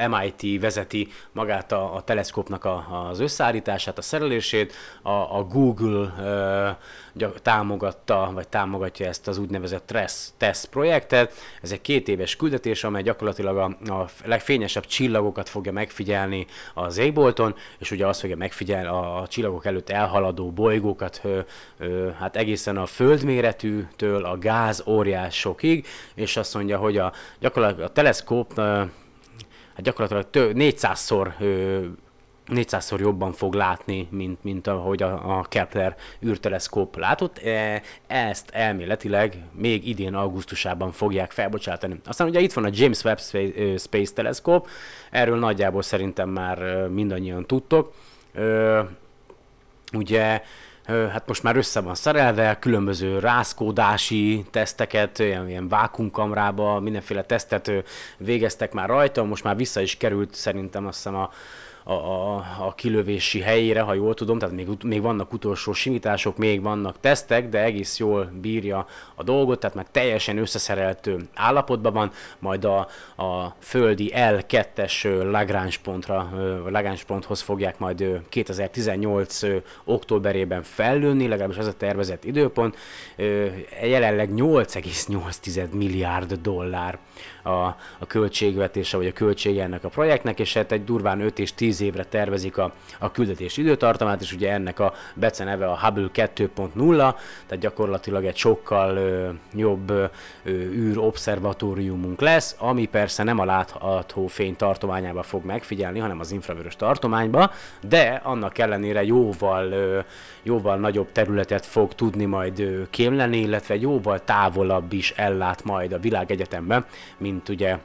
MIT 0.09 0.61
vezeti 0.61 1.07
magát 1.32 1.72
a, 1.72 1.95
a 1.95 2.01
teleszkópnak 2.01 2.65
a, 2.65 3.07
az 3.09 3.20
összeállítását, 3.20 3.97
a 3.97 4.01
szerelését, 4.01 4.74
a, 5.01 5.09
a 5.09 5.43
Google 5.43 6.13
uh, 6.20 6.78
támogatta, 7.41 8.32
vagy 8.34 8.47
támogatja 8.47 9.07
ezt 9.07 9.28
az 9.28 9.38
úgynevezett 9.38 9.86
TRESS 9.86 10.28
TEST 10.38 10.65
projektet. 10.65 11.34
Ez 11.61 11.72
egy 11.72 11.82
két 11.82 12.07
éves 12.07 12.36
küldetés, 12.36 12.84
amely 12.84 13.01
gyakorlatilag 13.01 13.57
a, 13.57 13.91
a 13.93 14.09
legfényesebb 14.26 14.86
csillagokat 14.86 15.49
fogja 15.49 15.72
megfigyelni 15.72 16.45
az 16.74 16.97
égbolton, 16.97 17.55
és 17.78 17.91
ugye 17.91 18.07
azt 18.07 18.20
fogja 18.20 18.36
megfigyelni 18.36 18.88
a, 18.88 19.22
a 19.22 19.28
csillagok 19.28 19.65
előtt 19.65 19.89
elhaladó 19.89 20.51
bolygókat, 20.51 21.20
ö, 21.24 21.39
ö, 21.78 22.09
hát 22.20 22.36
egészen 22.36 22.78
a 22.78 22.86
földméretűtől 22.86 24.26
a 24.26 24.38
gáz 24.38 24.84
óriásokig, 24.86 25.88
és 26.15 26.38
azt 26.38 26.53
mondja, 26.53 26.78
hogy 26.78 26.97
a, 26.97 27.13
gyakorlatilag 27.39 27.89
a 27.89 27.93
teleszkóp 27.93 28.51
ö, 28.55 28.82
hát 29.78 29.86
gyakorlatilag 29.86 30.30
tő, 30.30 30.51
400-szor 30.55 31.32
400-szor 32.47 32.99
jobban 32.99 33.32
fog 33.32 33.53
látni, 33.53 34.07
mint, 34.11 34.43
mint 34.43 34.67
ahogy 34.67 35.03
a, 35.03 35.38
a 35.38 35.41
Kepler 35.41 35.95
űrteleszkóp 36.25 36.97
látott. 36.97 37.38
E, 37.38 37.82
ezt 38.07 38.49
elméletileg 38.49 39.38
még 39.51 39.88
idén 39.88 40.13
augusztusában 40.13 40.91
fogják 40.91 41.32
felbocsátani. 41.32 41.99
Aztán 42.05 42.28
ugye 42.28 42.39
itt 42.39 42.53
van 42.53 42.63
a 42.63 42.69
James 42.71 43.03
Webb 43.03 43.19
Space, 43.78 44.13
Telescope, 44.13 44.69
erről 45.11 45.39
nagyjából 45.39 45.82
szerintem 45.82 46.30
már 46.30 46.88
mindannyian 46.88 47.45
tudtok. 47.45 47.93
Ugye 49.93 50.41
hát 50.88 51.28
most 51.28 51.44
már 51.44 51.56
össze 51.56 51.80
van 51.80 51.96
szerelve, 51.96 52.60
különböző 52.60 53.20
rázkódási 53.20 54.46
teszteket, 54.52 55.20
ilyen, 55.20 55.50
ilyen 55.50 55.68
vákumkamrába, 55.68 56.80
mindenféle 56.80 57.24
tesztet 57.24 57.72
végeztek 58.18 58.74
már 58.74 58.88
rajta, 58.88 59.24
most 59.24 59.44
már 59.44 59.56
vissza 59.56 59.82
is 59.82 59.98
került 59.98 60.34
szerintem 60.34 60.88
azt 60.88 60.96
hiszem 60.96 61.16
a 61.16 61.32
a, 61.88 61.94
a, 61.94 62.36
a 62.60 62.74
kilövési 62.76 63.40
helyére, 63.40 63.82
ha 63.82 63.94
jól 63.94 64.14
tudom, 64.14 64.40
tehát 64.40 64.56
még, 64.56 64.68
még 64.84 65.02
vannak 65.02 65.34
utolsó 65.34 65.74
simítások, 65.74 66.38
még 66.38 66.62
vannak 66.62 67.00
tesztek, 67.00 67.50
de 67.50 67.64
egész 67.64 67.98
jól 67.98 68.32
bírja 68.42 68.86
a 69.16 69.24
dolgot, 69.24 69.60
tehát 69.60 69.76
már 69.76 69.86
teljesen 69.92 70.38
összeszerelt 70.38 71.10
állapotban 71.34 71.94
van, 71.94 72.12
majd 72.40 72.66
a, 72.66 72.88
a 73.24 73.56
földi 73.60 74.12
L2-es 74.16 75.04
Lagrange 75.32 75.76
pontra, 75.84 76.30
Lagrange 76.70 77.02
ponthoz 77.08 77.42
fogják 77.42 77.80
majd 77.80 78.22
2018 78.30 79.40
októberében 79.84 80.64
fellőni, 80.64 81.28
legalábbis 81.28 81.58
ez 81.58 81.68
a 81.68 81.74
tervezett 81.74 82.24
időpont, 82.24 82.78
jelenleg 83.84 84.30
8,8 84.36 85.70
milliárd 85.70 86.34
dollár 86.34 87.00
a, 87.48 87.76
a 88.00 88.06
költségvetése, 88.08 88.98
vagy 88.98 89.08
a 89.08 89.12
költsége 89.12 89.64
ennek 89.64 89.84
a 89.84 89.89
projektnek, 89.89 90.39
és 90.39 90.54
hát 90.54 90.72
egy 90.72 90.84
durván 90.84 91.22
5 91.22 91.39
és 91.39 91.54
10 91.54 91.82
évre 91.82 92.04
tervezik 92.04 92.58
a, 92.58 92.74
a 93.00 93.12
küldetés 93.12 93.58
időtartamát, 93.58 94.22
és 94.22 94.34
ugye 94.34 94.52
ennek 94.52 94.80
a 94.80 94.93
beceneve 95.14 95.66
a 95.68 95.80
Hubble 95.80 96.10
2.0, 96.14 96.98
tehát 96.98 97.60
gyakorlatilag 97.60 98.26
egy 98.26 98.36
sokkal 98.36 98.98
ö, 98.98 99.30
jobb 99.56 99.89
ö, 99.89 100.06
űrobszervatóriumunk 100.52 102.22
lesz, 102.22 102.56
ami 102.60 102.86
persze 102.86 103.24
nem 103.24 103.39
a 103.39 103.45
látható 103.45 104.28
fény 104.28 104.56
tartományába 104.56 105.24
fog 105.24 105.45
megfigyelni, 105.45 106.00
hanem 106.00 106.20
az 106.20 106.32
infravörös 106.32 106.76
tartományba, 106.76 107.52
de 107.82 108.22
annak 108.24 108.58
ellenére 108.58 109.04
jóval, 109.04 109.72
ö, 109.72 110.00
jóval 110.43 110.78
nagyobb 110.78 111.12
területet 111.12 111.66
fog 111.66 111.93
tudni 111.93 112.26
majd 112.26 112.88
kémleni, 112.89 113.38
illetve 113.38 113.76
jóval 113.76 114.24
távolabb 114.24 114.93
is 114.93 115.12
ellát 115.12 115.64
majd 115.64 115.91
a 115.91 116.00
világegyetemben, 116.00 116.86
mint 117.18 117.37
ugye 117.50 117.78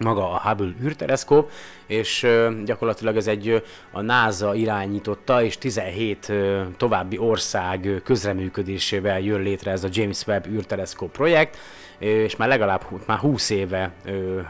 maga 0.00 0.30
a 0.30 0.40
Hubble 0.44 0.74
űrteleszkóp, 0.82 1.50
és 1.86 2.26
gyakorlatilag 2.64 3.16
ez 3.16 3.26
egy 3.26 3.62
a 3.90 4.00
NASA 4.00 4.54
irányította, 4.54 5.42
és 5.42 5.58
17 5.58 6.32
további 6.76 7.18
ország 7.18 8.00
közreműködésével 8.04 9.20
jön 9.20 9.40
létre 9.40 9.70
ez 9.70 9.84
a 9.84 9.88
James 9.92 10.26
Webb 10.26 10.46
űrteleszkóp 10.46 11.10
projekt, 11.10 11.58
és 11.98 12.36
már 12.36 12.48
legalább 12.48 12.84
már 13.06 13.18
20 13.18 13.50
éve 13.50 13.92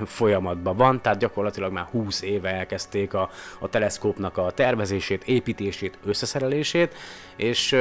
folyamatban 0.06 0.76
van, 0.76 1.02
tehát 1.02 1.18
gyakorlatilag 1.18 1.72
már 1.72 1.84
20 1.84 2.22
éve 2.22 2.48
elkezdték 2.48 3.14
a, 3.14 3.30
a 3.58 3.68
teleszkópnak 3.68 4.36
a 4.36 4.50
tervezését, 4.50 5.24
építését, 5.24 5.98
összeszerelését, 6.04 6.94
és 7.36 7.76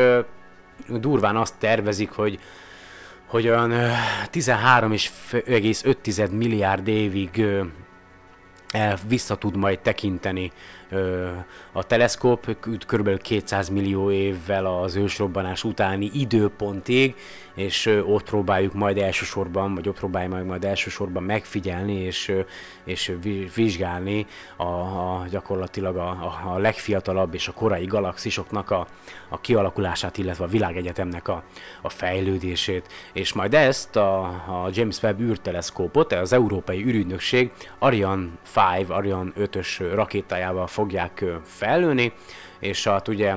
durván 0.87 1.35
azt 1.35 1.55
tervezik, 1.59 2.11
hogy 2.11 2.39
hogy 3.31 3.47
olyan 3.47 3.71
13,5 4.31 6.31
milliárd 6.31 6.87
évig 6.87 7.45
el 8.71 8.97
vissza 9.07 9.35
tud 9.35 9.55
majd 9.55 9.79
tekinteni 9.79 10.51
a 11.71 11.83
teleszkóp 11.83 12.57
kb. 12.87 13.21
200 13.21 13.69
millió 13.69 14.11
évvel 14.11 14.65
az 14.65 14.95
ősrobbanás 14.95 15.63
utáni 15.63 16.11
időpontig, 16.13 17.15
és 17.55 17.85
ott 18.05 18.23
próbáljuk 18.23 18.73
majd 18.73 18.97
elsősorban, 18.97 19.75
vagy 19.75 19.87
ott 19.87 19.97
próbáljuk 19.97 20.45
majd, 20.45 20.65
elsősorban 20.65 21.23
megfigyelni 21.23 21.93
és, 21.93 22.33
és 22.83 23.13
vizsgálni 23.55 24.25
a, 24.55 24.63
a 24.63 25.25
gyakorlatilag 25.29 25.95
a, 25.95 26.09
a 26.45 26.57
legfiatalabb 26.57 27.33
és 27.33 27.47
a 27.47 27.51
korai 27.51 27.85
galaxisoknak 27.85 28.71
a, 28.71 28.87
a 29.29 29.41
kialakulását, 29.41 30.17
illetve 30.17 30.43
a 30.43 30.47
világegyetemnek 30.47 31.27
a, 31.27 31.43
a 31.81 31.89
fejlődését. 31.89 32.87
És 33.13 33.33
majd 33.33 33.53
ezt 33.53 33.95
a, 33.95 34.23
a 34.25 34.69
James 34.73 35.03
Webb 35.03 35.19
űrteleszkópot, 35.19 36.13
az 36.13 36.33
Európai 36.33 36.83
űrügynökség 36.85 37.51
Ariane 37.79 38.27
5, 38.77 38.89
Ariane 38.89 39.31
5-ös 39.39 39.89
rakétájával 39.93 40.67
fogják 40.67 41.25
fellőni, 41.43 42.13
és 42.59 42.83
hát 42.83 43.07
ugye 43.07 43.35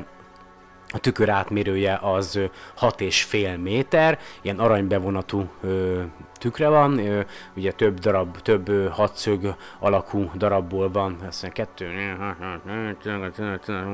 a 0.95 0.99
tükör 0.99 1.29
átmérője 1.29 1.99
az 2.03 2.39
6,5 2.81 3.63
méter, 3.63 4.19
ilyen 4.43 4.59
aranybevonatú 4.59 5.49
ö, 5.61 6.03
tükre 6.39 6.69
van, 6.69 6.99
ö, 6.99 7.21
ugye 7.57 7.73
több 7.73 7.99
darab, 7.99 8.41
több 8.41 8.91
hatszög 8.91 9.55
alakú 9.79 10.31
darabból 10.35 10.91
van, 10.91 11.17
mondja, 11.21 11.49
kettő, 11.49 11.87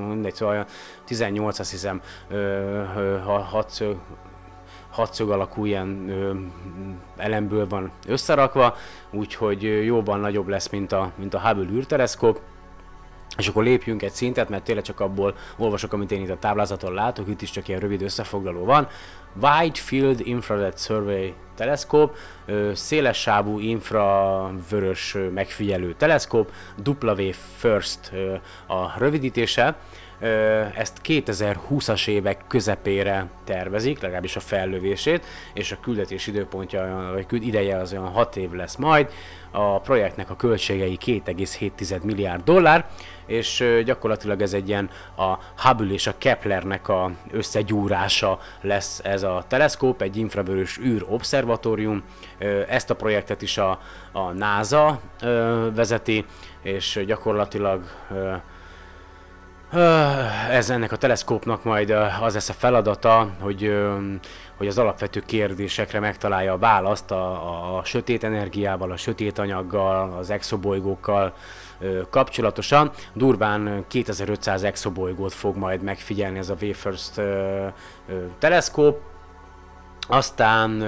mindegy, 0.09 0.35
szóval 0.35 0.67
18, 1.05 1.59
azt 1.59 1.71
hiszem, 1.71 2.01
ö, 2.29 2.37
ö, 2.97 3.19
hatszög, 3.51 3.99
hatszög 4.91 5.31
alakú 5.31 5.65
ilyen 5.65 6.09
ö, 6.09 6.35
elemből 7.17 7.69
van 7.69 7.91
összerakva, 8.07 8.77
úgyhogy 9.11 9.85
jóval 9.85 10.19
nagyobb 10.19 10.49
lesz, 10.49 10.69
mint 10.69 10.93
a, 10.93 11.11
mint 11.17 11.35
a 11.35 11.41
Hubble 11.41 11.71
űrteleszkóp 11.73 12.41
és 13.41 13.49
akkor 13.49 13.63
lépjünk 13.63 14.03
egy 14.03 14.13
szintet, 14.13 14.49
mert 14.49 14.65
tényleg 14.65 14.85
csak 14.85 15.01
abból 15.01 15.35
olvasok, 15.57 15.93
amit 15.93 16.11
én 16.11 16.23
itt 16.23 16.31
a 16.31 16.39
táblázaton 16.39 16.95
látok, 16.95 17.29
itt 17.29 17.43
is 17.43 17.51
csak 17.51 17.69
ilyen 17.69 17.81
rövid 17.81 18.03
összefoglaló 18.03 18.65
van. 18.65 18.89
Wide 19.43 19.79
Field 19.79 20.21
Infrared 20.21 20.79
Survey 20.79 21.35
teleszkóp, 21.57 22.17
széles 22.73 23.21
sávú 23.21 23.59
infravörös 23.59 25.17
megfigyelő 25.35 25.95
teleszkóp, 25.95 26.53
W 26.85 27.31
First 27.57 28.13
a 28.67 28.99
rövidítése, 28.99 29.77
ezt 30.75 31.01
2020-as 31.05 32.09
évek 32.09 32.41
közepére 32.47 33.27
tervezik, 33.45 34.01
legalábbis 34.01 34.37
a 34.37 34.41
fellövését, 34.41 35.27
és 35.55 35.73
a 35.73 35.81
küldetés 35.83 36.27
időpontja, 36.27 37.11
vagy 37.13 37.47
ideje 37.47 37.77
az 37.77 37.93
olyan 37.93 38.09
6 38.09 38.37
év 38.37 38.53
lesz 38.53 38.77
majd. 38.77 39.11
A 39.51 39.81
projektnek 39.81 40.31
a 40.31 40.37
költségei 40.37 40.99
2,7 41.05 42.03
milliárd 42.03 42.45
dollár, 42.45 42.87
és 43.27 43.65
gyakorlatilag 43.85 44.43
ez 44.43 44.53
egy 44.53 44.69
ilyen 44.69 44.91
a 45.17 45.35
Hubble 45.57 45.93
és 45.93 46.07
a 46.07 46.15
Keplernek 46.19 46.89
a 46.89 47.11
összegyúrása 47.31 48.39
lesz 48.61 49.01
ez 49.05 49.23
a 49.23 49.45
teleszkóp, 49.49 50.03
egy 50.03 50.17
infravörös 50.17 50.79
űr 50.79 51.05
obszervatórium. 51.09 52.03
Ezt 52.69 52.91
a 52.91 52.97
projektet 52.97 53.43
is 53.43 53.59
a, 53.59 53.81
a 54.13 54.31
NASA 54.33 55.01
vezeti, 55.75 56.25
és 56.63 57.01
gyakorlatilag 57.07 57.83
ez 60.51 60.71
ennek 60.71 60.93
a 60.93 60.97
teleszkópnak 60.97 61.65
majd 61.65 61.91
az 62.21 62.35
lesz 62.35 62.49
a 62.49 62.53
feladata, 62.53 63.29
hogy, 63.41 63.79
hogy 64.57 64.67
az 64.67 64.79
alapvető 64.79 65.23
kérdésekre 65.27 66.01
megtalálja 66.01 66.53
a 66.53 66.59
választ 66.59 67.11
a, 67.11 67.77
a, 67.79 67.85
sötét 67.85 68.25
energiával, 68.25 68.91
a 68.91 68.97
sötét 68.97 69.39
anyaggal, 69.39 70.17
az 70.19 70.31
exobolygókkal 70.31 71.35
kapcsolatosan. 72.11 72.91
Durván 73.13 73.85
2500 73.89 74.63
exobolygót 74.63 75.33
fog 75.33 75.57
majd 75.57 75.83
megfigyelni 75.83 76.39
ez 76.39 76.51
a 76.51 76.57
Wafers 76.63 77.11
teleszkóp. 78.39 79.01
Aztán 80.09 80.83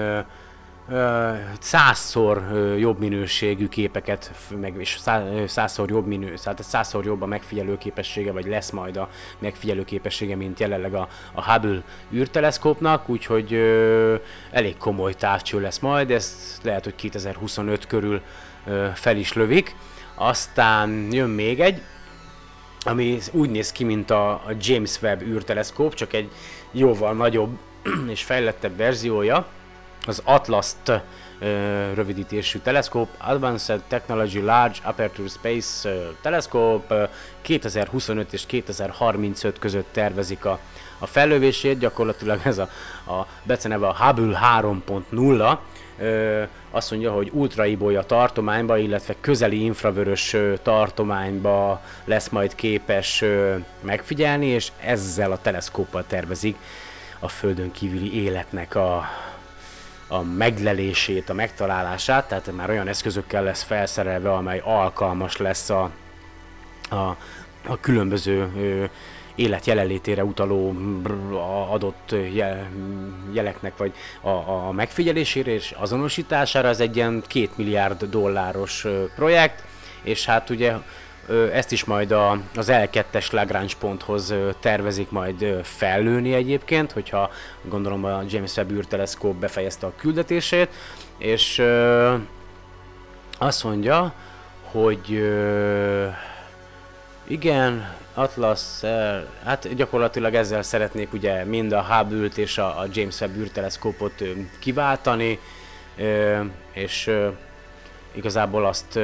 százszor 1.61 2.43
jobb 2.78 2.99
minőségű 2.99 3.68
képeket, 3.68 4.33
meg 4.61 4.74
és 4.78 4.99
százszor 5.47 5.91
jobb 5.91 6.07
minő, 6.07 6.35
tehát 6.43 6.62
százszor 6.62 7.05
jobb 7.05 7.22
a 7.22 7.26
megfigyelő 7.26 7.78
képessége, 7.78 8.33
vagy 8.33 8.47
lesz 8.47 8.70
majd 8.70 8.97
a 8.97 9.09
megfigyelő 9.39 9.85
képessége, 9.85 10.37
mint 10.37 10.61
jelenleg 10.61 10.95
a, 10.95 11.09
a 11.33 11.53
Hubble 11.53 11.83
űrteleszkópnak, 12.12 13.09
úgyhogy 13.09 13.53
ö, 13.53 14.14
elég 14.51 14.76
komoly 14.76 15.14
távcső 15.14 15.61
lesz 15.61 15.78
majd, 15.78 16.11
ezt 16.11 16.62
lehet, 16.62 16.85
hogy 16.85 16.95
2025 16.95 17.87
körül 17.87 18.20
ö, 18.66 18.87
fel 18.95 19.16
is 19.16 19.33
lövik. 19.33 19.76
Aztán 20.14 21.09
jön 21.11 21.30
még 21.30 21.61
egy, 21.61 21.83
ami 22.85 23.18
úgy 23.33 23.51
néz 23.51 23.72
ki, 23.72 23.85
mint 23.85 24.11
a, 24.11 24.30
a 24.30 24.53
James 24.61 25.03
Webb 25.03 25.22
űrteleszkóp, 25.22 25.95
csak 25.95 26.12
egy 26.12 26.30
jóval 26.72 27.14
nagyobb 27.14 27.59
és 28.09 28.22
fejlettebb 28.22 28.76
verziója 28.76 29.47
az 30.07 30.22
Atlas-t 30.24 30.92
rövidítésű 31.94 32.59
teleszkóp, 32.59 33.09
Advanced 33.18 33.80
Technology 33.88 34.40
Large 34.40 34.78
Aperture 34.82 35.28
Space 35.28 35.88
teleszkóp 36.20 36.94
2025 37.40 38.32
és 38.32 38.46
2035 38.46 39.59
között 39.59 39.86
tervezik 39.92 40.44
a, 40.44 40.59
a 40.98 41.07
fellövését, 41.07 41.78
gyakorlatilag 41.78 42.40
ez 42.44 42.59
a, 42.59 42.68
a 43.07 43.26
beceneve 43.42 43.86
a 43.86 43.96
Hubble 43.96 44.40
3.0, 44.61 45.59
ö, 45.98 46.42
azt 46.70 46.90
mondja, 46.90 47.12
hogy 47.12 47.30
ultraibolya 47.32 48.03
tartományba, 48.03 48.78
illetve 48.78 49.14
közeli 49.20 49.64
infravörös 49.64 50.36
tartományba 50.62 51.82
lesz 52.05 52.28
majd 52.28 52.55
képes 52.55 53.24
megfigyelni, 53.80 54.46
és 54.46 54.72
ezzel 54.80 55.32
a 55.32 55.38
teleszkóppal 55.42 56.05
tervezik 56.07 56.57
a 57.18 57.28
Földön 57.28 57.72
kívüli 57.72 58.22
életnek 58.22 58.74
a, 58.74 59.09
a 60.12 60.22
meglelését, 60.22 61.28
a 61.28 61.34
megtalálását, 61.34 62.28
tehát 62.28 62.52
már 62.56 62.70
olyan 62.70 62.88
eszközökkel 62.88 63.42
lesz 63.42 63.62
felszerelve, 63.62 64.32
amely 64.32 64.60
alkalmas 64.64 65.36
lesz 65.36 65.70
a, 65.70 65.90
a, 66.90 67.16
a 67.66 67.80
különböző 67.80 68.50
ö, 68.56 68.84
élet 69.34 69.66
jelenlétére 69.66 70.24
utaló 70.24 70.76
adott 71.70 72.14
jeleknek, 73.32 73.76
vagy 73.76 73.92
a, 74.20 74.28
a 74.28 74.72
megfigyelésére 74.72 75.50
és 75.50 75.74
azonosítására. 75.78 76.68
Ez 76.68 76.80
egy 76.80 76.96
ilyen 76.96 77.22
két 77.26 77.56
milliárd 77.56 78.04
dolláros 78.04 78.86
projekt, 79.14 79.64
és 80.02 80.24
hát 80.24 80.50
ugye 80.50 80.74
ezt 81.53 81.73
is 81.73 81.85
majd 81.85 82.11
a, 82.11 82.31
az 82.57 82.68
L2-es 82.70 83.33
Lagrange 83.33 83.73
ponthoz 83.79 84.35
tervezik 84.61 85.11
majd 85.11 85.61
fellőni 85.62 86.35
egyébként, 86.35 86.93
hogyha 86.93 87.31
gondolom 87.62 88.05
a 88.05 88.23
James 88.29 88.57
Webb 88.57 88.70
űrteleszkóp 88.70 89.37
befejezte 89.37 89.87
a 89.87 89.93
küldetését, 89.97 90.68
és 91.18 91.62
azt 93.39 93.64
mondja, 93.64 94.12
hogy 94.62 95.33
igen, 97.27 97.95
Atlas, 98.14 98.61
hát 99.45 99.75
gyakorlatilag 99.75 100.35
ezzel 100.35 100.62
szeretnék 100.62 101.12
ugye 101.12 101.45
mind 101.45 101.73
a 101.73 101.83
Hubble-t 101.83 102.39
és 102.39 102.59
a, 102.59 102.87
James 102.93 103.20
Webb 103.20 103.37
űrteleszkópot 103.37 104.23
kiváltani, 104.59 105.39
és 106.73 107.11
igazából 108.12 108.66
azt 108.66 108.99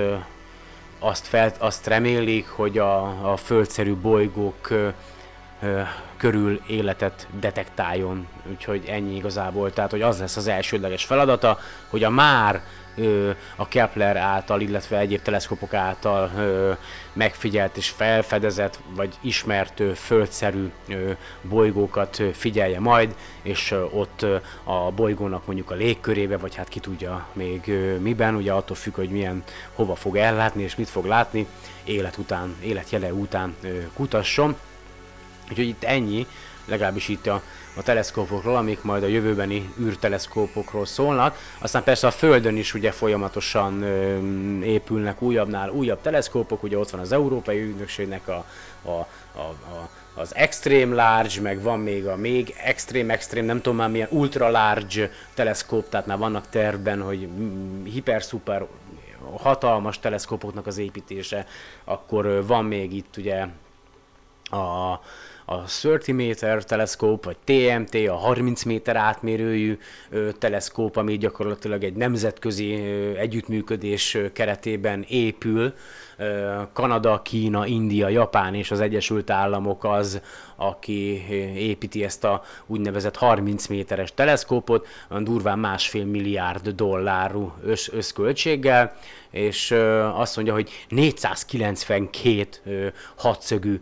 azt, 0.99 1.27
fel, 1.27 1.53
azt 1.59 1.87
remélik, 1.87 2.49
hogy 2.49 2.79
a, 2.79 3.33
a 3.33 3.37
földszerű 3.37 3.95
bolygók 3.95 4.69
körül 6.17 6.61
életet 6.67 7.27
detektáljon. 7.41 8.29
Úgyhogy 8.51 8.85
ennyi 8.87 9.17
igazából. 9.17 9.73
Tehát, 9.73 9.91
hogy 9.91 10.03
az 10.03 10.19
lesz 10.19 10.37
az 10.37 10.47
elsődleges 10.47 11.05
feladata, 11.05 11.59
hogy 11.89 12.05
a 12.05 12.11
már 12.11 12.63
a 13.57 13.69
Kepler 13.69 14.17
által, 14.17 14.61
illetve 14.61 14.99
egyéb 14.99 15.23
teleszkopok 15.23 15.75
által 15.75 16.31
megfigyelt 17.13 17.77
és 17.77 17.89
felfedezett, 17.89 18.79
vagy 18.95 19.15
ismert 19.21 19.83
földszerű 19.95 20.71
bolygókat 21.43 22.23
figyelje 22.33 22.81
majd, 22.81 23.15
és 23.43 23.75
ott 23.91 24.27
a 24.65 24.91
bolygónak 24.91 25.47
mondjuk 25.47 25.71
a 25.71 25.75
légkörébe, 25.75 26.37
vagy 26.37 26.55
hát 26.55 26.69
ki 26.69 26.81
tudja 26.81 27.27
még 27.33 27.73
miben, 28.01 28.35
ugye 28.35 28.53
attól 28.53 28.77
függ, 28.77 28.95
hogy 28.95 29.11
milyen, 29.11 29.43
hova 29.75 29.95
fog 29.95 30.17
ellátni, 30.17 30.63
és 30.63 30.77
mit 30.77 30.89
fog 30.89 31.05
látni, 31.05 31.47
élet 31.85 32.17
után, 32.17 32.57
életjele 32.63 33.13
után 33.13 33.57
kutasson. 33.95 34.57
Úgyhogy 35.51 35.69
itt 35.69 35.85
ennyi, 35.85 36.27
legalábbis 36.65 37.09
itt 37.09 37.27
a 37.27 37.43
a 37.79 37.83
teleszkópokról, 37.83 38.57
amik 38.57 38.83
majd 38.83 39.03
a 39.03 39.07
jövőbeni 39.07 39.73
űrteleszkópokról 39.81 40.87
szólnak. 40.87 41.37
Aztán 41.59 41.83
persze 41.83 42.07
a 42.07 42.11
Földön 42.11 42.57
is 42.57 42.75
ugye 42.75 42.91
folyamatosan 42.91 43.83
ö, 43.83 44.19
épülnek 44.65 45.23
újabbnál 45.23 45.71
újabb 45.71 46.01
teleszkópok, 46.01 46.63
ugye 46.63 46.79
ott 46.79 46.91
van 46.91 47.01
az 47.01 47.13
Európai 47.13 47.63
Ügynökségnek 47.63 48.29
a, 48.29 48.45
a, 48.83 48.91
a, 48.91 49.41
a 49.41 49.89
az 50.15 50.35
extreme 50.35 50.95
large, 50.95 51.41
meg 51.41 51.63
van 51.63 51.81
még 51.81 52.07
a 52.07 52.17
még 52.17 52.55
extreme 52.63 53.13
extreme, 53.13 53.47
nem 53.47 53.61
tudom 53.61 53.79
már 53.79 53.91
milyen 53.91 54.09
ultra 54.11 54.51
large 54.51 55.11
teleszkóp, 55.35 55.89
tehát 55.89 56.07
már 56.07 56.19
vannak 56.19 56.49
tervben, 56.49 57.03
hogy 57.03 57.29
hiper 57.85 58.21
super 58.21 58.67
hatalmas 59.37 60.01
teleszkópoknak 60.01 60.67
az 60.67 60.79
építése, 60.79 61.47
akkor 61.85 62.47
van 62.47 62.65
még 62.65 62.93
itt 62.93 63.17
ugye 63.17 63.47
a, 64.51 65.01
a 65.51 65.65
30 65.83 66.09
méter 66.09 66.65
teleszkóp, 66.65 67.25
vagy 67.25 67.37
TMT, 67.45 67.95
a 67.95 68.15
30 68.15 68.63
méter 68.63 68.97
átmérőjű 68.97 69.79
ö, 70.11 70.29
teleszkóp, 70.39 70.97
ami 70.97 71.19
gyakorlatilag 71.19 71.85
egy 71.85 71.95
nemzetközi 71.95 72.75
együttműködés 73.17 74.19
keretében 74.33 75.05
épül. 75.09 75.75
Kanada, 76.73 77.23
Kína, 77.23 77.67
India, 77.67 78.09
Japán 78.09 78.55
és 78.55 78.71
az 78.71 78.81
Egyesült 78.81 79.31
Államok 79.31 79.85
az, 79.85 80.21
aki 80.57 81.25
építi 81.57 82.05
ezt 82.05 82.25
a 82.25 82.43
úgynevezett 82.67 83.17
30 83.17 83.67
méteres 83.67 84.15
teleszkópot, 84.15 84.87
durván 85.21 85.59
másfél 85.59 86.05
milliárd 86.05 86.69
dollárú 86.69 87.53
össz, 87.65 87.89
összköltséggel, 87.93 88.97
és 89.31 89.71
azt 90.15 90.37
mondja, 90.37 90.55
hogy 90.55 90.71
492 90.89 92.93
hatszögű, 93.17 93.81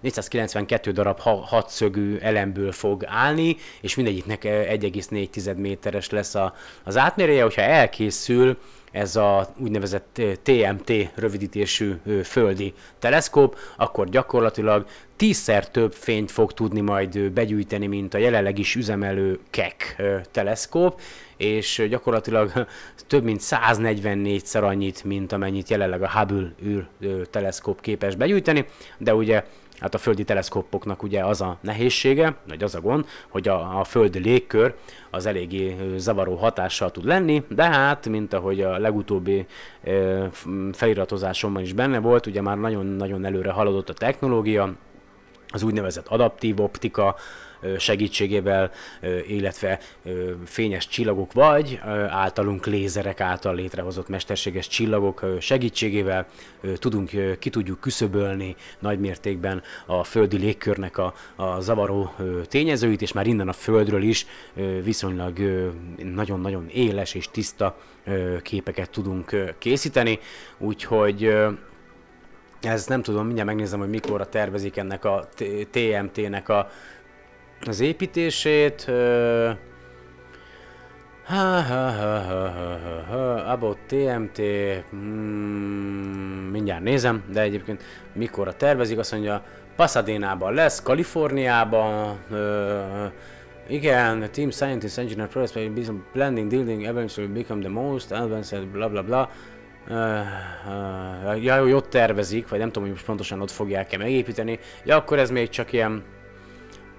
492 0.00 0.92
darab 0.92 1.20
hatszögű 1.20 2.16
elemből 2.16 2.72
fog 2.72 3.04
állni, 3.06 3.56
és 3.80 3.94
mindegyiknek 3.94 4.42
1,4 4.44 5.56
méteres 5.56 6.10
lesz 6.10 6.34
a, 6.34 6.54
az 6.84 6.96
átmérője, 6.96 7.42
hogyha 7.42 7.62
elkészül, 7.62 8.56
ez 8.94 9.16
a 9.16 9.48
úgynevezett 9.58 10.20
TMT 10.42 10.92
rövidítésű 11.14 11.94
földi 12.24 12.74
teleszkóp, 12.98 13.58
akkor 13.76 14.08
gyakorlatilag 14.08 14.86
tízszer 15.16 15.70
több 15.70 15.92
fényt 15.92 16.30
fog 16.30 16.52
tudni 16.52 16.80
majd 16.80 17.30
begyűjteni, 17.30 17.86
mint 17.86 18.14
a 18.14 18.18
jelenleg 18.18 18.58
is 18.58 18.74
üzemelő 18.74 19.38
Keck 19.50 20.02
teleszkóp, 20.30 21.00
és 21.36 21.86
gyakorlatilag 21.88 22.52
több 23.06 23.24
mint 23.24 23.40
144-szer 23.42 24.62
annyit, 24.62 25.04
mint 25.04 25.32
amennyit 25.32 25.68
jelenleg 25.68 26.02
a 26.02 26.10
Hubble 26.10 26.52
űr 26.64 26.86
teleszkóp 27.30 27.80
képes 27.80 28.14
begyűjteni, 28.14 28.64
de 28.98 29.14
ugye 29.14 29.44
hát 29.84 29.94
a 29.94 29.98
földi 29.98 30.24
teleszkópoknak 30.24 31.02
ugye 31.02 31.24
az 31.24 31.40
a 31.40 31.58
nehézsége, 31.60 32.34
vagy 32.48 32.62
az 32.62 32.74
a 32.74 32.80
gond, 32.80 33.06
hogy 33.28 33.48
a, 33.48 33.78
a 33.80 33.84
földi 33.84 34.18
légkör 34.18 34.74
az 35.10 35.26
eléggé 35.26 35.76
zavaró 35.96 36.34
hatással 36.34 36.90
tud 36.90 37.04
lenni, 37.04 37.42
de 37.48 37.62
hát, 37.62 38.08
mint 38.08 38.32
ahogy 38.32 38.60
a 38.60 38.78
legutóbbi 38.78 39.46
feliratozásomban 40.72 41.62
is 41.62 41.72
benne 41.72 41.98
volt, 41.98 42.26
ugye 42.26 42.40
már 42.40 42.58
nagyon-nagyon 42.58 43.24
előre 43.24 43.50
haladott 43.50 43.88
a 43.88 43.92
technológia, 43.92 44.72
az 45.48 45.62
úgynevezett 45.62 46.08
adaptív 46.08 46.60
optika 46.60 47.16
segítségével, 47.78 48.70
illetve 49.26 49.78
fényes 50.44 50.88
csillagok, 50.88 51.32
vagy 51.32 51.80
általunk 52.08 52.66
lézerek 52.66 53.20
által 53.20 53.54
létrehozott 53.54 54.08
mesterséges 54.08 54.68
csillagok 54.68 55.24
segítségével 55.40 56.26
tudunk, 56.74 57.10
ki 57.38 57.50
tudjuk 57.50 57.80
küszöbölni 57.80 58.56
nagymértékben 58.78 59.62
a 59.86 60.04
földi 60.04 60.36
légkörnek 60.36 60.98
a, 60.98 61.14
a 61.36 61.60
zavaró 61.60 62.14
tényezőit, 62.44 63.02
és 63.02 63.12
már 63.12 63.26
innen 63.26 63.48
a 63.48 63.52
földről 63.52 64.02
is 64.02 64.26
viszonylag 64.82 65.38
nagyon-nagyon 66.14 66.68
éles 66.68 67.14
és 67.14 67.28
tiszta 67.30 67.76
képeket 68.42 68.90
tudunk 68.90 69.54
készíteni, 69.58 70.18
úgyhogy 70.58 71.34
ez 72.60 72.86
nem 72.86 73.02
tudom, 73.02 73.24
mindjárt 73.24 73.48
megnézem, 73.48 73.78
hogy 73.78 73.88
mikorra 73.88 74.28
tervezik 74.28 74.76
ennek 74.76 75.04
a 75.04 75.28
TMT-nek 75.70 76.48
a, 76.48 76.70
az 77.68 77.80
építését. 77.80 78.90
Ha, 81.24 81.60
ha, 81.60 81.90
ha, 81.90 82.18
ha, 82.18 82.48
ha, 82.48 83.02
ha, 83.08 83.34
about 83.34 83.78
TMT, 83.86 84.40
hmm, 84.90 86.48
mindjárt 86.52 86.82
nézem, 86.82 87.24
de 87.32 87.40
egyébként 87.40 87.82
mikorra 88.12 88.52
tervezik, 88.52 88.98
azt 88.98 89.12
mondja, 89.12 89.42
Pasadena-ban 89.76 90.54
lesz, 90.54 90.82
Kaliforniában, 90.82 92.18
uh, 92.30 92.38
igen, 93.68 94.28
Team 94.32 94.50
Scientist 94.50 94.98
Engineer 94.98 95.28
Process 95.28 95.68
Blending 96.12 96.48
Building 96.48 96.84
eventually 96.84 97.32
become 97.32 97.60
the 97.60 97.70
most 97.70 98.12
advanced, 98.12 98.66
bla 98.66 98.88
bla 98.88 99.02
bla. 99.02 99.30
Uh, 99.88 99.96
uh, 101.34 101.42
ja, 101.42 101.60
hogy 101.60 101.72
ott 101.72 101.90
tervezik, 101.90 102.48
vagy 102.48 102.58
nem 102.58 102.68
tudom, 102.68 102.82
hogy 102.82 102.92
most 102.92 103.04
pontosan 103.04 103.40
ott 103.40 103.50
fogják-e 103.50 103.98
megépíteni. 103.98 104.58
Ja, 104.84 104.96
akkor 104.96 105.18
ez 105.18 105.30
még 105.30 105.48
csak 105.48 105.72
ilyen... 105.72 106.02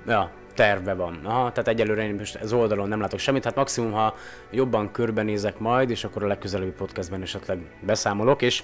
Ja, 0.07 0.31
terve 0.55 0.93
van. 0.93 1.19
Aha, 1.23 1.51
tehát 1.51 1.67
egyelőre 1.67 2.03
én 2.03 2.15
most 2.15 2.35
az 2.35 2.53
oldalon 2.53 2.87
nem 2.87 2.99
látok 2.99 3.19
semmit, 3.19 3.43
hát 3.43 3.55
maximum, 3.55 3.91
ha 3.91 4.15
jobban 4.51 4.91
körbenézek 4.91 5.59
majd, 5.59 5.89
és 5.89 6.03
akkor 6.03 6.23
a 6.23 6.27
legközelebbi 6.27 6.71
podcastben 6.71 7.21
esetleg 7.21 7.59
beszámolok, 7.85 8.41
és 8.41 8.63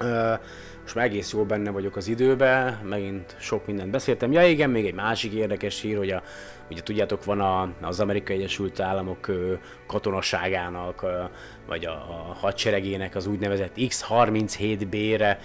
uh, 0.00 0.38
most 0.88 1.00
már 1.00 1.08
egész 1.08 1.32
jól 1.32 1.44
benne 1.44 1.70
vagyok 1.70 1.96
az 1.96 2.08
időbe, 2.08 2.80
megint 2.84 3.36
sok 3.38 3.66
mindent 3.66 3.90
beszéltem. 3.90 4.32
Ja 4.32 4.46
igen, 4.46 4.70
még 4.70 4.86
egy 4.86 4.94
másik 4.94 5.32
érdekes 5.32 5.80
hír, 5.80 5.96
hogy 5.96 6.10
a, 6.10 6.22
ugye 6.70 6.82
tudjátok, 6.82 7.24
van 7.24 7.40
a, 7.40 7.68
az 7.80 8.00
Amerikai 8.00 8.36
Egyesült 8.36 8.80
Államok 8.80 9.30
katonaságának 9.86 11.04
vagy 11.66 11.84
a, 11.84 11.90
a 11.92 12.36
hadseregének 12.40 13.14
az 13.14 13.26
úgynevezett 13.26 13.76
X-37B-re 13.88 15.38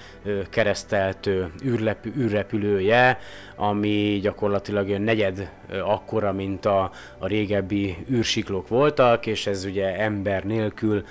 keresztelt 0.49 1.29
űrlepü, 1.65 2.13
űrrepülője, 2.17 3.19
ami 3.55 4.19
gyakorlatilag 4.21 4.89
negyed 4.89 5.51
akkora, 5.83 6.31
mint 6.31 6.65
a, 6.65 6.91
a 7.17 7.27
régebbi 7.27 7.97
űrsiklók 8.11 8.67
voltak, 8.67 9.25
és 9.25 9.47
ez 9.47 9.65
ugye 9.65 9.97
ember 9.99 10.43
nélkül 10.43 11.03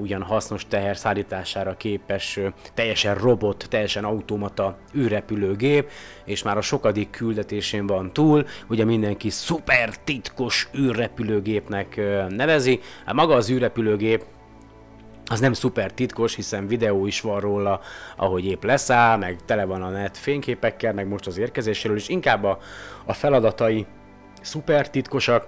ugyan 0.00 0.22
hasznos 0.22 0.66
teher 0.66 0.96
szállítására 0.96 1.76
képes, 1.76 2.40
teljesen 2.74 3.14
robot, 3.14 3.66
teljesen 3.70 4.04
automata 4.04 4.78
űrrepülőgép, 4.96 5.90
és 6.24 6.42
már 6.42 6.56
a 6.56 6.60
sokadik 6.60 7.10
küldetésén 7.10 7.86
van 7.86 8.12
túl, 8.12 8.46
ugye 8.68 8.84
mindenki 8.84 9.30
szuper 9.30 9.96
titkos 10.04 10.68
űrrepülőgépnek 10.78 12.00
nevezi, 12.28 12.80
hát 13.04 13.14
maga 13.14 13.34
az 13.34 13.50
űrrepülőgép 13.50 14.24
az 15.26 15.40
nem 15.40 15.52
szuper 15.52 15.92
titkos, 15.92 16.34
hiszen 16.34 16.66
videó 16.66 17.06
is 17.06 17.20
van 17.20 17.40
róla, 17.40 17.80
ahogy 18.16 18.44
épp 18.44 18.64
leszáll, 18.64 19.16
meg 19.16 19.36
tele 19.44 19.64
van 19.64 19.82
a 19.82 19.88
net 19.88 20.16
fényképekkel, 20.16 20.92
meg 20.92 21.08
most 21.08 21.26
az 21.26 21.38
érkezéséről 21.38 21.96
is, 21.96 22.08
inkább 22.08 22.44
a, 22.44 22.58
a 23.04 23.12
feladatai 23.12 23.86
szuper 24.42 24.90
titkosak, 24.90 25.46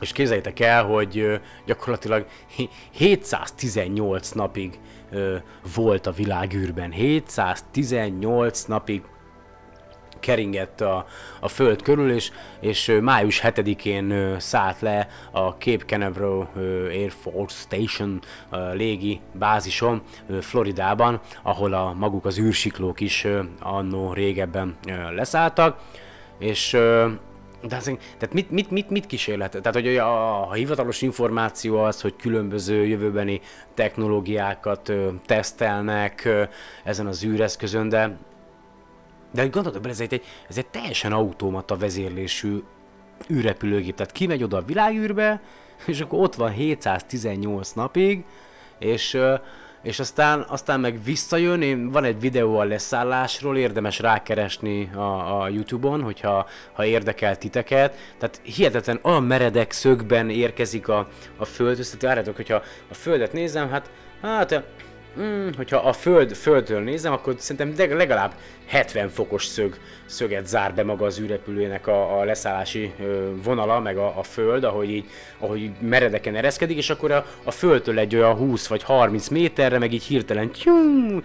és 0.00 0.12
képzeljétek 0.12 0.60
el, 0.60 0.84
hogy 0.84 1.40
gyakorlatilag 1.66 2.26
718 2.90 4.30
napig 4.30 4.78
volt 5.74 6.06
a 6.06 6.12
világűrben. 6.12 6.90
718 6.90 8.64
napig 8.64 9.02
keringett 10.20 10.80
a, 10.80 11.06
a 11.40 11.48
föld 11.48 11.82
körül, 11.82 12.12
és, 12.12 12.30
és 12.60 12.98
május 13.00 13.40
7-én 13.44 14.36
szállt 14.38 14.80
le 14.80 15.08
a 15.30 15.48
Cape 15.48 15.84
Canaveral 15.86 16.50
Air 16.88 17.12
Force 17.22 17.56
Station 17.56 18.20
légi 18.72 19.20
bázison 19.32 20.02
Floridában, 20.40 21.20
ahol 21.42 21.72
a 21.72 21.92
maguk 21.92 22.24
az 22.24 22.38
űrsiklók 22.38 23.00
is 23.00 23.26
annó 23.60 24.12
régebben 24.12 24.76
leszálltak, 25.14 25.78
és 26.38 26.76
de 27.68 27.76
az, 27.76 27.84
tehát 28.18 28.34
mit, 28.34 28.50
mit, 28.50 28.70
mit, 28.70 28.90
mit 28.90 29.06
kísérlet? 29.06 29.50
Tehát, 29.50 29.74
hogy 29.74 29.96
a, 29.96 30.48
a 30.48 30.52
hivatalos 30.52 31.02
információ 31.02 31.78
az, 31.78 32.00
hogy 32.00 32.16
különböző 32.16 32.86
jövőbeni 32.86 33.40
technológiákat 33.74 34.88
ö, 34.88 35.08
tesztelnek 35.26 36.24
ö, 36.24 36.42
ezen 36.84 37.06
az 37.06 37.24
űreszközön, 37.24 37.88
de 37.88 38.16
de 39.32 39.46
gondoltok 39.46 39.82
bele, 39.82 39.94
ez 39.94 40.00
egy, 40.00 40.22
ez 40.48 40.58
egy 40.58 40.66
teljesen 40.66 41.12
automata 41.12 41.76
vezérlésű 41.76 42.62
űrrepülőgép. 43.32 43.94
Tehát 43.94 44.12
kimegy 44.12 44.42
oda 44.42 44.56
a 44.56 44.64
világűrbe, 44.64 45.40
és 45.86 46.00
akkor 46.00 46.22
ott 46.22 46.34
van 46.34 46.50
718 46.50 47.72
napig, 47.72 48.24
és, 48.78 49.18
és 49.82 49.98
aztán, 49.98 50.44
aztán 50.48 50.80
meg 50.80 51.02
visszajön, 51.04 51.62
én, 51.62 51.90
van 51.90 52.04
egy 52.04 52.20
videó 52.20 52.58
a 52.58 52.64
leszállásról, 52.64 53.56
érdemes 53.56 53.98
rákeresni 53.98 54.90
a, 54.94 55.40
a 55.42 55.48
Youtube-on, 55.48 56.02
hogyha 56.02 56.46
ha 56.72 56.84
érdekel 56.84 57.38
titeket. 57.38 57.96
Tehát 58.18 58.40
hihetetlen 58.42 58.98
olyan 59.02 59.24
meredek 59.24 59.72
szögben 59.72 60.30
érkezik 60.30 60.88
a, 60.88 61.08
a 61.36 61.44
földhöz, 61.44 61.86
tehát 61.86 62.02
várjátok, 62.02 62.36
hogyha 62.36 62.62
a 62.88 62.94
földet 62.94 63.32
nézem, 63.32 63.70
hát, 63.70 63.90
hát 64.22 64.62
Mm, 65.18 65.48
hogyha 65.56 65.76
a 65.76 65.92
föld, 65.92 66.34
földről 66.34 66.80
nézem, 66.80 67.12
akkor 67.12 67.34
szerintem 67.38 67.96
legalább 67.96 68.34
70 68.66 69.08
fokos 69.08 69.44
szög, 69.44 69.76
szöget 70.06 70.46
zár 70.46 70.74
be 70.74 70.84
maga 70.84 71.04
az 71.04 71.20
űrrepülőnek 71.20 71.86
a, 71.86 72.20
a 72.20 72.24
leszállási 72.24 72.92
ö, 73.00 73.30
vonala, 73.42 73.80
meg 73.80 73.96
a, 73.96 74.18
a 74.18 74.22
föld, 74.22 74.64
ahogy 74.64 74.90
így, 74.90 75.04
ahogy 75.38 75.60
így 75.60 75.80
meredeken 75.80 76.36
ereszkedik, 76.36 76.76
és 76.76 76.90
akkor 76.90 77.10
a, 77.10 77.26
a 77.44 77.50
földtől 77.50 77.98
egy 77.98 78.16
olyan 78.16 78.34
20 78.34 78.66
vagy 78.66 78.82
30 78.82 79.28
méterre, 79.28 79.78
meg 79.78 79.92
így 79.92 80.04
hirtelen 80.04 80.50
tyum, 80.50 81.22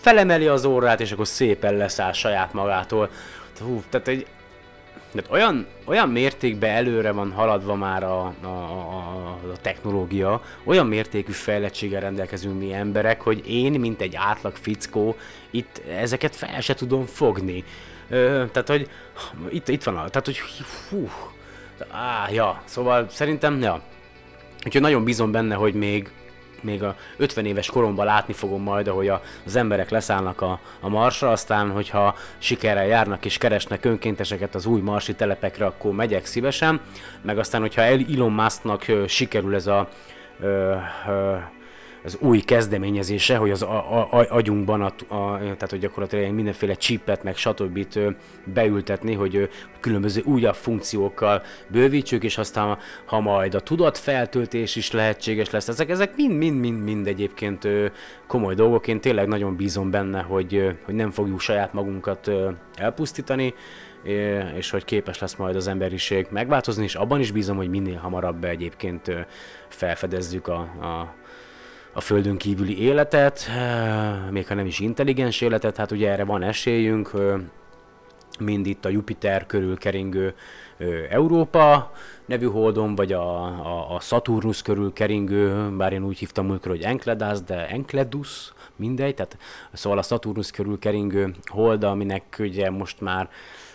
felemeli 0.00 0.46
az 0.46 0.64
órát, 0.64 1.00
és 1.00 1.12
akkor 1.12 1.26
szépen 1.26 1.76
leszáll 1.76 2.12
saját 2.12 2.52
magától. 2.52 3.10
Hú, 3.60 3.82
tehát 3.90 4.08
egy 4.08 4.26
tehát 5.16 5.32
olyan, 5.32 5.66
olyan 5.84 6.08
mértékben 6.08 6.70
előre 6.70 7.12
van 7.12 7.32
haladva 7.32 7.74
már 7.74 8.02
a, 8.02 8.34
a, 8.42 8.46
a, 8.46 9.38
a 9.52 9.56
technológia, 9.60 10.42
olyan 10.64 10.86
mértékű 10.86 11.32
fejlettséggel 11.32 12.00
rendelkezünk 12.00 12.58
mi 12.58 12.72
emberek, 12.72 13.20
hogy 13.20 13.42
én, 13.48 13.80
mint 13.80 14.00
egy 14.00 14.14
átlag 14.16 14.56
fickó, 14.56 15.16
itt 15.50 15.82
ezeket 15.98 16.36
fel 16.36 16.60
se 16.60 16.74
tudom 16.74 17.06
fogni. 17.06 17.64
Ö, 18.08 18.44
tehát, 18.52 18.68
hogy 18.68 18.88
itt, 19.48 19.68
itt 19.68 19.82
van, 19.82 19.96
a, 19.96 20.08
tehát, 20.08 20.24
hogy 20.24 20.40
hú, 20.90 21.08
á, 21.90 22.30
ja, 22.30 22.62
szóval 22.64 23.06
szerintem, 23.10 23.60
ja. 23.60 23.82
Úgyhogy 24.64 24.80
nagyon 24.80 25.04
bízom 25.04 25.30
benne, 25.30 25.54
hogy 25.54 25.74
még 25.74 26.10
még 26.66 26.82
a 26.82 26.96
50 27.16 27.46
éves 27.46 27.70
koromban 27.70 28.04
látni 28.04 28.32
fogom 28.32 28.62
majd, 28.62 28.88
ahogy 28.88 29.08
a, 29.08 29.22
az 29.46 29.56
emberek 29.56 29.90
leszállnak 29.90 30.40
a, 30.40 30.60
a 30.80 30.88
marsra, 30.88 31.30
aztán, 31.30 31.70
hogyha 31.70 32.14
sikerrel 32.38 32.86
járnak 32.86 33.24
és 33.24 33.38
keresnek 33.38 33.84
önkénteseket 33.84 34.54
az 34.54 34.66
új 34.66 34.80
marsi 34.80 35.14
telepekre, 35.14 35.66
akkor 35.66 35.92
megyek 35.92 36.26
szívesen, 36.26 36.80
meg 37.22 37.38
aztán, 37.38 37.60
hogyha 37.60 37.82
Elon 37.82 38.32
Musknak 38.32 38.84
sikerül 39.06 39.54
ez 39.54 39.66
a 39.66 39.88
az 42.06 42.16
új 42.20 42.40
kezdeményezése, 42.40 43.36
hogy 43.36 43.50
az 43.50 43.62
a, 43.62 43.98
a, 43.98 44.08
a, 44.10 44.26
agyunkban, 44.28 44.80
a, 44.82 45.14
a, 45.14 45.38
tehát 45.38 45.70
hogy 45.70 45.78
gyakorlatilag 45.78 46.32
mindenféle 46.32 46.74
csipet, 46.74 47.22
meg 47.22 47.36
stb. 47.36 47.86
beültetni, 48.44 49.14
hogy 49.14 49.48
különböző 49.80 50.22
újabb 50.24 50.54
funkciókkal 50.54 51.42
bővítsük, 51.68 52.24
és 52.24 52.38
aztán 52.38 52.78
ha 53.04 53.20
majd 53.20 53.54
a 53.54 53.60
tudatfeltöltés 53.60 54.76
is 54.76 54.90
lehetséges 54.90 55.50
lesz, 55.50 55.68
ezek, 55.68 55.90
ezek 55.90 56.16
mind, 56.16 56.36
mind, 56.36 56.60
mind, 56.60 56.82
mind 56.82 57.06
egyébként 57.06 57.68
komoly 58.26 58.54
dolgok, 58.54 58.86
én 58.86 59.00
tényleg 59.00 59.28
nagyon 59.28 59.56
bízom 59.56 59.90
benne, 59.90 60.20
hogy, 60.22 60.78
hogy 60.84 60.94
nem 60.94 61.10
fogjuk 61.10 61.40
saját 61.40 61.72
magunkat 61.72 62.30
elpusztítani, 62.74 63.54
és 64.56 64.70
hogy 64.70 64.84
képes 64.84 65.18
lesz 65.18 65.34
majd 65.34 65.56
az 65.56 65.66
emberiség 65.66 66.26
megváltozni, 66.30 66.84
és 66.84 66.94
abban 66.94 67.20
is 67.20 67.30
bízom, 67.30 67.56
hogy 67.56 67.68
minél 67.68 67.98
hamarabb 67.98 68.44
egyébként 68.44 69.26
felfedezzük 69.68 70.48
a, 70.48 70.58
a 70.58 71.14
a 71.96 72.00
földön 72.00 72.36
kívüli 72.36 72.80
életet, 72.80 73.50
még 74.30 74.46
ha 74.46 74.54
nem 74.54 74.66
is 74.66 74.78
intelligens 74.78 75.40
életet, 75.40 75.76
hát 75.76 75.90
ugye 75.90 76.10
erre 76.10 76.24
van 76.24 76.42
esélyünk, 76.42 77.10
mind 78.38 78.66
itt 78.66 78.84
a 78.84 78.88
Jupiter 78.88 79.46
körül 79.46 79.78
keringő 79.78 80.34
Európa 81.10 81.92
nevű 82.26 82.46
holdon, 82.46 82.94
vagy 82.94 83.12
a, 83.12 83.44
a, 83.44 83.94
a 83.94 84.00
Saturnus 84.00 84.62
körül 84.62 84.92
keringő, 84.92 85.70
bár 85.76 85.92
én 85.92 86.04
úgy 86.04 86.18
hívtam 86.18 86.46
múltkor, 86.46 86.70
hogy 86.70 86.82
Enceladus, 86.82 87.40
de 87.42 87.68
Enceladus, 87.68 88.52
mindegy, 88.76 89.14
tehát 89.14 89.38
szóval 89.72 89.98
a 89.98 90.02
Saturnus 90.02 90.50
körül 90.50 90.78
keringő 90.78 91.34
hold, 91.44 91.84
aminek 91.84 92.36
ugye 92.38 92.70
most 92.70 93.00
már 93.00 93.30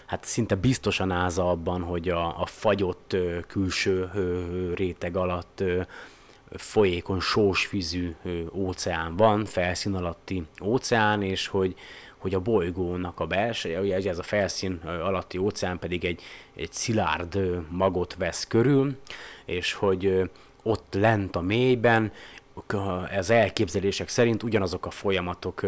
hát 0.05 0.23
szinte 0.23 0.55
biztosan 0.55 1.11
áza 1.11 1.49
abban, 1.49 1.81
hogy 1.81 2.09
a, 2.09 2.41
a 2.41 2.45
fagyott 2.45 3.15
külső 3.47 4.09
réteg 4.75 5.15
alatt 5.15 5.63
folyékony 6.55 7.19
sósvízű 7.19 8.15
óceán 8.53 9.15
van, 9.15 9.45
felszín 9.45 9.93
alatti 9.93 10.43
óceán, 10.63 11.21
és 11.21 11.47
hogy, 11.47 11.75
hogy 12.17 12.33
a 12.33 12.39
bolygónak 12.39 13.19
a 13.19 13.27
belseje, 13.27 13.79
ugye 13.79 14.09
ez 14.09 14.17
a 14.17 14.23
felszín 14.23 14.73
alatti 14.83 15.37
óceán 15.37 15.79
pedig 15.79 16.05
egy, 16.05 16.21
egy 16.55 16.71
szilárd 16.71 17.39
magot 17.69 18.15
vesz 18.15 18.47
körül, 18.47 18.97
és 19.45 19.73
hogy 19.73 20.29
ott 20.63 20.93
lent 20.93 21.35
a 21.35 21.41
mélyben, 21.41 22.11
az 23.17 23.29
elképzelések 23.29 24.07
szerint 24.07 24.43
ugyanazok 24.43 24.85
a 24.85 24.91
folyamatok 24.91 25.65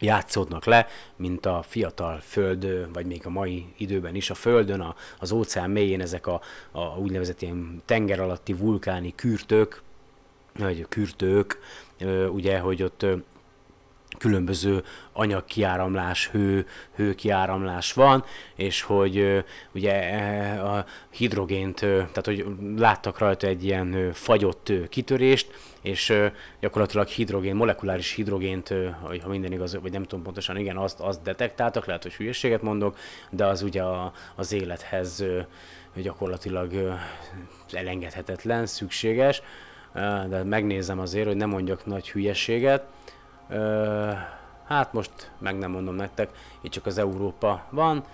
játszódnak 0.00 0.64
le, 0.64 0.86
mint 1.16 1.46
a 1.46 1.64
fiatal 1.66 2.20
Föld, 2.20 2.92
vagy 2.92 3.06
még 3.06 3.26
a 3.26 3.30
mai 3.30 3.66
időben 3.76 4.14
is 4.14 4.30
a 4.30 4.34
Földön, 4.34 4.80
a, 4.80 4.94
az 5.18 5.32
óceán 5.32 5.70
mélyén 5.70 6.00
ezek 6.00 6.26
a, 6.26 6.40
a 6.70 6.80
úgynevezett 6.80 7.42
ilyen 7.42 7.82
tenger 7.84 8.20
alatti 8.20 8.52
vulkáni 8.52 9.14
kürtők, 9.14 9.82
vagy 10.58 10.86
kürtők, 10.88 11.58
ugye, 12.30 12.58
hogy 12.58 12.82
ott 12.82 13.06
különböző 14.18 14.84
anyagkiáramlás, 15.12 16.28
hő, 16.28 16.66
hőkiáramlás 16.94 17.92
van, 17.92 18.24
és 18.54 18.82
hogy 18.82 19.44
ugye 19.72 19.92
e, 19.92 20.64
a 20.64 20.84
hidrogént, 21.10 21.76
tehát 21.80 22.24
hogy 22.24 22.46
láttak 22.76 23.18
rajta 23.18 23.46
egy 23.46 23.64
ilyen 23.64 24.12
fagyott 24.12 24.72
kitörést, 24.88 25.50
és 25.82 26.12
gyakorlatilag 26.60 27.06
hidrogén, 27.06 27.54
molekuláris 27.54 28.12
hidrogént, 28.12 28.74
ha 29.22 29.28
minden 29.28 29.52
igaz, 29.52 29.78
vagy 29.80 29.92
nem 29.92 30.02
tudom 30.02 30.24
pontosan, 30.24 30.56
igen, 30.56 30.76
azt, 30.76 31.00
azt 31.00 31.22
detektáltak, 31.22 31.86
lehet, 31.86 32.02
hogy 32.02 32.14
hülyeséget 32.14 32.62
mondok, 32.62 32.98
de 33.30 33.46
az 33.46 33.62
ugye 33.62 33.82
a, 33.82 34.12
az 34.34 34.52
élethez 34.52 35.24
gyakorlatilag 35.94 36.98
elengedhetetlen, 37.72 38.66
szükséges, 38.66 39.42
de 40.28 40.42
megnézem 40.44 40.98
azért, 40.98 41.26
hogy 41.26 41.36
nem 41.36 41.48
mondjak 41.48 41.86
nagy 41.86 42.10
hülyeséget, 42.10 42.84
hát 44.66 44.92
most 44.92 45.30
meg 45.38 45.58
nem 45.58 45.70
mondom 45.70 45.94
nektek, 45.94 46.30
itt 46.60 46.72
csak 46.72 46.86
az 46.86 46.98
Európa 46.98 47.64
van. 47.70 48.04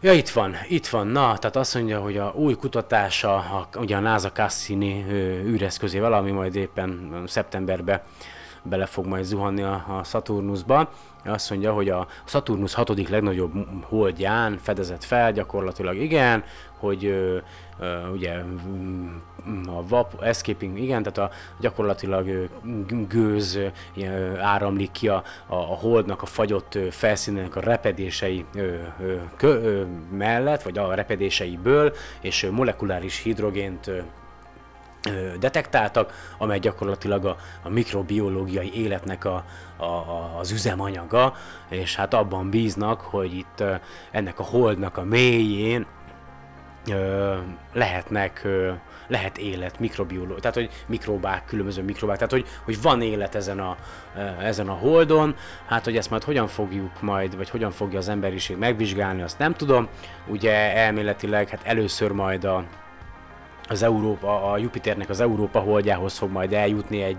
Ja, 0.00 0.12
itt 0.12 0.28
van, 0.28 0.54
itt 0.68 0.86
van. 0.86 1.06
Na, 1.06 1.38
tehát 1.38 1.56
azt 1.56 1.74
mondja, 1.74 2.00
hogy 2.00 2.16
a 2.16 2.32
új 2.34 2.54
kutatása, 2.54 3.34
a, 3.34 3.68
ugye 3.78 3.96
a 3.96 4.00
NASA 4.00 4.32
Cassini 4.32 5.04
űreszközével, 5.44 6.12
ami 6.12 6.30
majd 6.30 6.54
éppen 6.54 7.22
szeptemberben 7.26 8.00
bele 8.62 8.86
fog 8.86 9.06
majd 9.06 9.24
zuhanni 9.24 9.62
a, 9.62 9.84
a 9.98 10.04
Saturnusba, 10.04 10.90
azt 11.24 11.50
mondja, 11.50 11.72
hogy 11.72 11.88
a 11.88 12.06
Saturnus 12.24 12.74
hatodik 12.74 13.08
legnagyobb 13.08 13.52
holdján 13.82 14.58
fedezett 14.62 15.04
fel, 15.04 15.32
gyakorlatilag 15.32 15.96
igen, 15.96 16.44
hogy 16.78 17.04
ö, 17.04 17.38
ö, 17.78 18.08
ugye 18.08 18.42
a 19.66 19.86
VAP, 19.88 20.22
escaping, 20.22 20.78
igen, 20.78 21.02
tehát 21.02 21.30
a, 21.32 21.34
gyakorlatilag 21.60 22.48
gőz 23.08 23.58
ö, 23.96 24.38
áramlik 24.38 24.90
ki 24.90 25.08
a, 25.08 25.22
a, 25.46 25.54
holdnak 25.54 26.22
a 26.22 26.26
fagyott 26.26 26.78
felszínének 26.90 27.56
a 27.56 27.60
repedései 27.60 28.44
ö, 28.54 28.74
ö, 29.00 29.16
kö, 29.36 29.62
ö, 29.62 29.84
mellett, 30.10 30.62
vagy 30.62 30.78
a 30.78 30.94
repedéseiből, 30.94 31.94
és 32.20 32.48
molekuláris 32.50 33.22
hidrogént 33.22 33.90
detektáltak, 35.38 36.32
amely 36.38 36.58
gyakorlatilag 36.58 37.24
a, 37.24 37.36
a 37.62 37.68
mikrobiológiai 37.68 38.74
életnek 38.74 39.24
a, 39.24 39.44
a, 39.76 39.84
a, 39.84 40.36
az 40.38 40.50
üzemanyaga, 40.50 41.34
és 41.68 41.96
hát 41.96 42.14
abban 42.14 42.50
bíznak, 42.50 43.00
hogy 43.00 43.34
itt 43.34 43.62
ennek 44.10 44.38
a 44.38 44.42
holdnak 44.42 44.96
a 44.96 45.04
mélyén 45.04 45.86
ö, 46.90 47.36
lehetnek, 47.72 48.40
ö, 48.44 48.72
lehet 49.08 49.38
élet, 49.38 49.78
mikrobiológia, 49.78 50.40
tehát 50.40 50.56
hogy 50.56 50.70
mikrobák, 50.86 51.44
különböző 51.44 51.82
mikrobák, 51.82 52.16
tehát 52.16 52.32
hogy, 52.32 52.46
hogy 52.64 52.82
van 52.82 53.02
élet 53.02 53.34
ezen 53.34 53.58
a, 53.58 53.76
ezen 54.42 54.68
a 54.68 54.72
holdon, 54.72 55.34
hát 55.66 55.84
hogy 55.84 55.96
ezt 55.96 56.10
majd 56.10 56.24
hogyan 56.24 56.46
fogjuk 56.46 57.00
majd, 57.00 57.36
vagy 57.36 57.50
hogyan 57.50 57.70
fogja 57.70 57.98
az 57.98 58.08
emberiség 58.08 58.56
megvizsgálni, 58.56 59.22
azt 59.22 59.38
nem 59.38 59.54
tudom, 59.54 59.88
ugye 60.26 60.76
elméletileg 60.76 61.48
hát 61.48 61.60
először 61.64 62.12
majd 62.12 62.44
a, 62.44 62.64
az 63.68 63.82
Európa, 63.82 64.52
a 64.52 64.58
Jupiternek 64.58 65.08
az 65.08 65.20
Európa 65.20 65.58
holdjához 65.58 66.18
fog 66.18 66.30
majd 66.30 66.52
eljutni 66.52 67.02
egy, 67.02 67.18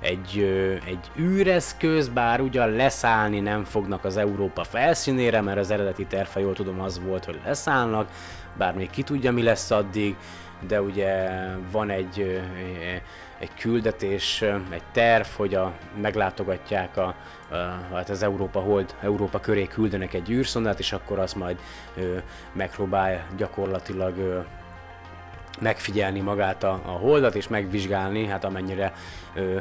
egy, 0.00 0.38
egy 0.86 1.10
űreszköz, 1.18 2.08
bár 2.08 2.40
ugyan 2.40 2.70
leszállni 2.70 3.40
nem 3.40 3.64
fognak 3.64 4.04
az 4.04 4.16
Európa 4.16 4.64
felszínére, 4.64 5.40
mert 5.40 5.58
az 5.58 5.70
eredeti 5.70 6.04
terv, 6.04 6.28
jól 6.38 6.54
tudom, 6.54 6.80
az 6.80 7.00
volt, 7.06 7.24
hogy 7.24 7.40
leszállnak, 7.44 8.08
bár 8.56 8.74
még 8.74 8.90
ki 8.90 9.02
tudja, 9.02 9.32
mi 9.32 9.42
lesz 9.42 9.70
addig, 9.70 10.16
de 10.66 10.82
ugye 10.82 11.30
van 11.70 11.90
egy, 11.90 12.40
egy 13.38 13.54
küldetés, 13.54 14.42
egy 14.70 14.82
terv, 14.92 15.26
hogy 15.36 15.54
a, 15.54 15.72
meglátogatják 16.00 16.96
a, 16.96 17.14
a, 17.50 17.54
hát 17.92 18.08
az 18.08 18.22
Európa 18.22 18.60
hold, 18.60 18.94
Európa 19.02 19.40
köré 19.40 19.66
küldenek 19.66 20.14
egy 20.14 20.30
űrszondát, 20.30 20.78
és 20.78 20.92
akkor 20.92 21.18
az 21.18 21.32
majd 21.32 21.60
ö, 21.96 22.16
megpróbál 22.52 23.26
gyakorlatilag 23.36 24.18
ö, 24.18 24.38
megfigyelni 25.60 26.20
magát 26.20 26.62
a, 26.64 26.80
a 26.84 26.90
holdat, 26.90 27.34
és 27.34 27.48
megvizsgálni, 27.48 28.26
hát 28.26 28.44
amennyire 28.44 28.92
ö, 29.34 29.56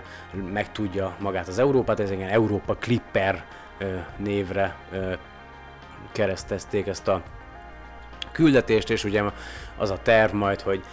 megtudja 0.52 1.16
magát 1.20 1.48
az 1.48 1.60
Európát, 1.60 2.00
ez 2.00 2.10
egy 2.10 2.22
Európa 2.22 2.76
Clipper 2.76 3.44
ö, 3.78 3.96
névre 4.18 4.76
ö, 4.92 5.14
keresztezték 6.12 6.88
ezt 6.88 7.08
a 7.08 7.22
küldetést, 8.40 8.90
és 8.90 9.04
ugye 9.04 9.24
az 9.78 9.90
a 9.90 9.98
terv 9.98 10.34
majd, 10.34 10.62
hogy 10.62 10.84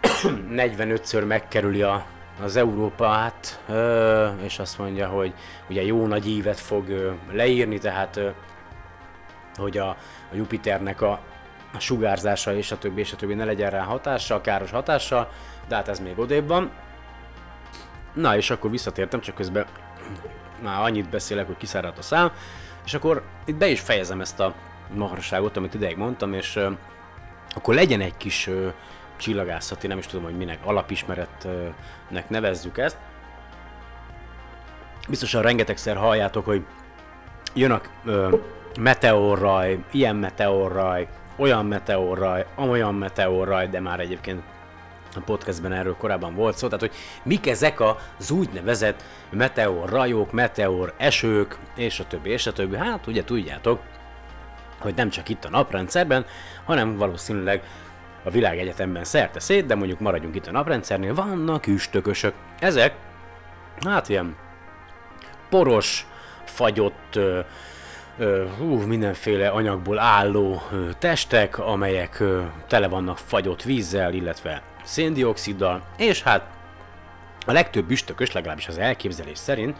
45-ször 0.56 1.26
megkerüli 1.26 1.82
a, 1.82 2.06
az 2.42 2.56
Európát, 2.56 3.60
és 4.42 4.58
azt 4.58 4.78
mondja, 4.78 5.08
hogy 5.08 5.32
ugye 5.68 5.82
jó 5.82 6.06
nagy 6.06 6.30
évet 6.30 6.60
fog 6.60 7.14
leírni, 7.32 7.78
tehát 7.78 8.20
hogy 9.54 9.78
a, 9.78 9.88
a 10.32 10.34
Jupiternek 10.34 11.00
a 11.00 11.20
a 11.74 11.80
sugárzása 11.80 12.54
és 12.54 12.72
a 12.72 12.78
többi 12.78 13.00
és 13.00 13.12
a 13.12 13.16
többi 13.16 13.34
ne 13.34 13.44
legyen 13.44 13.70
rá 13.70 13.82
hatással, 13.82 14.40
káros 14.40 14.70
hatással, 14.70 15.30
de 15.68 15.74
hát 15.74 15.88
ez 15.88 16.00
még 16.00 16.18
odébb 16.18 16.48
van. 16.48 16.70
Na 18.12 18.36
és 18.36 18.50
akkor 18.50 18.70
visszatértem, 18.70 19.20
csak 19.20 19.34
közben 19.34 19.66
már 20.62 20.80
annyit 20.80 21.08
beszélek, 21.08 21.46
hogy 21.46 21.56
kiszáradt 21.56 21.98
a 21.98 22.02
szám, 22.02 22.32
és 22.84 22.94
akkor 22.94 23.22
itt 23.44 23.56
be 23.56 23.68
is 23.68 23.80
fejezem 23.80 24.20
ezt 24.20 24.40
a 24.40 24.54
maharságot, 24.94 25.56
amit 25.56 25.74
ideig 25.74 25.96
mondtam, 25.96 26.32
és 26.32 26.60
akkor 27.54 27.74
legyen 27.74 28.00
egy 28.00 28.16
kis 28.16 28.50
csillagászati, 29.16 29.86
nem 29.86 29.98
is 29.98 30.06
tudom, 30.06 30.24
hogy 30.24 30.36
minek, 30.36 30.58
alapismeretnek 30.64 32.28
nevezzük 32.28 32.78
ezt. 32.78 32.96
Biztosan 35.08 35.42
rengetegszer 35.42 35.96
halljátok, 35.96 36.44
hogy 36.44 36.64
jön 37.54 37.70
a 37.70 37.80
meteorraj, 38.80 39.78
ilyen 39.90 40.16
meteorraj, 40.16 41.08
olyan 41.36 41.66
meteorraj, 41.66 42.46
olyan 42.54 42.94
meteorraj, 42.94 43.68
de 43.68 43.80
már 43.80 44.00
egyébként 44.00 44.42
a 45.14 45.20
podcastben 45.20 45.72
erről 45.72 45.96
korábban 45.96 46.34
volt 46.34 46.56
szó, 46.56 46.66
tehát 46.66 46.80
hogy 46.80 46.94
mik 47.22 47.46
ezek 47.46 47.80
az 48.18 48.30
úgynevezett 48.30 49.02
meteorrajok, 49.30 50.32
meteor 50.32 50.94
esők, 50.96 51.58
és 51.76 52.00
a 52.00 52.06
többi, 52.06 52.30
és 52.30 52.46
a 52.46 52.52
többi. 52.52 52.76
Hát 52.76 53.06
ugye 53.06 53.24
tudjátok, 53.24 53.80
hogy 54.78 54.94
nem 54.94 55.10
csak 55.10 55.28
itt 55.28 55.44
a 55.44 55.50
naprendszerben, 55.50 56.26
hanem 56.64 56.96
valószínűleg 56.96 57.62
a 58.24 58.30
világegyetemben 58.30 59.04
szerte 59.04 59.40
szét, 59.40 59.66
de 59.66 59.74
mondjuk 59.74 60.00
maradjunk 60.00 60.34
itt 60.34 60.46
a 60.46 60.50
naprendszernél, 60.50 61.14
vannak 61.14 61.66
üstökösök. 61.66 62.34
Ezek, 62.58 62.94
hát 63.84 64.08
ilyen 64.08 64.36
poros, 65.48 66.06
fagyott, 66.44 67.18
hú, 68.58 68.80
mindenféle 68.80 69.48
anyagból 69.48 69.98
álló 69.98 70.62
testek, 70.98 71.58
amelyek 71.58 72.22
tele 72.66 72.88
vannak 72.88 73.18
fagyott 73.18 73.62
vízzel, 73.62 74.12
illetve 74.12 74.62
széndioksziddal, 74.84 75.82
és 75.96 76.22
hát 76.22 76.42
a 77.46 77.52
legtöbb 77.52 77.90
üstökös, 77.90 78.32
legalábbis 78.32 78.68
az 78.68 78.78
elképzelés 78.78 79.38
szerint, 79.38 79.76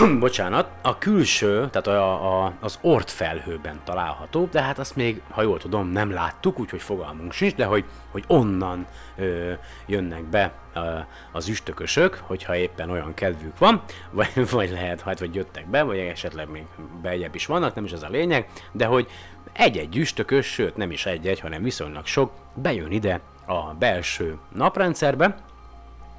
bocsánat, 0.18 0.70
a 0.82 0.98
külső, 0.98 1.68
tehát 1.70 1.86
a, 1.86 2.44
a, 2.44 2.52
az 2.60 2.78
ort 2.80 3.10
felhőben 3.10 3.80
található, 3.84 4.48
de 4.50 4.62
hát 4.62 4.78
azt 4.78 4.96
még, 4.96 5.22
ha 5.30 5.42
jól 5.42 5.58
tudom, 5.58 5.88
nem 5.88 6.10
láttuk, 6.10 6.58
úgyhogy 6.58 6.82
fogalmunk 6.82 7.32
sincs, 7.32 7.54
de 7.54 7.64
hogy, 7.64 7.84
hogy 8.10 8.24
onnan 8.26 8.86
ö, 9.16 9.52
jönnek 9.86 10.24
be 10.24 10.52
ö, 10.74 10.98
az 11.32 11.48
üstökösök, 11.48 12.22
hogyha 12.26 12.56
éppen 12.56 12.90
olyan 12.90 13.14
kedvük 13.14 13.58
van, 13.58 13.82
vagy, 14.10 14.50
vagy 14.50 14.70
lehet, 14.70 15.00
hát 15.00 15.18
vagy 15.18 15.34
jöttek 15.34 15.66
be, 15.66 15.82
vagy 15.82 15.98
esetleg 15.98 16.50
még 16.50 16.64
bejebb 17.02 17.34
is 17.34 17.46
vannak, 17.46 17.74
nem 17.74 17.84
is 17.84 17.92
ez 17.92 18.02
a 18.02 18.08
lényeg, 18.08 18.48
de 18.72 18.86
hogy 18.86 19.08
egy-egy 19.52 19.96
üstökös, 19.96 20.46
sőt 20.46 20.76
nem 20.76 20.90
is 20.90 21.06
egy-egy, 21.06 21.40
hanem 21.40 21.62
viszonylag 21.62 22.06
sok, 22.06 22.32
bejön 22.54 22.92
ide 22.92 23.20
a 23.46 23.74
belső 23.74 24.38
naprendszerbe, 24.54 25.36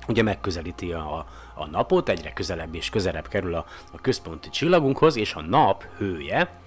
ugye 0.08 0.24
megközelíti 0.24 0.92
a, 0.92 1.26
a 1.62 1.68
napot, 1.68 2.10
egyre 2.10 2.34
közelebb 2.34 2.76
és 2.76 2.90
közelebb 2.90 3.28
kerül 3.28 3.56
a, 3.56 3.66
a 3.92 4.02
központi 4.02 4.50
csillagunkhoz, 4.50 5.16
és 5.16 5.34
a 5.34 5.42
nap 5.42 5.86
hője 5.98 6.60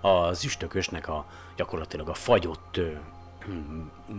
az 0.00 0.44
üstökösnek 0.44 1.08
a 1.08 1.26
gyakorlatilag 1.56 2.08
a 2.08 2.14
fagyott 2.14 2.76
ö, 2.76 2.90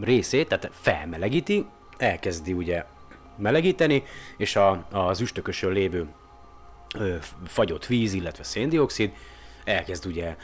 részét, 0.01 0.47
tehát 0.47 0.69
felmelegíti, 0.73 1.65
elkezdi 1.97 2.53
ugye 2.53 2.85
melegíteni, 3.37 4.03
és 4.37 4.55
a, 4.55 4.85
az 4.91 5.21
üstökösön 5.21 5.71
lévő 5.71 6.07
ö, 6.95 7.15
fagyott 7.45 7.85
víz, 7.85 8.13
illetve 8.13 8.43
széndiokszid 8.43 9.13
elkezd 9.63 10.05
ugye 10.05 10.35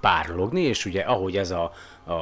párologni, 0.00 0.60
és 0.60 0.84
ugye 0.84 1.00
ahogy 1.00 1.36
ez 1.36 1.50
a, 1.50 1.72
a, 2.04 2.12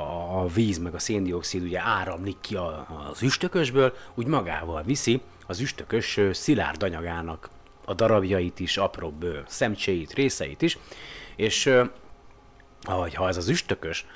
a 0.40 0.46
víz 0.46 0.78
meg 0.78 0.94
a 0.94 0.98
széndiokszid 0.98 1.62
ugye 1.62 1.80
áramlik 1.80 2.36
ki 2.40 2.56
a, 2.56 2.86
az 3.10 3.22
üstökösből, 3.22 3.94
úgy 4.14 4.26
magával 4.26 4.82
viszi 4.82 5.20
az 5.46 5.60
üstökös 5.60 6.20
szilárd 6.32 6.82
anyagának 6.82 7.48
a 7.84 7.94
darabjait 7.94 8.60
is, 8.60 8.76
apróbb 8.76 9.26
szemcséit, 9.46 10.12
részeit 10.12 10.62
is, 10.62 10.78
és 11.36 11.70
ahogy 12.82 13.14
ha 13.14 13.28
ez 13.28 13.36
az 13.36 13.48
üstökös 13.48 14.06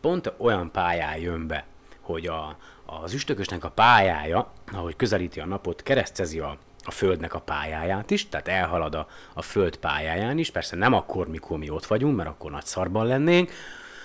pont 0.00 0.32
olyan 0.36 0.70
pályán 0.70 1.16
jön 1.16 1.46
be, 1.46 1.66
hogy 2.00 2.26
a, 2.26 2.56
az 2.86 3.12
üstökösnek 3.12 3.64
a 3.64 3.70
pályája, 3.70 4.52
ahogy 4.72 4.96
közelíti 4.96 5.40
a 5.40 5.46
napot, 5.46 5.82
keresztezi 5.82 6.38
a, 6.38 6.58
a 6.84 6.90
Földnek 6.90 7.34
a 7.34 7.40
pályáját 7.40 8.10
is, 8.10 8.28
tehát 8.28 8.48
elhalad 8.48 8.94
a, 8.94 9.06
a 9.34 9.42
Föld 9.42 9.76
pályáján 9.76 10.38
is, 10.38 10.50
persze 10.50 10.76
nem 10.76 10.92
akkor, 10.92 11.28
mikor 11.28 11.58
mi 11.58 11.70
ott 11.70 11.86
vagyunk, 11.86 12.16
mert 12.16 12.28
akkor 12.28 12.50
nagy 12.50 12.64
szarban 12.64 13.06
lennénk, 13.06 13.50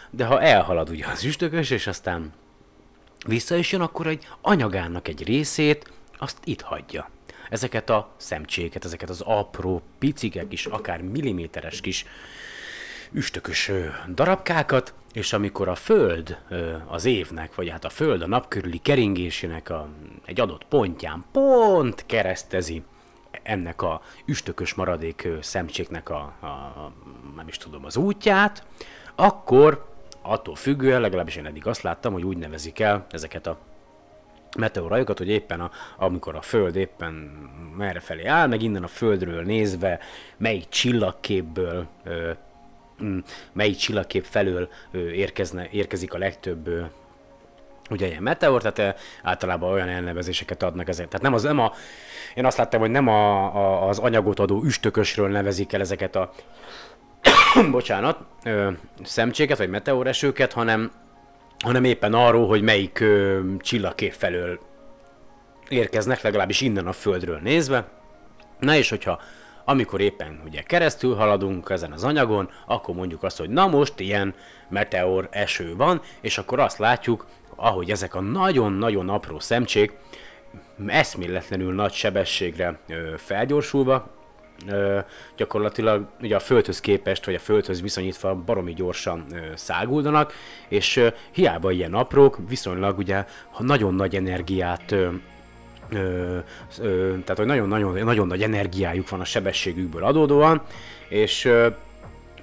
de 0.09 0.25
ha 0.25 0.41
elhalad 0.41 0.89
ugye 0.89 1.05
az 1.07 1.23
üstökös, 1.23 1.69
és 1.69 1.87
aztán 1.87 2.33
vissza 3.25 3.55
is 3.55 3.71
jön, 3.71 3.81
akkor 3.81 4.07
egy 4.07 4.27
anyagának 4.41 5.07
egy 5.07 5.23
részét 5.23 5.91
azt 6.17 6.37
itt 6.43 6.61
hagyja. 6.61 7.09
Ezeket 7.49 7.89
a 7.89 8.13
szemcséket, 8.17 8.85
ezeket 8.85 9.09
az 9.09 9.21
apró, 9.21 9.81
picike 9.99 10.47
kis, 10.47 10.65
akár 10.65 11.01
milliméteres 11.01 11.81
kis 11.81 12.05
üstökös 13.11 13.71
darabkákat, 14.13 14.93
és 15.13 15.33
amikor 15.33 15.67
a 15.67 15.75
Föld 15.75 16.37
az 16.87 17.05
évnek, 17.05 17.55
vagy 17.55 17.69
hát 17.69 17.85
a 17.85 17.89
Föld 17.89 18.21
a 18.21 18.27
nap 18.27 18.47
körüli 18.47 18.77
keringésének 18.77 19.69
a, 19.69 19.89
egy 20.25 20.39
adott 20.39 20.65
pontján 20.65 21.25
pont 21.31 22.05
keresztezi 22.05 22.83
ennek 23.43 23.81
a 23.81 24.01
üstökös 24.25 24.73
maradék 24.73 25.27
szemcséknek 25.41 26.09
a, 26.09 26.33
a, 26.39 26.45
a, 26.45 26.93
nem 27.35 27.47
is 27.47 27.57
tudom, 27.57 27.85
az 27.85 27.97
útját, 27.97 28.65
akkor 29.15 29.85
attól 30.21 30.55
függően, 30.55 31.01
legalábbis 31.01 31.35
én 31.35 31.45
eddig 31.45 31.67
azt 31.67 31.81
láttam, 31.81 32.13
hogy 32.13 32.23
úgy 32.23 32.37
nevezik 32.37 32.79
el 32.79 33.05
ezeket 33.09 33.47
a 33.47 33.59
meteorajokat, 34.57 35.17
hogy 35.17 35.29
éppen 35.29 35.59
a, 35.59 35.71
amikor 35.97 36.35
a 36.35 36.41
Föld 36.41 36.75
éppen 36.75 37.13
merre 37.77 37.99
felé 37.99 38.25
áll, 38.25 38.47
meg 38.47 38.61
innen 38.61 38.83
a 38.83 38.87
Földről 38.87 39.43
nézve, 39.43 39.99
melyik 40.37 40.69
csillagképből 40.69 41.87
ö, 42.03 42.31
mm, 43.03 43.17
melyik 43.51 43.75
csillagkép 43.75 44.25
felől 44.25 44.69
ö, 44.91 45.09
érkezne, 45.09 45.67
érkezik 45.71 46.13
a 46.13 46.17
legtöbb 46.17 46.67
ö, 46.67 46.81
ugye 47.89 48.07
ilyen 48.07 48.23
meteor, 48.23 48.61
tehát 48.61 48.99
általában 49.23 49.71
olyan 49.71 49.89
elnevezéseket 49.89 50.63
adnak 50.63 50.87
ezek. 50.87 51.07
Tehát 51.07 51.21
nem 51.21 51.33
az, 51.33 51.43
nem 51.43 51.59
a, 51.59 51.71
én 52.35 52.45
azt 52.45 52.57
láttam, 52.57 52.79
hogy 52.79 52.91
nem 52.91 53.07
a, 53.07 53.55
a, 53.55 53.87
az 53.87 53.99
anyagot 53.99 54.39
adó 54.39 54.63
üstökösről 54.63 55.29
nevezik 55.29 55.73
el 55.73 55.81
ezeket 55.81 56.15
a 56.15 56.31
bocsánat, 57.71 58.19
ö, 58.43 58.71
szemcséket 59.03 59.57
vagy 59.57 59.69
meteoresőket, 59.69 60.53
hanem, 60.53 60.91
hanem 61.59 61.83
éppen 61.83 62.13
arról, 62.13 62.47
hogy 62.47 62.61
melyik 62.61 62.99
ö, 62.99 63.39
csillagkép 63.59 64.13
felől 64.13 64.59
érkeznek, 65.69 66.21
legalábbis 66.21 66.61
innen 66.61 66.87
a 66.87 66.93
Földről 66.93 67.39
nézve. 67.43 67.87
Na 68.59 68.75
és 68.75 68.89
hogyha 68.89 69.19
amikor 69.69 70.01
éppen 70.01 70.41
ugye 70.45 70.61
keresztül 70.61 71.15
haladunk 71.15 71.69
ezen 71.69 71.91
az 71.91 72.03
anyagon, 72.03 72.49
akkor 72.65 72.95
mondjuk 72.95 73.23
azt, 73.23 73.37
hogy 73.37 73.49
na 73.49 73.67
most 73.67 73.99
ilyen 73.99 74.33
meteor 74.69 75.27
eső 75.31 75.75
van, 75.75 76.01
és 76.21 76.37
akkor 76.37 76.59
azt 76.59 76.77
látjuk, 76.77 77.25
ahogy 77.55 77.91
ezek 77.91 78.15
a 78.15 78.21
nagyon-nagyon 78.21 79.09
apró 79.09 79.39
szemcsék 79.39 79.97
eszméletlenül 80.87 81.73
nagy 81.73 81.93
sebességre 81.93 82.79
ö, 82.87 83.13
felgyorsulva, 83.17 84.16
ö, 84.67 84.99
gyakorlatilag 85.35 86.05
ugye 86.21 86.35
a 86.35 86.39
Földhöz 86.39 86.79
képest, 86.79 87.25
vagy 87.25 87.35
a 87.35 87.39
Földhöz 87.39 87.81
viszonyítva 87.81 88.35
baromi 88.35 88.73
gyorsan 88.73 89.25
ö, 89.31 89.37
száguldanak, 89.55 90.33
és 90.67 90.95
ö, 90.95 91.07
hiába 91.31 91.71
ilyen 91.71 91.93
aprók, 91.93 92.37
viszonylag 92.47 92.97
ugye 92.97 93.25
ha 93.51 93.63
nagyon 93.63 93.95
nagy 93.95 94.15
energiát 94.15 94.91
ö, 94.91 95.09
Ö, 95.89 96.37
ö, 96.79 97.09
tehát, 97.09 97.37
hogy 97.37 97.45
nagyon-nagyon 97.45 98.03
nagyon 98.03 98.27
nagy 98.27 98.43
energiájuk 98.43 99.09
van 99.09 99.19
a 99.19 99.25
sebességükből 99.25 100.03
adódóan, 100.03 100.61
és 101.09 101.45
ö, 101.45 101.67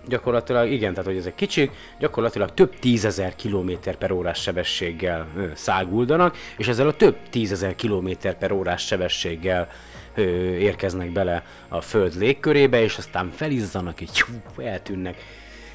gyakorlatilag 0.09 0.71
igen, 0.71 0.91
tehát 0.91 1.09
hogy 1.09 1.19
ezek 1.19 1.35
kicsik, 1.35 1.71
gyakorlatilag 1.99 2.55
több 2.55 2.79
tízezer 2.79 3.37
kilométer 3.37 3.97
per 3.97 4.11
órás 4.11 4.41
sebességgel 4.41 5.27
ö, 5.37 5.47
száguldanak, 5.55 6.37
és 6.57 6.69
ezzel 6.69 6.89
a 6.89 6.97
több 6.97 7.17
tízezer 7.31 7.75
kilométer 7.75 8.39
per 8.39 8.53
órás 8.53 8.87
sebességgel 8.87 9.69
ö, 10.15 10.23
érkeznek 10.55 11.13
bele 11.13 11.45
a 11.69 11.81
Föld 11.81 12.15
légkörébe, 12.17 12.83
és 12.83 12.97
aztán 12.97 13.31
felizzanak, 13.31 14.01
így 14.01 14.21
hú, 14.21 14.63
eltűnnek. 14.63 15.17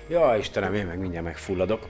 Ja, 0.07 0.35
Istenem, 0.39 0.73
én 0.73 0.85
meg 0.85 0.99
mindjárt 0.99 1.25
megfulladok. 1.25 1.87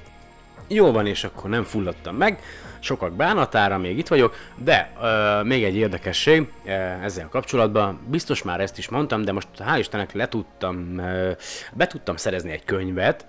Jó 0.67 0.91
van, 0.91 1.05
és 1.05 1.23
akkor 1.23 1.49
nem 1.49 1.63
fulladtam 1.63 2.15
meg, 2.15 2.39
sokak 2.79 3.13
bánatára 3.13 3.77
még 3.77 3.97
itt 3.97 4.07
vagyok, 4.07 4.35
de 4.55 4.91
ö, 5.01 5.43
még 5.43 5.63
egy 5.63 5.75
érdekesség 5.75 6.47
ö, 6.65 6.69
ezzel 6.71 7.27
kapcsolatban, 7.29 7.99
biztos 8.07 8.43
már 8.43 8.59
ezt 8.59 8.77
is 8.77 8.89
mondtam, 8.89 9.21
de 9.21 9.31
most 9.31 9.47
hál' 9.57 9.79
Istennek 9.79 10.13
le 10.13 10.27
tudtam, 10.27 10.97
ö, 10.97 11.31
be 11.73 11.87
tudtam 11.87 12.15
szerezni 12.15 12.51
egy 12.51 12.63
könyvet, 12.63 13.25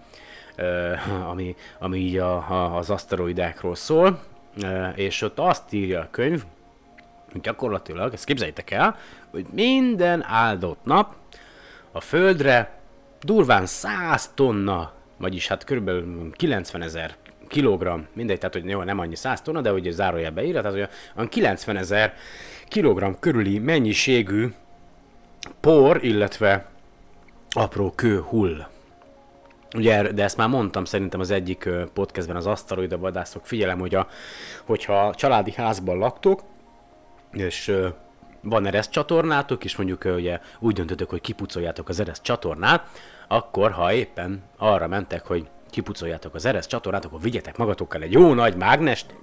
ö, 0.57 0.93
ami, 1.29 1.57
ami 1.79 1.99
így 1.99 2.17
a, 2.17 2.35
a, 2.35 2.77
az 2.77 2.91
aszteroidákról 2.91 3.75
szól, 3.75 4.21
ö, 4.63 4.89
és 4.89 5.23
ott 5.23 5.39
azt 5.39 5.73
írja 5.73 6.01
a 6.01 6.09
könyv, 6.11 6.43
gyakorlatilag, 7.43 8.13
ezt 8.13 8.25
képzeljétek 8.25 8.71
el, 8.71 8.97
hogy 9.31 9.47
minden 9.53 10.25
áldott 10.25 10.85
nap 10.85 11.15
a 11.93 12.01
Földre 12.01 12.79
durván 13.21 13.67
100 13.67 14.31
tonna, 14.35 14.93
vagyis 15.17 15.49
hát 15.49 15.65
körülbelül 15.65 16.31
90 16.33 16.83
ezer 16.83 17.17
kilogramm, 17.49 18.01
mindegy, 18.13 18.39
tehát 18.39 18.55
hogy 18.55 18.65
jó, 18.65 18.83
nem 18.83 18.99
annyi 18.99 19.17
100 19.17 19.43
tonna, 19.43 19.61
de 19.61 19.73
ugye 19.73 19.91
zárójelbe 19.91 20.45
írja, 20.45 20.61
tehát 20.61 20.91
olyan 21.17 21.29
90 21.29 21.77
ezer 21.77 22.15
kilogramm 22.69 23.13
körüli 23.21 23.59
mennyiségű 23.59 24.53
por, 25.61 26.05
illetve 26.05 26.67
apró 27.51 27.93
kő 27.95 28.21
hull. 28.21 28.67
Ugye, 29.77 30.13
de 30.13 30.23
ezt 30.23 30.37
már 30.37 30.49
mondtam 30.49 30.85
szerintem 30.85 31.21
az 31.21 31.31
egyik 31.31 31.69
podcastben 31.93 32.37
az 32.37 32.47
aszteroida 32.47 32.99
vadászok. 32.99 33.47
Figyelem, 33.47 33.79
hogy 33.79 33.95
a, 33.95 34.09
hogyha 34.65 35.15
családi 35.15 35.53
házban 35.53 35.99
laktok, 35.99 36.43
és 37.33 37.73
van 38.41 38.67
ereszt 38.67 38.91
csatornátok, 38.91 39.65
és 39.65 39.77
mondjuk 39.77 40.05
ugye 40.05 40.41
úgy 40.59 40.75
döntötök, 40.75 41.11
hogy 41.11 41.21
kipucoljátok 41.21 41.89
az 41.89 42.01
ereszt 42.01 42.23
csatornát, 42.23 42.89
akkor 43.29 43.71
ha 43.71 43.93
éppen 43.93 44.43
arra 44.57 44.87
mentek, 44.87 45.27
hogy 45.27 45.49
kipucoljátok 45.71 46.35
az 46.35 46.45
ereszt 46.45 46.69
csatornát, 46.69 47.05
akkor 47.05 47.21
vigyetek 47.21 47.57
magatokkal 47.57 48.03
egy 48.03 48.13
jó 48.13 48.35
nagy 48.35 48.57
mágnest, 48.57 49.15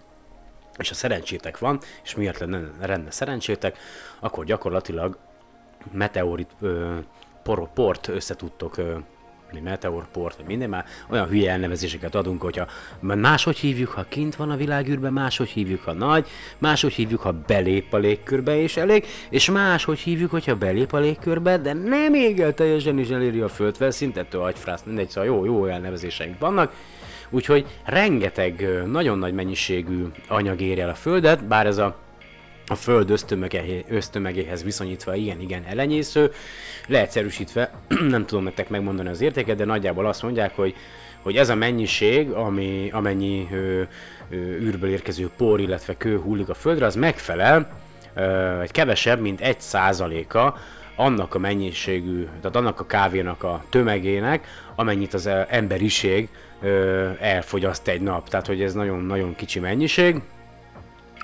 és 0.78 0.90
ha 0.90 0.96
szerencsétek 0.96 1.58
van, 1.58 1.80
és 2.04 2.16
miért 2.16 2.40
lenne, 2.40 2.62
lenne 2.82 3.12
szerencsétek, 3.12 3.78
akkor 4.20 4.46
gyakorlatilag 4.46 5.18
meteorit 5.92 6.52
ö, 6.62 6.98
por, 7.44 7.74
port 7.74 8.08
összetudtok 8.08 8.78
ö, 8.78 8.98
meteorport, 9.64 10.36
vagy 10.36 10.46
minden 10.46 10.70
már 10.70 10.86
olyan 11.10 11.28
hülye 11.28 11.52
elnevezéseket 11.52 12.16
adunk, 12.16 12.42
hogyha 12.42 12.68
máshogy 13.00 13.58
hívjuk, 13.58 13.90
ha 13.90 14.06
kint 14.10 14.36
van 14.36 14.50
a 14.50 14.56
világűrben, 14.56 15.14
máshogy 15.14 15.50
hívjuk, 15.50 15.84
ha 15.84 15.94
nagy, 15.94 16.28
máshogy 16.58 16.94
hívjuk, 16.94 17.22
ha 17.22 17.32
belép 17.48 17.94
a 17.94 17.98
légkörbe 17.98 18.62
és 18.62 18.78
elég, 18.78 19.06
és 19.30 19.50
máshogy 19.50 20.00
hívjuk, 20.00 20.32
hogyha 20.32 20.56
belép 20.56 20.94
a 20.94 21.00
légkörbe, 21.00 21.58
de 21.58 21.74
nem 21.74 22.14
ég 22.14 22.40
el 22.40 22.54
teljesen 22.54 23.00
is 23.00 23.10
eléri 23.10 23.40
a 23.40 23.48
földfelszínt, 23.48 24.18
ettől 24.18 24.42
agyfrász, 24.42 24.84
mindegy, 24.84 25.10
szóval 25.10 25.30
jó, 25.30 25.46
jó 25.46 25.66
elnevezéseink 25.66 26.40
vannak. 26.40 26.74
Úgyhogy 27.30 27.66
rengeteg, 27.86 28.68
nagyon 28.86 29.18
nagy 29.18 29.34
mennyiségű 29.34 30.06
anyag 30.28 30.62
éri 30.62 30.82
el 30.82 30.90
a 30.90 30.96
Földet, 30.96 31.46
bár 31.46 31.66
ez 31.66 31.78
a 31.78 31.96
a 32.68 32.76
Föld 32.76 33.12
ösztömegéhez 33.90 34.64
viszonyítva 34.64 35.16
igen-igen 35.16 35.64
elenyésző. 35.68 36.32
Leegyszerűsítve, 36.88 37.72
nem 38.10 38.26
tudom 38.26 38.44
nektek 38.44 38.70
megmondani 38.70 39.10
az 39.10 39.22
értéket, 39.22 39.58
de 39.58 39.66
nagyjából 39.66 40.06
azt 40.06 40.22
mondják, 40.22 40.56
hogy, 40.56 40.76
hogy 41.22 41.38
ez 41.38 41.50
a 41.50 41.56
mennyiség, 41.56 42.30
ami, 42.30 42.90
amennyi 42.92 43.48
ö, 43.52 43.82
ö, 44.30 44.36
űrből 44.36 44.90
érkező 44.90 45.30
por, 45.38 45.60
illetve 45.60 45.98
kő 45.98 46.18
hullik 46.18 46.50
a 46.50 46.54
Földre, 46.54 46.86
az 46.86 46.96
megfelel 46.96 47.70
ö, 48.14 48.60
egy 48.60 48.72
kevesebb, 48.72 49.20
mint 49.20 49.42
egy 49.42 49.62
százaléka 49.62 50.58
annak 50.96 51.36
a 51.36 51.40
mennyiségű, 51.40 52.24
tehát 52.24 52.56
annak 52.56 52.80
a 52.80 52.86
kávénak 52.86 53.44
a 53.44 53.64
tömegének, 53.70 54.48
amennyit 54.76 55.14
az 55.14 55.30
emberiség 55.50 56.30
ö, 56.62 57.10
elfogyaszt 57.20 57.88
egy 57.88 58.02
nap. 58.02 58.30
Tehát, 58.30 58.48
hogy 58.48 58.62
ez 58.62 58.74
nagyon-nagyon 58.74 59.36
kicsi 59.36 59.60
mennyiség. 59.60 60.22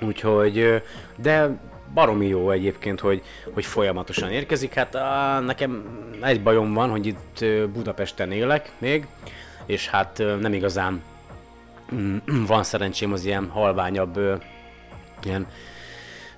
Úgyhogy, 0.06 0.82
de 1.16 1.50
baromi 1.94 2.28
jó 2.28 2.52
egyébként, 2.52 3.00
hogy, 3.00 3.22
hogy 3.54 3.66
folyamatosan 3.66 4.32
érkezik. 4.32 4.74
Hát 4.74 4.96
á, 4.96 5.40
nekem 5.40 5.84
egy 6.22 6.44
bajom 6.44 6.74
van, 6.74 6.90
hogy 6.90 7.06
itt 7.06 7.46
Budapesten 7.74 8.32
élek 8.32 8.72
még, 8.78 9.08
és 9.66 9.88
hát 9.88 10.24
nem 10.40 10.54
igazán 10.54 11.02
mm, 11.94 12.18
van 12.48 12.64
szerencsém 12.64 13.12
az 13.12 13.26
ilyen 13.26 13.50
halványabb 13.50 14.20
ilyen 15.24 15.48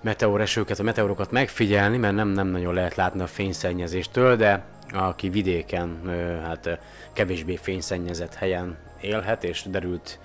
meteoresőket, 0.01 0.79
a 0.79 0.83
meteorokat 0.83 1.31
megfigyelni, 1.31 1.97
mert 1.97 2.15
nem, 2.15 2.27
nem 2.27 2.47
nagyon 2.47 2.73
lehet 2.73 2.95
látni 2.95 3.21
a 3.21 3.27
fényszennyezéstől, 3.27 4.35
de 4.35 4.63
aki 4.93 5.29
vidéken, 5.29 5.99
hát 6.43 6.79
kevésbé 7.13 7.55
fényszennyezett 7.55 8.33
helyen 8.33 8.77
élhet, 9.01 9.43
és 9.43 9.63
derült 9.69 10.19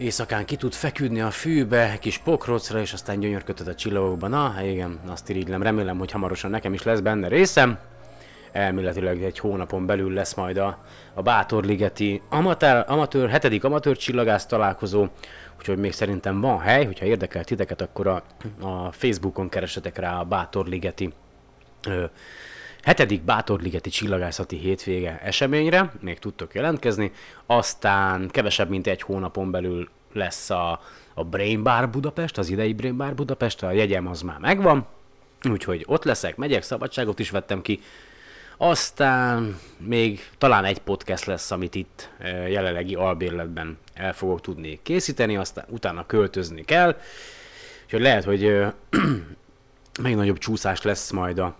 éjszakán 0.00 0.44
ki 0.44 0.56
tud 0.56 0.72
feküdni 0.72 1.20
a 1.20 1.30
fűbe, 1.30 1.98
kis 2.00 2.18
pokrocra, 2.18 2.80
és 2.80 2.92
aztán 2.92 3.20
gyönyörködhet 3.20 3.68
a 3.68 3.74
csillagokba. 3.74 4.28
Na, 4.28 4.54
igen, 4.62 5.00
azt 5.06 5.28
irigylem, 5.28 5.62
remélem, 5.62 5.98
hogy 5.98 6.10
hamarosan 6.10 6.50
nekem 6.50 6.72
is 6.72 6.82
lesz 6.82 7.00
benne 7.00 7.28
részem. 7.28 7.78
Elméletileg 8.52 9.22
egy 9.22 9.38
hónapon 9.38 9.86
belül 9.86 10.12
lesz 10.12 10.34
majd 10.34 10.56
a, 10.56 10.78
a 11.14 11.22
Bátorligeti 11.22 12.22
amatőr, 12.28 12.84
amatőr, 12.86 13.28
hetedik 13.28 13.64
amatőr 13.64 13.96
csillagász 13.96 14.46
találkozó, 14.46 15.06
úgyhogy 15.58 15.78
még 15.78 15.92
szerintem 15.92 16.40
van 16.40 16.58
hely, 16.58 16.84
hogyha 16.84 17.04
érdekel 17.04 17.44
titeket, 17.44 17.80
akkor 17.80 18.06
a, 18.06 18.22
a 18.60 18.92
Facebookon 18.92 19.48
keresetek 19.48 19.98
rá 19.98 20.18
a 20.18 20.24
Bátorligeti 20.24 21.12
ö, 21.88 22.04
hetedik 22.82 23.22
Bátorligeti 23.22 23.90
csillagászati 23.90 24.56
hétvége 24.56 25.20
eseményre, 25.22 25.92
még 26.00 26.18
tudtok 26.18 26.54
jelentkezni, 26.54 27.12
aztán 27.46 28.28
kevesebb, 28.28 28.68
mint 28.68 28.86
egy 28.86 29.02
hónapon 29.02 29.50
belül 29.50 29.88
lesz 30.12 30.50
a, 30.50 30.80
a 31.14 31.24
Brain 31.24 31.62
Bar 31.62 31.90
Budapest, 31.90 32.38
az 32.38 32.48
idei 32.48 32.72
Brain 32.72 32.96
Bar 32.96 33.14
Budapest, 33.14 33.62
a 33.62 33.70
jegyem 33.70 34.06
az 34.06 34.22
már 34.22 34.38
megvan, 34.38 34.86
úgyhogy 35.50 35.84
ott 35.86 36.04
leszek, 36.04 36.36
megyek, 36.36 36.62
szabadságot 36.62 37.18
is 37.18 37.30
vettem 37.30 37.62
ki, 37.62 37.80
aztán 38.62 39.58
még 39.78 40.30
talán 40.38 40.64
egy 40.64 40.78
podcast 40.78 41.24
lesz, 41.24 41.50
amit 41.50 41.74
itt 41.74 42.10
jelenlegi 42.48 42.94
albérletben 42.94 43.78
el 43.94 44.12
fogok 44.12 44.40
tudni 44.40 44.80
készíteni, 44.82 45.36
aztán 45.36 45.64
utána 45.68 46.06
költözni 46.06 46.64
kell. 46.64 46.96
Úgyhogy 47.84 48.00
lehet, 48.00 48.24
hogy 48.24 48.66
még 50.02 50.14
nagyobb 50.14 50.38
csúszás 50.38 50.82
lesz 50.82 51.10
majd 51.10 51.38
a, 51.38 51.56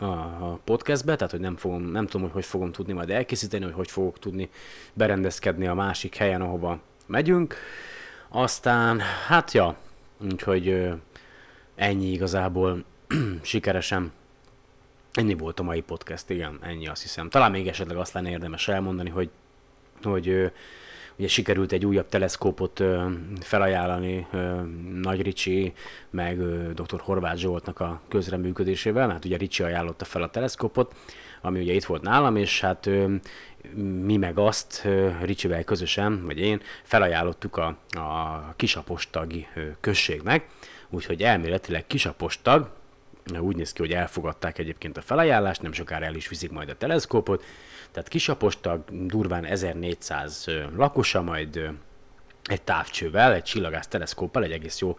a 0.00 0.58
podcastbe, 0.64 1.16
tehát 1.16 1.32
hogy 1.32 1.40
nem, 1.40 1.56
fogom, 1.56 1.82
nem 1.82 2.06
tudom, 2.06 2.22
hogy 2.22 2.32
hogy 2.32 2.44
fogom 2.44 2.72
tudni 2.72 2.92
majd 2.92 3.10
elkészíteni, 3.10 3.64
hogy 3.64 3.74
hogy 3.74 3.90
fogok 3.90 4.18
tudni 4.18 4.50
berendezkedni 4.92 5.66
a 5.66 5.74
másik 5.74 6.14
helyen, 6.14 6.40
ahova 6.40 6.78
megyünk. 7.06 7.54
Aztán, 8.28 9.00
hát 9.26 9.52
ja, 9.52 9.76
úgyhogy 10.30 10.92
ennyi 11.74 12.06
igazából 12.06 12.84
sikeresen 13.42 14.12
Ennyi 15.16 15.34
volt 15.34 15.60
a 15.60 15.62
mai 15.62 15.80
podcast, 15.80 16.30
igen, 16.30 16.58
ennyi 16.62 16.86
azt 16.86 17.02
hiszem. 17.02 17.28
Talán 17.28 17.50
még 17.50 17.68
esetleg 17.68 17.96
azt 17.96 18.12
lenne 18.12 18.30
érdemes 18.30 18.68
elmondani, 18.68 19.10
hogy, 19.10 19.30
hogy 20.02 20.52
ugye 21.18 21.28
sikerült 21.28 21.72
egy 21.72 21.86
újabb 21.86 22.08
teleszkópot 22.08 22.82
felajánlani 23.40 24.26
Nagy 25.02 25.22
Ricsi, 25.22 25.72
meg 26.10 26.38
dr. 26.74 27.00
Horváth 27.00 27.38
Zsoltnak 27.38 27.80
a 27.80 28.00
közreműködésével, 28.08 29.08
hát 29.08 29.24
ugye 29.24 29.36
Ricsi 29.36 29.62
ajánlotta 29.62 30.04
fel 30.04 30.22
a 30.22 30.30
teleszkópot, 30.30 30.94
ami 31.40 31.60
ugye 31.60 31.72
itt 31.72 31.84
volt 31.84 32.02
nálam, 32.02 32.36
és 32.36 32.60
hát 32.60 32.90
mi 34.02 34.16
meg 34.16 34.38
azt 34.38 34.88
Ricsivel 35.22 35.64
közösen, 35.64 36.24
vagy 36.24 36.38
én 36.38 36.60
felajánlottuk 36.82 37.56
a, 37.56 37.76
a 37.88 38.54
kisapostagi 38.56 39.46
községnek, 39.80 40.46
úgyhogy 40.90 41.22
elméletileg 41.22 41.86
kisapostag, 41.86 42.70
úgy 43.38 43.56
néz 43.56 43.72
ki, 43.72 43.82
hogy 43.82 43.92
elfogadták 43.92 44.58
egyébként 44.58 44.96
a 44.96 45.00
felajánlást, 45.00 45.62
nem 45.62 45.72
sokára 45.72 46.04
el 46.04 46.14
is 46.14 46.28
viszik 46.28 46.50
majd 46.50 46.68
a 46.68 46.76
teleszkópot, 46.76 47.44
tehát 47.96 48.10
kisapostak, 48.10 48.90
durván 48.90 49.44
1400 49.44 50.46
lakosa, 50.76 51.22
majd 51.22 51.70
egy 52.44 52.62
távcsővel, 52.62 53.32
egy 53.32 53.42
csillagász 53.42 53.86
teleszkóppal, 53.86 54.42
egy 54.42 54.52
egész 54.52 54.80
jó 54.80 54.98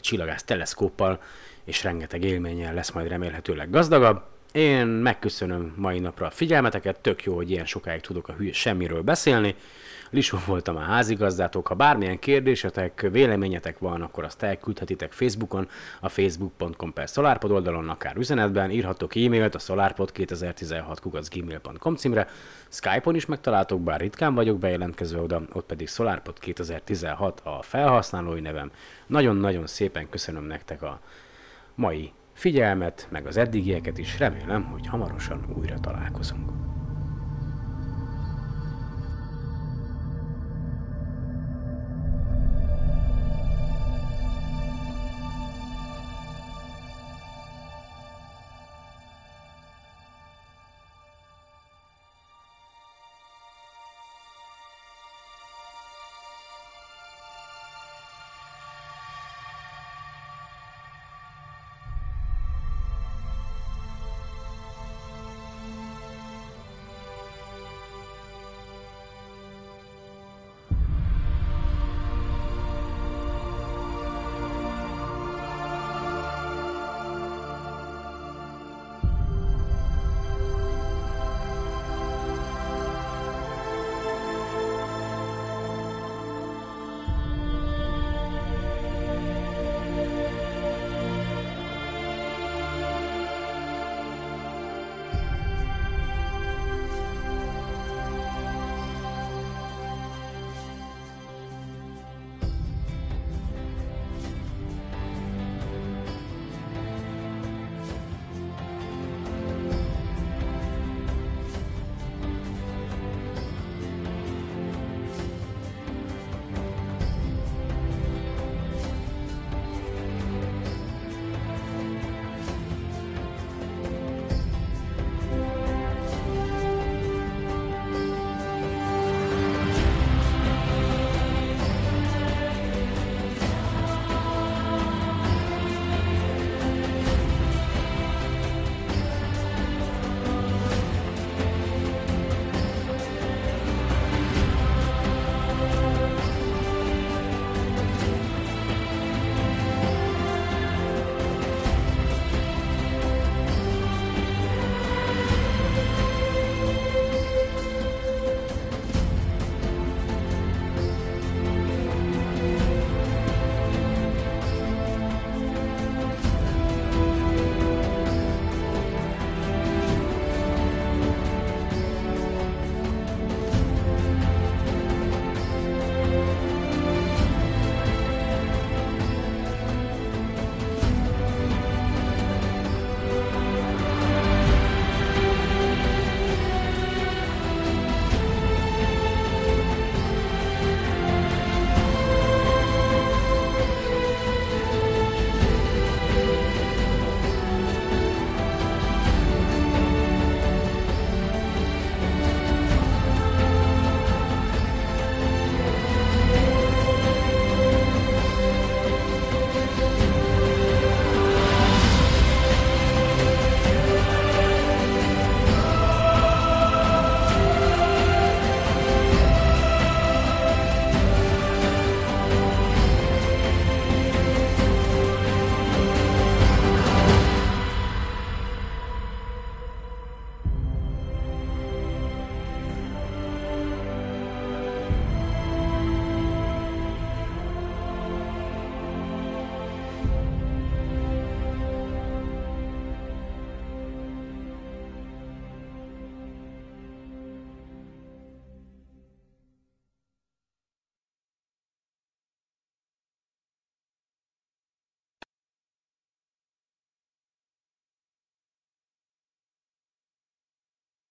csillagász 0.00 0.42
teleszkóppal, 0.42 1.22
és 1.64 1.82
rengeteg 1.82 2.24
élménnyel 2.24 2.74
lesz 2.74 2.90
majd 2.90 3.08
remélhetőleg 3.08 3.70
gazdagabb. 3.70 4.22
Én 4.52 4.86
megköszönöm 4.86 5.74
mai 5.76 5.98
napra 5.98 6.26
a 6.26 6.30
figyelmeteket, 6.30 7.00
tök 7.00 7.24
jó, 7.24 7.34
hogy 7.34 7.50
ilyen 7.50 7.66
sokáig 7.66 8.00
tudok 8.00 8.28
a 8.28 8.32
hülye 8.32 8.52
semmiről 8.52 9.02
beszélni. 9.02 9.54
Lisó 10.10 10.38
voltam 10.46 10.76
a 10.76 10.80
házigazdátok, 10.80 11.66
ha 11.66 11.74
bármilyen 11.74 12.18
kérdésetek, 12.18 13.08
véleményetek 13.12 13.78
van, 13.78 14.02
akkor 14.02 14.24
azt 14.24 14.42
elküldhetitek 14.42 15.12
Facebookon, 15.12 15.68
a 16.00 16.08
facebook.com 16.08 16.92
per 16.92 17.08
SolarPod 17.08 17.50
oldalon, 17.50 17.88
akár 17.88 18.16
üzenetben, 18.16 18.70
írhatok 18.70 19.16
e-mailt 19.16 19.54
a 19.54 19.58
solarpod2016 19.58 21.96
címre, 21.96 22.28
Skype-on 22.68 23.14
is 23.14 23.26
megtaláltok, 23.26 23.80
bár 23.80 24.00
ritkán 24.00 24.34
vagyok 24.34 24.58
bejelentkezve 24.58 25.20
oda, 25.20 25.42
ott 25.52 25.66
pedig 25.66 25.88
SolarPod2016 25.90 27.32
a 27.42 27.62
felhasználói 27.62 28.40
nevem. 28.40 28.70
Nagyon-nagyon 29.06 29.66
szépen 29.66 30.08
köszönöm 30.08 30.44
nektek 30.44 30.82
a 30.82 31.00
mai 31.74 32.12
figyelmet, 32.40 33.06
meg 33.10 33.26
az 33.26 33.36
eddigieket 33.36 33.98
is, 33.98 34.18
remélem, 34.18 34.64
hogy 34.64 34.86
hamarosan 34.86 35.44
újra 35.56 35.80
találkozunk. 35.80 36.50